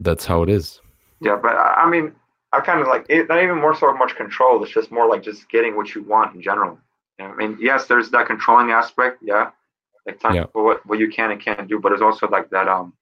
that's 0.00 0.24
how 0.24 0.42
it 0.42 0.48
is 0.48 0.80
Yeah, 1.20 1.36
but 1.36 1.54
I 1.54 1.86
mean, 1.88 2.14
I 2.52 2.60
kind 2.60 2.80
of 2.80 2.88
like 2.88 3.04
it. 3.10 3.28
Not 3.28 3.42
even 3.42 3.58
more 3.60 3.76
so 3.76 3.92
much 3.92 4.16
control. 4.16 4.62
It's 4.64 4.72
just 4.72 4.90
more 4.90 5.06
like 5.06 5.22
just 5.22 5.48
getting 5.50 5.76
what 5.76 5.94
you 5.94 6.02
want 6.02 6.34
in 6.34 6.40
general. 6.40 6.78
You 7.18 7.26
know, 7.26 7.32
I 7.32 7.36
mean, 7.36 7.58
yes, 7.60 7.86
there's 7.86 8.10
that 8.10 8.26
controlling 8.26 8.70
aspect. 8.72 9.18
Yeah, 9.22 9.50
like 10.06 10.18
Yeah. 10.22 10.46
what 10.54 10.80
what 10.86 10.98
you 10.98 11.10
can 11.10 11.30
and 11.30 11.40
can't 11.40 11.68
do. 11.68 11.78
But 11.78 11.92
it's 11.92 12.02
also 12.02 12.26
like 12.28 12.48
that. 12.50 12.68
Um, 12.68 12.94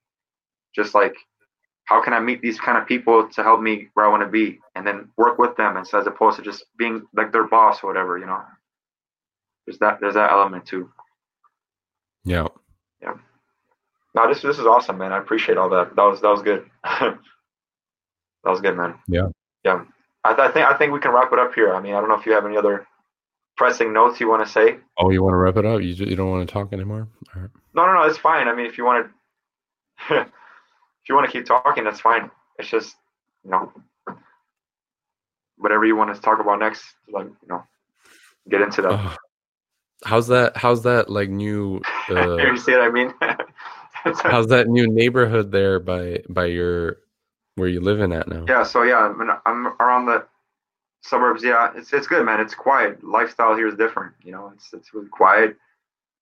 just 0.78 0.94
like 0.94 1.14
how 1.84 2.02
can 2.02 2.12
I 2.12 2.20
meet 2.20 2.40
these 2.42 2.60
kind 2.60 2.76
of 2.78 2.86
people 2.86 3.28
to 3.30 3.42
help 3.42 3.60
me 3.62 3.88
where 3.94 4.04
I 4.06 4.10
want 4.10 4.22
to 4.22 4.28
be, 4.28 4.60
and 4.74 4.86
then 4.86 5.08
work 5.16 5.38
with 5.38 5.56
them, 5.56 5.76
and 5.78 5.86
so 5.86 5.98
as 5.98 6.06
opposed 6.06 6.36
to 6.36 6.42
just 6.42 6.64
being 6.78 7.06
like 7.14 7.32
their 7.32 7.46
boss 7.48 7.82
or 7.82 7.86
whatever. 7.88 8.18
You 8.18 8.26
know, 8.26 8.40
there's 9.66 9.78
that 9.78 9.98
there's 10.00 10.14
that 10.14 10.30
element 10.32 10.64
too. 10.66 10.90
yeah 12.24 12.46
Yeah. 13.02 13.14
No, 14.14 14.28
this 14.28 14.42
this 14.42 14.58
is 14.58 14.66
awesome, 14.66 14.98
man. 14.98 15.12
I 15.12 15.18
appreciate 15.18 15.58
all 15.58 15.70
that. 15.70 15.96
That 15.96 16.02
was 16.04 16.20
that 16.20 16.28
was 16.28 16.42
good. 16.42 16.64
that 16.84 17.18
was 18.44 18.60
good, 18.60 18.76
man. 18.76 18.94
Yeah. 19.08 19.28
Yeah. 19.64 19.84
I, 20.24 20.34
th- 20.34 20.48
I 20.48 20.52
think 20.52 20.66
I 20.68 20.76
think 20.76 20.92
we 20.92 21.00
can 21.00 21.12
wrap 21.12 21.32
it 21.32 21.38
up 21.38 21.54
here. 21.54 21.74
I 21.74 21.80
mean, 21.80 21.94
I 21.94 22.00
don't 22.00 22.08
know 22.10 22.18
if 22.18 22.26
you 22.26 22.32
have 22.32 22.44
any 22.46 22.56
other 22.56 22.86
pressing 23.56 23.92
notes 23.92 24.20
you 24.20 24.28
want 24.28 24.44
to 24.46 24.52
say. 24.52 24.78
oh 24.98 25.10
you 25.10 25.22
want 25.22 25.32
to 25.32 25.36
wrap 25.38 25.56
it 25.56 25.64
up 25.66 25.80
you, 25.82 25.92
ju- 25.94 26.04
you 26.04 26.14
don't 26.16 26.30
want 26.30 26.46
to 26.46 26.52
talk 26.52 26.72
anymore 26.72 27.08
All 27.34 27.42
right. 27.42 27.50
No, 27.74 27.86
no, 27.86 27.92
no. 27.94 28.02
It's 28.02 28.18
fine. 28.18 28.46
I 28.46 28.54
mean, 28.54 28.66
if 28.66 28.76
you 28.78 28.84
want 28.84 29.10
to, 30.08 30.26
if 31.08 31.12
you 31.12 31.16
want 31.16 31.30
to 31.30 31.32
keep 31.32 31.46
talking, 31.46 31.84
that's 31.84 32.00
fine. 32.00 32.30
It's 32.58 32.68
just, 32.68 32.94
you 33.42 33.50
know, 33.50 33.72
whatever 35.56 35.86
you 35.86 35.96
want 35.96 36.14
to 36.14 36.20
talk 36.20 36.38
about 36.38 36.58
next, 36.58 36.84
like 37.10 37.24
you 37.24 37.48
know, 37.48 37.64
get 38.50 38.60
into 38.60 38.82
that. 38.82 38.92
Ugh. 38.92 39.16
how's 40.04 40.26
that 40.26 40.54
how's 40.54 40.82
that 40.82 41.08
like 41.08 41.30
new 41.30 41.80
uh, 42.10 42.36
you 42.36 42.58
see 42.58 42.72
what 42.72 42.82
I 42.82 42.90
mean? 42.90 43.14
how's 44.22 44.48
that 44.48 44.68
new 44.68 44.86
neighborhood 44.86 45.50
there 45.50 45.80
by 45.80 46.22
by 46.28 46.44
your 46.44 46.98
where 47.54 47.68
you 47.68 47.80
living 47.80 48.12
at 48.12 48.28
now 48.28 48.44
Yeah, 48.46 48.62
so 48.62 48.82
yeah, 48.82 48.98
I'm, 48.98 49.30
I'm 49.46 49.68
around 49.80 50.04
the 50.04 50.26
suburbs. 51.00 51.42
Yeah, 51.42 51.72
it's 51.74 51.90
it's 51.94 52.06
good, 52.06 52.26
man. 52.26 52.38
It's 52.38 52.54
quiet. 52.54 53.02
Lifestyle 53.02 53.56
here 53.56 53.66
is 53.66 53.76
different. 53.76 54.12
You 54.22 54.32
know, 54.32 54.52
it's 54.54 54.74
it's 54.74 54.92
really 54.92 55.08
quiet. 55.08 55.56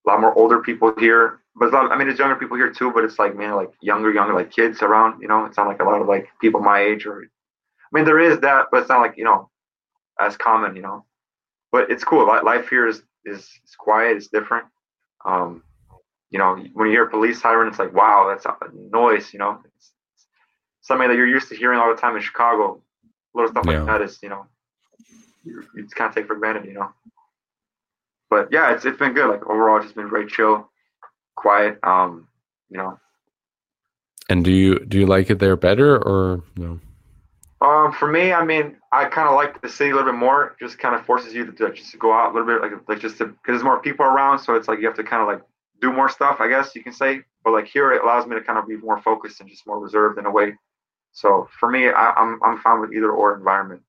A 0.06 0.10
lot 0.10 0.20
more 0.20 0.34
older 0.38 0.60
people 0.60 0.94
here, 0.98 1.40
but 1.56 1.72
lot, 1.72 1.90
I 1.90 1.96
mean, 1.96 2.06
there's 2.06 2.18
younger 2.18 2.36
people 2.36 2.56
here 2.56 2.70
too. 2.70 2.92
But 2.92 3.04
it's 3.04 3.18
like 3.18 3.36
man, 3.36 3.54
like 3.56 3.72
younger, 3.80 4.12
younger, 4.12 4.34
like 4.34 4.50
kids 4.50 4.82
around. 4.82 5.20
You 5.20 5.28
know, 5.28 5.44
it's 5.46 5.56
not 5.56 5.66
like 5.66 5.80
a 5.80 5.84
lot 5.84 6.00
of 6.00 6.06
like 6.06 6.28
people 6.40 6.60
my 6.60 6.80
age 6.80 7.06
or. 7.06 7.22
I 7.22 7.90
mean, 7.92 8.04
there 8.04 8.18
is 8.20 8.40
that, 8.40 8.66
but 8.70 8.80
it's 8.80 8.88
not 8.88 9.00
like 9.00 9.16
you 9.16 9.24
know, 9.24 9.50
as 10.20 10.36
common. 10.36 10.76
You 10.76 10.82
know, 10.82 11.04
but 11.72 11.90
it's 11.90 12.04
cool. 12.04 12.26
Life 12.26 12.68
here 12.68 12.86
is 12.86 13.02
is, 13.24 13.40
is 13.40 13.74
quiet. 13.78 14.16
It's 14.16 14.28
different. 14.28 14.66
Um, 15.24 15.62
you 16.30 16.38
know, 16.38 16.56
when 16.74 16.86
you 16.88 16.92
hear 16.92 17.04
a 17.04 17.10
police 17.10 17.40
siren, 17.40 17.68
it's 17.68 17.78
like 17.78 17.94
wow, 17.94 18.26
that's 18.28 18.44
a 18.46 18.54
noise. 18.74 19.32
You 19.32 19.38
know, 19.40 19.60
it's, 19.64 19.92
something 20.86 21.08
that 21.08 21.16
you're 21.16 21.26
used 21.26 21.48
to 21.48 21.56
hearing 21.56 21.80
all 21.80 21.92
the 21.92 22.00
time 22.00 22.14
in 22.16 22.22
Chicago. 22.22 22.80
Little 23.34 23.50
stuff 23.50 23.64
Yeah. 23.66 23.78
like 23.78 23.86
that 23.86 24.02
is, 24.02 24.18
you 24.22 24.28
know, 24.28 24.46
you, 25.44 25.62
you 25.74 25.82
just 25.82 25.96
kind 25.96 26.08
of 26.08 26.14
take 26.14 26.26
for 26.26 26.36
granted, 26.36 26.64
you 26.64 26.74
know. 26.74 26.92
But 28.30 28.48
yeah, 28.50 28.72
it's 28.72 28.84
it's 28.84 28.98
been 28.98 29.14
good. 29.14 29.28
Like 29.30 29.46
overall, 29.46 29.76
it's 29.76 29.86
just 29.86 29.96
been 29.96 30.10
very 30.10 30.26
chill, 30.26 30.70
quiet. 31.36 31.78
Um, 31.82 32.28
you 32.70 32.78
know, 32.78 32.98
and 34.28 34.44
do 34.44 34.50
you 34.50 34.78
do 34.80 34.98
you 34.98 35.06
like 35.06 35.30
it 35.30 35.38
there 35.38 35.56
better 35.56 35.96
or 35.96 36.42
no 36.56 36.80
Um, 37.60 37.92
for 37.92 38.10
me, 38.10 38.32
I 38.32 38.44
mean, 38.44 38.76
I 38.92 39.06
kind 39.06 39.28
of 39.28 39.34
like 39.34 39.62
the 39.62 39.68
city 39.68 39.90
a 39.90 39.94
little 39.94 40.12
bit 40.12 40.18
more. 40.18 40.46
It 40.46 40.64
just 40.64 40.78
kind 40.78 40.94
of 40.94 41.06
forces 41.06 41.34
you 41.34 41.46
to, 41.46 41.52
to 41.52 41.72
just 41.72 41.92
to 41.92 41.98
go 41.98 42.12
out 42.12 42.30
a 42.30 42.34
little 42.34 42.46
bit, 42.46 42.60
like 42.62 42.88
like 42.88 43.00
just 43.00 43.18
because 43.18 43.34
there's 43.46 43.62
more 43.62 43.80
people 43.80 44.04
around, 44.06 44.40
so 44.40 44.54
it's 44.54 44.68
like 44.68 44.80
you 44.80 44.86
have 44.86 44.96
to 44.96 45.04
kind 45.04 45.22
of 45.22 45.28
like 45.28 45.42
do 45.80 45.92
more 45.92 46.08
stuff, 46.08 46.40
I 46.40 46.48
guess 46.48 46.74
you 46.74 46.82
can 46.82 46.92
say. 46.92 47.20
But 47.44 47.52
like 47.52 47.66
here, 47.68 47.92
it 47.92 48.02
allows 48.02 48.26
me 48.26 48.34
to 48.36 48.42
kind 48.42 48.58
of 48.58 48.66
be 48.66 48.76
more 48.76 49.00
focused 49.02 49.40
and 49.40 49.48
just 49.48 49.66
more 49.66 49.78
reserved 49.78 50.18
in 50.18 50.26
a 50.26 50.30
way. 50.30 50.54
So 51.12 51.48
for 51.60 51.70
me, 51.70 51.88
I, 51.88 52.12
I'm 52.12 52.40
I'm 52.44 52.58
fine 52.58 52.80
with 52.80 52.92
either 52.92 53.10
or 53.10 53.36
environment 53.36 53.82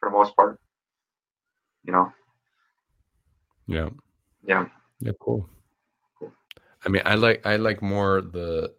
for 0.00 0.08
the 0.10 0.16
most 0.16 0.34
part. 0.36 0.58
You 1.84 1.92
know. 1.92 2.12
Yeah. 3.66 3.88
Yeah. 4.46 4.66
Yeah. 5.00 5.12
Cool. 5.20 5.48
Cool. 6.18 6.32
I 6.84 6.88
mean, 6.88 7.02
I 7.04 7.14
like 7.14 7.46
I 7.46 7.56
like 7.56 7.82
more 7.82 8.20
the 8.20 8.74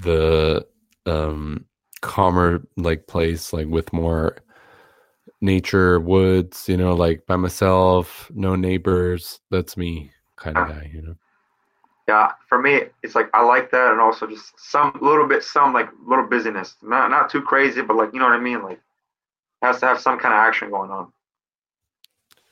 the 0.00 0.66
um 1.06 1.64
calmer 2.00 2.66
like 2.76 3.06
place 3.06 3.52
like 3.52 3.66
with 3.66 3.92
more 3.92 4.38
nature 5.42 6.00
woods 6.00 6.68
you 6.68 6.76
know 6.76 6.94
like 6.94 7.26
by 7.26 7.36
myself 7.36 8.30
no 8.34 8.56
neighbors 8.56 9.40
that's 9.50 9.76
me 9.76 10.10
kind 10.36 10.56
of 10.56 10.68
guy 10.68 10.90
you 10.92 11.02
know 11.02 11.14
Yeah, 12.08 12.32
for 12.48 12.60
me, 12.60 12.82
it's 13.02 13.14
like 13.14 13.30
I 13.34 13.42
like 13.44 13.70
that, 13.70 13.92
and 13.92 14.00
also 14.00 14.26
just 14.26 14.52
some 14.58 14.98
little 15.00 15.28
bit, 15.28 15.44
some 15.44 15.72
like 15.72 15.88
little 16.04 16.26
busyness. 16.26 16.76
Not 16.82 17.10
not 17.10 17.30
too 17.30 17.42
crazy, 17.42 17.82
but 17.82 17.96
like 17.96 18.12
you 18.12 18.18
know 18.18 18.26
what 18.26 18.34
I 18.34 18.40
mean. 18.40 18.62
Like 18.62 18.80
has 19.62 19.80
to 19.80 19.86
have 19.86 20.00
some 20.00 20.18
kind 20.18 20.34
of 20.34 20.38
action 20.40 20.70
going 20.70 20.90
on. 20.90 21.12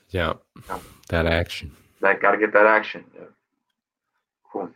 Yeah 0.09 0.33
Yeah. 0.67 0.79
that 1.09 1.25
action 1.25 1.71
Like 2.01 2.21
got 2.21 2.31
to 2.31 2.37
get 2.37 2.53
that 2.53 2.65
action. 2.65 3.03
Yeah. 3.15 3.25
Cool. 4.51 4.69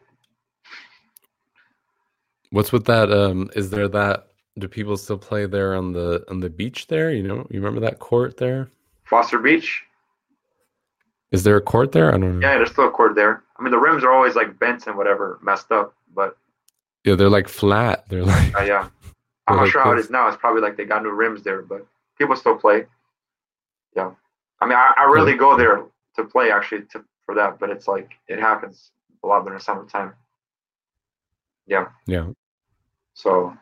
what's 2.52 2.72
with 2.72 2.86
that 2.86 3.12
um 3.12 3.50
is 3.56 3.70
there 3.70 3.88
that 3.88 4.28
do 4.60 4.68
people 4.68 4.96
still 4.98 5.18
play 5.18 5.46
there 5.46 5.76
on 5.76 5.92
the 5.94 6.24
on 6.30 6.40
the 6.40 6.50
beach 6.50 6.88
there 6.88 7.12
you 7.12 7.24
know 7.24 7.48
you 7.50 7.60
remember 7.60 7.80
that 7.82 8.00
court 8.00 8.38
there 8.38 8.70
Foster 9.06 9.40
Beach. 9.40 9.84
is 11.32 11.44
there 11.44 11.58
a 11.58 11.62
court 11.62 11.92
there 11.92 12.10
i 12.10 12.12
don't 12.12 12.40
know 12.40 12.48
Yeah, 12.48 12.58
there's 12.58 12.72
still 12.72 12.88
a 12.88 12.92
court 12.92 13.16
there. 13.16 13.44
I 13.58 13.62
mean, 13.64 13.72
the 13.72 13.78
rims 13.80 14.04
are 14.04 14.12
always 14.12 14.36
like 14.36 14.58
bent 14.60 14.88
and 14.88 14.98
whatever, 14.98 15.40
messed 15.44 15.72
up. 15.72 15.94
But 16.16 16.36
yeah 17.06 17.16
they're 17.16 17.30
like 17.30 17.48
flat 17.48 18.04
they're 18.10 18.24
like 18.26 18.56
uh, 18.58 18.62
yeah, 18.64 18.88
I'm 19.48 19.56
not 19.58 19.64
like 19.64 19.72
sure 19.72 19.84
how 19.84 19.92
it 19.92 19.96
this. 19.98 20.06
is 20.06 20.12
now. 20.12 20.28
It's 20.28 20.38
probably 20.38 20.62
like 20.62 20.76
they 20.78 20.86
got 20.86 21.04
new 21.04 21.12
rims 21.12 21.42
there, 21.44 21.62
but 21.62 21.86
people 22.18 22.36
still 22.36 22.56
play. 22.58 22.86
Yeah, 23.96 24.12
I 24.62 24.66
mean, 24.66 24.78
I, 24.78 24.94
I 24.98 25.06
rarely 25.12 25.36
go 25.36 25.58
there 25.58 25.84
to 26.16 26.24
play 26.24 26.52
actually 26.52 26.84
to, 26.92 27.04
for 27.26 27.36
that, 27.36 27.60
but 27.60 27.70
it's 27.70 27.88
like 27.88 28.12
it 28.28 28.40
happens 28.40 28.92
a 29.24 29.28
lot 29.28 29.44
during 29.44 29.58
the 29.58 29.64
summertime. 29.64 30.14
Yeah. 31.68 31.88
yeah 32.08 32.28
So, 33.14 33.56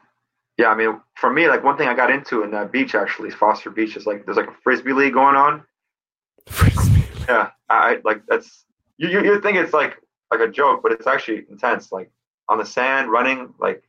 yeah, 0.58 0.68
I 0.70 0.76
mean, 0.76 1.00
for 1.16 1.32
me, 1.32 1.48
like 1.48 1.64
one 1.64 1.78
thing 1.78 1.88
I 1.88 1.94
got 1.94 2.12
into 2.12 2.44
in 2.44 2.52
that 2.52 2.72
beach 2.72 2.96
actually 2.96 3.32
Foster 3.32 3.70
Beach. 3.70 3.96
Is 3.96 4.06
like 4.06 4.26
there's 4.26 4.38
like 4.38 4.50
a 4.50 4.56
frisbee 4.64 4.94
league 4.94 5.14
going 5.14 5.36
on. 5.36 5.64
Frisbee. 6.48 7.04
Yeah, 7.28 7.50
I 7.70 8.00
like 8.04 8.24
that's 8.28 8.66
you 8.98 9.08
you 9.10 9.24
you 9.24 9.42
think 9.42 9.58
it's 9.58 9.74
like 9.74 9.98
like 10.32 10.42
a 10.42 10.52
joke, 10.52 10.82
but 10.84 10.92
it's 10.92 11.08
actually 11.08 11.46
intense. 11.50 11.92
Like 11.92 12.12
on 12.50 12.58
the 12.58 12.66
sand, 12.66 13.12
running. 13.12 13.54
Like 13.60 13.84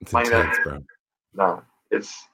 it's 0.00 0.10
Playing 0.10 0.30
that- 0.30 0.46
intense 0.46 0.58
bro 0.64 0.78
no, 1.34 1.62
it's 1.90 2.28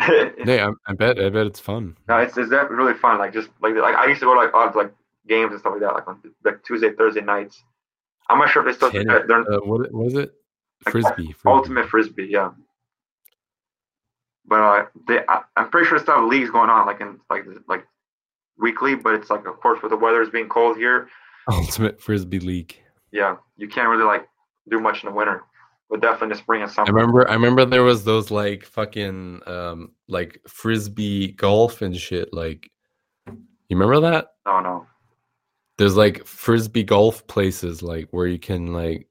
yeah 0.46 0.70
I, 0.86 0.90
I 0.90 0.94
bet 0.94 1.18
i 1.18 1.28
bet 1.28 1.46
it's 1.46 1.60
fun 1.60 1.96
no, 2.08 2.16
it's 2.18 2.36
it's 2.36 2.50
definitely 2.50 2.76
really 2.76 2.94
fun. 2.94 3.18
Like 3.18 3.32
just 3.32 3.50
like 3.60 3.74
like 3.74 3.94
I 3.94 4.06
used 4.06 4.20
to 4.20 4.26
go 4.26 4.34
to 4.34 4.40
like 4.40 4.54
odd 4.54 4.74
like 4.74 4.92
games 5.28 5.52
and 5.52 5.60
stuff 5.60 5.72
like 5.72 5.82
that, 5.82 5.94
like 5.94 6.08
on 6.08 6.20
like 6.44 6.62
Tuesday, 6.64 6.90
Thursday 6.90 7.20
nights. 7.20 7.62
I'm 8.28 8.38
not 8.38 8.48
sure 8.48 8.66
if 8.66 8.80
they 8.80 8.86
still 8.86 9.04
that. 9.04 9.28
They're 9.28 9.52
uh, 9.52 9.60
what 9.60 10.06
is 10.06 10.14
it 10.14 10.32
Like, 10.86 10.92
frisbee, 10.92 11.32
frisbee. 11.32 11.36
ultimate 11.46 11.88
frisbee, 11.88 12.28
yeah. 12.30 12.50
But 14.46 14.60
uh, 14.60 14.86
they, 15.06 15.20
I, 15.28 15.42
I'm 15.56 15.70
pretty 15.70 15.88
sure 15.88 15.98
they 15.98 16.02
still 16.02 16.16
have 16.16 16.24
leagues 16.24 16.50
going 16.50 16.70
on, 16.70 16.86
like 16.86 17.00
in 17.00 17.20
like 17.28 17.44
like 17.68 17.86
weekly. 18.58 18.94
But 18.94 19.14
it's 19.14 19.30
like, 19.30 19.46
of 19.46 19.60
course, 19.60 19.82
with 19.82 19.90
the 19.90 19.96
weather 19.96 20.22
is 20.22 20.30
being 20.30 20.48
cold 20.48 20.76
here, 20.76 21.08
ultimate 21.50 22.00
frisbee 22.00 22.40
league 22.40 22.76
yeah, 23.12 23.36
you 23.56 23.68
can't 23.68 23.88
really 23.88 24.04
like 24.04 24.28
do 24.70 24.80
much 24.80 25.02
in 25.02 25.10
the 25.10 25.14
winter. 25.14 25.42
But 25.90 26.00
definitely 26.00 26.26
in 26.26 26.28
the 26.30 26.36
spring 26.36 26.62
and 26.62 26.70
summer. 26.70 26.88
I 26.88 26.90
remember 26.92 27.28
I 27.28 27.34
remember 27.34 27.64
there 27.64 27.82
was 27.82 28.04
those 28.04 28.30
like 28.30 28.64
fucking 28.64 29.40
um 29.46 29.92
like 30.08 30.40
frisbee 30.46 31.32
golf 31.32 31.82
and 31.82 31.96
shit 31.96 32.32
like 32.32 32.70
you 33.26 33.76
remember 33.76 34.00
that? 34.00 34.34
No, 34.46 34.60
no. 34.60 34.86
There's 35.78 35.96
like 35.96 36.24
frisbee 36.24 36.84
golf 36.84 37.26
places 37.26 37.82
like 37.82 38.08
where 38.10 38.26
you 38.26 38.38
can 38.38 38.72
like 38.72 39.08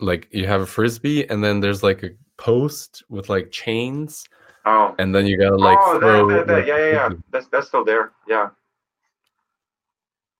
like 0.00 0.28
you 0.30 0.46
have 0.46 0.62
a 0.62 0.66
frisbee 0.66 1.28
and 1.28 1.44
then 1.44 1.60
there's 1.60 1.82
like 1.82 2.02
a 2.02 2.10
post 2.38 3.02
with 3.08 3.28
like 3.28 3.50
chains 3.50 4.24
Oh, 4.68 4.94
and 4.98 5.14
then 5.14 5.26
you 5.26 5.38
gotta 5.38 5.56
like 5.56 5.78
oh, 5.80 5.98
throw 5.98 6.28
that, 6.28 6.46
that, 6.46 6.46
that, 6.46 6.66
yeah, 6.66 6.76
yeah, 6.76 6.92
yeah. 6.92 7.08
That's 7.30 7.46
that's 7.46 7.68
still 7.68 7.84
there. 7.84 8.12
Yeah, 8.26 8.50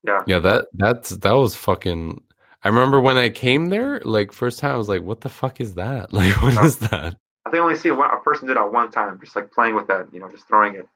yeah. 0.05 0.21
Yeah, 0.27 0.39
that 0.41 0.67
that's 0.75 1.11
that 1.11 1.33
was 1.33 1.55
fucking 1.55 2.23
I 2.65 2.69
remember 2.69 3.01
when 3.01 3.17
I 3.17 3.29
came 3.31 3.69
there, 3.69 4.01
like 4.05 4.33
first 4.33 4.59
time 4.59 4.73
I 4.75 4.77
was 4.77 4.89
like, 4.89 5.03
what 5.03 5.21
the 5.21 5.29
fuck 5.29 5.61
is 5.61 5.75
that? 5.75 6.13
Like 6.13 6.41
what 6.43 6.57
Oh. 6.59 6.65
is 6.65 6.79
that? 6.79 7.17
I 7.47 7.51
think 7.51 7.61
I 7.61 7.65
only 7.65 7.77
see 7.77 7.91
one 7.91 8.11
a 8.11 8.19
person 8.21 8.47
did 8.49 8.57
that 8.57 8.73
one 8.73 8.91
time, 8.91 9.19
just 9.23 9.35
like 9.37 9.51
playing 9.53 9.75
with 9.75 9.87
that, 9.87 10.13
you 10.13 10.21
know, 10.21 10.31
just 10.31 10.47
throwing 10.49 10.75
it. 10.75 10.87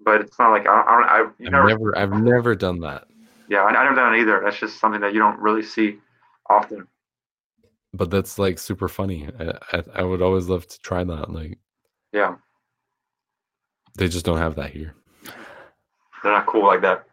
But 0.00 0.20
it's 0.20 0.38
not 0.38 0.50
like 0.50 0.66
I, 0.66 0.82
I 0.82 0.94
don't. 0.94 1.04
I 1.04 1.18
you 1.38 1.46
I've 1.46 1.52
never, 1.52 1.66
never 1.66 1.98
I've 1.98 2.22
never 2.22 2.54
done 2.54 2.80
that. 2.80 3.04
Yeah, 3.48 3.62
I, 3.64 3.70
I 3.70 3.84
never 3.84 3.96
done 3.96 4.14
it 4.14 4.20
either. 4.20 4.40
That's 4.44 4.58
just 4.58 4.78
something 4.78 5.00
that 5.00 5.12
you 5.12 5.18
don't 5.20 5.38
really 5.40 5.62
see 5.62 5.98
often. 6.48 6.86
But 7.94 8.10
that's 8.10 8.38
like 8.38 8.58
super 8.58 8.88
funny. 8.88 9.28
I, 9.38 9.52
I 9.72 9.82
I 9.96 10.02
would 10.02 10.22
always 10.22 10.48
love 10.48 10.66
to 10.68 10.78
try 10.80 11.02
that. 11.04 11.30
Like 11.30 11.58
Yeah, 12.12 12.36
they 13.96 14.08
just 14.08 14.24
don't 14.24 14.38
have 14.38 14.54
that 14.56 14.70
here. 14.70 14.94
they're 16.22 16.32
not 16.32 16.46
cool 16.46 16.66
like 16.66 16.82
that. 16.82 17.04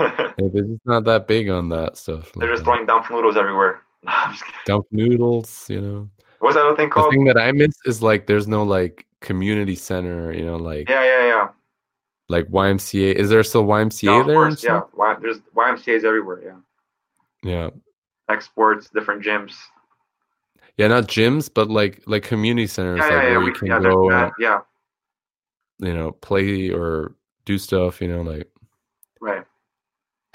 Yeah, 0.00 0.32
They're 0.38 0.62
just 0.64 0.86
not 0.86 1.04
that 1.04 1.26
big 1.26 1.48
on 1.50 1.68
that 1.70 1.96
stuff. 1.96 2.32
they're 2.32 2.48
like 2.48 2.54
just 2.56 2.64
that. 2.64 2.70
throwing 2.72 2.86
dump 2.86 3.10
noodles 3.10 3.36
everywhere. 3.36 3.82
No, 4.02 4.12
I'm 4.14 4.32
just 4.32 4.44
kidding. 4.46 4.60
dump 4.64 4.86
noodles, 4.92 5.66
you 5.68 5.80
know. 5.82 6.08
What's 6.38 6.54
that 6.56 6.64
other 6.64 6.74
thing 6.74 6.88
The 6.88 7.06
thing 7.10 7.24
that 7.24 7.36
I 7.36 7.52
miss 7.52 7.74
is 7.84 8.02
like 8.02 8.26
there's 8.26 8.48
no 8.48 8.62
like 8.62 9.06
community 9.20 9.74
center, 9.74 10.32
you 10.32 10.42
know, 10.46 10.56
like 10.56 10.88
Yeah, 10.88 11.04
yeah, 11.04 11.26
yeah. 11.26 11.48
like 12.30 12.46
YMCA. 12.48 13.12
Is 13.14 13.28
there 13.28 13.42
still 13.42 13.64
YMCA 13.66 14.04
No, 14.06 14.24
there? 14.24 14.34
course, 14.36 14.64
yeah. 14.64 14.80
Y, 14.94 15.16
there's 15.20 15.40
YMCA's 15.54 16.04
everywhere. 16.06 16.40
Yeah, 16.42 17.50
Yeah. 17.50 17.70
exports, 18.30 18.88
different 18.88 19.22
gyms. 19.22 19.52
Yeah, 20.78 20.88
not 20.88 21.04
gyms, 21.04 21.50
but 21.52 21.68
like 21.68 22.02
like 22.06 22.22
community 22.22 22.66
centers 22.68 23.00
Yeah, 23.00 23.04
like 23.04 23.12
yeah, 23.12 23.22
yeah. 23.22 23.28
where 23.32 23.40
We, 23.40 23.46
you 23.48 23.52
can 23.52 23.66
yeah, 23.68 23.80
go 23.80 24.10
and, 24.10 24.32
Yeah, 24.38 24.60
you 25.78 25.92
know, 25.92 26.12
play 26.12 26.70
or 26.70 27.16
do 27.44 27.58
stuff, 27.58 28.00
you 28.00 28.08
know, 28.08 28.22
like. 28.22 28.48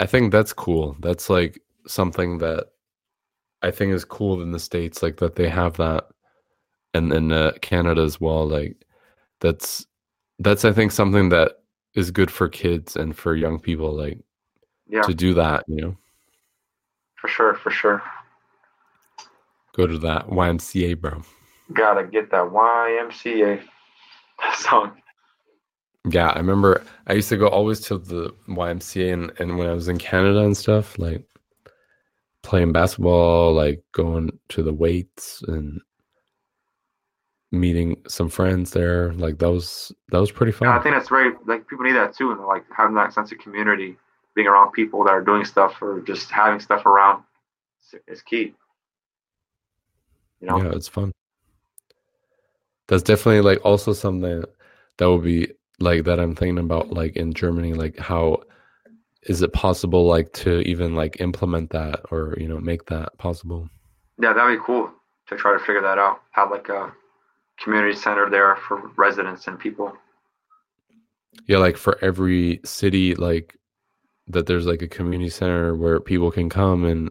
I 0.00 0.06
think 0.06 0.32
that's 0.32 0.52
cool. 0.52 0.96
That's 1.00 1.30
like 1.30 1.60
something 1.86 2.38
that 2.38 2.66
I 3.62 3.70
think 3.70 3.92
is 3.92 4.04
cool 4.04 4.42
in 4.42 4.52
the 4.52 4.58
states, 4.58 5.02
like 5.02 5.16
that 5.18 5.36
they 5.36 5.48
have 5.48 5.76
that, 5.78 6.06
and 6.94 7.12
in 7.12 7.32
uh, 7.32 7.52
Canada 7.62 8.02
as 8.02 8.20
well. 8.20 8.46
Like 8.46 8.76
that's 9.40 9.86
that's 10.38 10.64
I 10.64 10.72
think 10.72 10.92
something 10.92 11.30
that 11.30 11.60
is 11.94 12.10
good 12.10 12.30
for 12.30 12.48
kids 12.48 12.96
and 12.96 13.16
for 13.16 13.34
young 13.34 13.58
people, 13.58 13.92
like 13.92 14.18
Yeah, 14.88 15.02
to 15.02 15.14
do 15.14 15.32
that. 15.34 15.64
You 15.66 15.76
know, 15.76 15.96
for 17.14 17.28
sure, 17.28 17.54
for 17.54 17.70
sure. 17.70 18.02
go 19.74 19.86
to 19.86 19.98
that 19.98 20.28
YMCA, 20.28 21.00
bro. 21.00 21.22
Gotta 21.72 22.04
get 22.04 22.30
that 22.30 22.50
YMCA 22.50 23.62
song. 24.54 24.92
Yeah, 26.08 26.28
I 26.28 26.38
remember 26.38 26.84
I 27.08 27.14
used 27.14 27.28
to 27.30 27.36
go 27.36 27.48
always 27.48 27.80
to 27.80 27.98
the 27.98 28.32
YMCA 28.48 29.12
and, 29.12 29.32
and 29.38 29.58
when 29.58 29.68
I 29.68 29.72
was 29.72 29.88
in 29.88 29.98
Canada 29.98 30.40
and 30.40 30.56
stuff, 30.56 30.98
like 30.98 31.24
playing 32.42 32.72
basketball, 32.72 33.52
like 33.52 33.82
going 33.92 34.38
to 34.50 34.62
the 34.62 34.72
weights 34.72 35.42
and 35.48 35.80
meeting 37.50 37.96
some 38.06 38.28
friends 38.28 38.70
there. 38.70 39.12
Like 39.14 39.38
that 39.38 39.50
was 39.50 39.92
that 40.10 40.20
was 40.20 40.30
pretty 40.30 40.52
fun. 40.52 40.68
Yeah, 40.68 40.78
I 40.78 40.82
think 40.82 40.94
that's 40.94 41.08
very 41.08 41.32
like 41.46 41.66
people 41.66 41.84
need 41.84 41.96
that 41.96 42.14
too, 42.14 42.30
and 42.30 42.40
like 42.46 42.64
having 42.74 42.94
that 42.94 43.12
sense 43.12 43.32
of 43.32 43.38
community, 43.38 43.96
being 44.34 44.46
around 44.46 44.72
people 44.72 45.02
that 45.04 45.10
are 45.10 45.22
doing 45.22 45.44
stuff 45.44 45.80
or 45.82 46.00
just 46.02 46.30
having 46.30 46.60
stuff 46.60 46.86
around 46.86 47.24
is, 47.92 48.00
is 48.06 48.22
key. 48.22 48.54
You 50.40 50.48
know, 50.48 50.62
Yeah, 50.62 50.70
it's 50.70 50.88
fun. 50.88 51.12
That's 52.88 53.02
definitely 53.02 53.40
like 53.40 53.64
also 53.64 53.92
something 53.92 54.44
that 54.98 55.10
would 55.10 55.24
be 55.24 55.52
like 55.78 56.04
that 56.04 56.20
I'm 56.20 56.34
thinking 56.34 56.58
about 56.58 56.90
like 56.90 57.16
in 57.16 57.32
Germany, 57.34 57.74
like 57.74 57.98
how 57.98 58.42
is 59.22 59.42
it 59.42 59.52
possible 59.52 60.06
like 60.06 60.32
to 60.34 60.60
even 60.60 60.94
like 60.94 61.20
implement 61.20 61.70
that 61.70 62.00
or 62.10 62.34
you 62.38 62.48
know 62.48 62.58
make 62.58 62.86
that 62.86 63.16
possible? 63.18 63.68
yeah, 64.20 64.32
that'd 64.32 64.58
be 64.58 64.64
cool 64.64 64.90
to 65.28 65.36
try 65.36 65.52
to 65.52 65.58
figure 65.58 65.82
that 65.82 65.98
out. 65.98 66.22
Have 66.32 66.50
like 66.50 66.68
a 66.68 66.92
community 67.58 67.96
center 67.96 68.30
there 68.30 68.56
for 68.56 68.90
residents 68.96 69.46
and 69.46 69.58
people. 69.58 69.92
Yeah, 71.46 71.58
like 71.58 71.76
for 71.76 71.98
every 72.02 72.60
city, 72.64 73.14
like 73.14 73.56
that 74.28 74.46
there's 74.46 74.66
like 74.66 74.82
a 74.82 74.88
community 74.88 75.30
center 75.30 75.74
where 75.74 76.00
people 76.00 76.30
can 76.30 76.48
come 76.48 76.84
and 76.84 77.10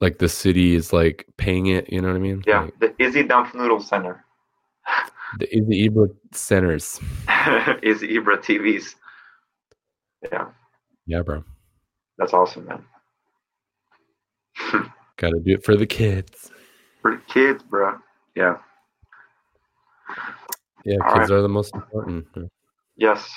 like 0.00 0.18
the 0.18 0.28
city 0.28 0.74
is 0.74 0.92
like 0.92 1.26
paying 1.36 1.66
it, 1.66 1.90
you 1.90 2.00
know 2.00 2.08
what 2.08 2.16
I 2.16 2.20
mean? 2.20 2.42
Yeah, 2.46 2.62
Like, 2.62 2.78
the 2.78 3.02
Izzy 3.02 3.22
Dump 3.22 3.54
Noodle 3.54 3.80
Center. 3.80 4.24
Is 5.40 5.66
the 5.66 5.74
Izzy 5.76 5.88
Ibra 5.88 6.14
centers. 6.32 7.00
Izzy 7.82 8.08
Ibra 8.18 8.38
TVs. 8.38 8.94
Yeah. 10.30 10.46
Yeah, 11.06 11.22
bro. 11.22 11.44
That's 12.18 12.32
awesome, 12.32 12.66
man. 12.66 12.84
Got 15.16 15.30
to 15.30 15.40
do 15.40 15.52
it 15.54 15.64
for 15.64 15.76
the 15.76 15.86
kids. 15.86 16.50
For 17.02 17.12
the 17.16 17.22
kids, 17.32 17.62
bro. 17.62 17.98
Yeah. 18.34 18.56
Yeah, 20.84 20.96
All 21.04 21.14
kids 21.14 21.30
right. 21.30 21.38
are 21.38 21.42
the 21.42 21.48
most 21.48 21.74
important. 21.74 22.26
Yes. 22.96 23.28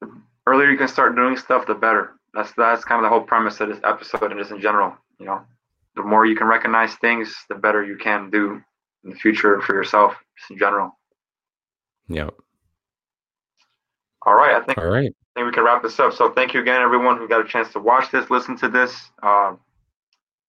The 0.00 0.10
earlier 0.46 0.70
you 0.70 0.78
can 0.78 0.88
start 0.88 1.14
doing 1.14 1.36
stuff, 1.36 1.66
the 1.66 1.74
better. 1.74 2.14
That's 2.34 2.52
that's 2.56 2.84
kind 2.84 2.98
of 2.98 3.04
the 3.04 3.08
whole 3.08 3.22
premise 3.26 3.60
of 3.60 3.68
this 3.68 3.80
episode 3.84 4.30
and 4.30 4.38
just 4.38 4.50
in 4.50 4.60
general. 4.60 4.94
You 5.18 5.26
know, 5.26 5.40
the 5.96 6.02
more 6.02 6.26
you 6.26 6.36
can 6.36 6.46
recognize 6.46 6.94
things, 6.96 7.34
the 7.48 7.54
better 7.54 7.84
you 7.84 7.96
can 7.96 8.30
do 8.30 8.60
in 9.04 9.10
the 9.10 9.16
future 9.16 9.60
for 9.62 9.74
yourself, 9.74 10.14
just 10.38 10.50
in 10.50 10.58
general. 10.58 10.98
Yeah. 12.08 12.30
All 14.22 14.34
right. 14.34 14.54
I 14.54 14.64
think. 14.64 14.78
All 14.78 14.86
right. 14.86 15.14
I 15.36 15.40
think 15.40 15.46
we 15.46 15.52
can 15.52 15.64
wrap 15.64 15.82
this 15.82 15.98
up. 16.00 16.12
So 16.12 16.32
thank 16.32 16.54
you 16.54 16.60
again, 16.60 16.80
everyone 16.80 17.18
who 17.18 17.28
got 17.28 17.40
a 17.40 17.48
chance 17.48 17.72
to 17.72 17.78
watch 17.78 18.10
this, 18.10 18.28
listen 18.28 18.56
to 18.58 18.68
this. 18.68 19.10
Uh, 19.22 19.54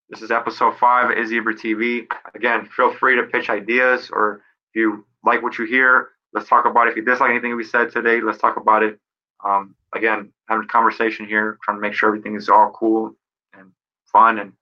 this 0.09 0.23
is 0.23 0.31
episode 0.31 0.75
five 0.77 1.11
of 1.11 1.17
Izzy 1.17 1.39
TV. 1.39 2.07
Again, 2.33 2.67
feel 2.75 2.91
free 2.95 3.15
to 3.15 3.23
pitch 3.23 3.49
ideas 3.49 4.09
or 4.11 4.41
if 4.71 4.79
you 4.79 5.05
like 5.23 5.43
what 5.43 5.59
you 5.59 5.65
hear, 5.65 6.09
let's 6.33 6.49
talk 6.49 6.65
about 6.65 6.87
it. 6.87 6.91
If 6.91 6.97
you 6.97 7.05
dislike 7.05 7.29
anything 7.29 7.55
we 7.55 7.63
said 7.63 7.91
today, 7.91 8.21
let's 8.21 8.39
talk 8.39 8.57
about 8.57 8.81
it. 8.81 8.99
Um, 9.45 9.75
again, 9.95 10.31
having 10.47 10.65
a 10.65 10.67
conversation 10.67 11.27
here, 11.27 11.57
trying 11.63 11.77
to 11.77 11.81
make 11.81 11.93
sure 11.93 12.09
everything 12.09 12.35
is 12.35 12.49
all 12.49 12.71
cool 12.71 13.13
and 13.53 13.71
fun 14.11 14.39
and 14.39 14.53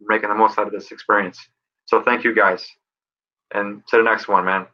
making 0.00 0.28
the 0.28 0.34
most 0.34 0.58
out 0.58 0.66
of 0.66 0.72
this 0.72 0.90
experience. 0.90 1.38
So 1.86 2.02
thank 2.02 2.24
you 2.24 2.34
guys. 2.34 2.66
And 3.52 3.86
to 3.88 3.96
the 3.98 4.02
next 4.02 4.28
one, 4.28 4.44
man. 4.44 4.66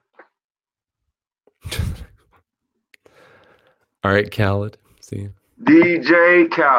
all 4.04 4.12
right, 4.12 4.30
Khaled. 4.30 4.78
See 5.00 5.18
you. 5.18 5.32
DJ 5.62 6.50
Khaled. 6.50 6.62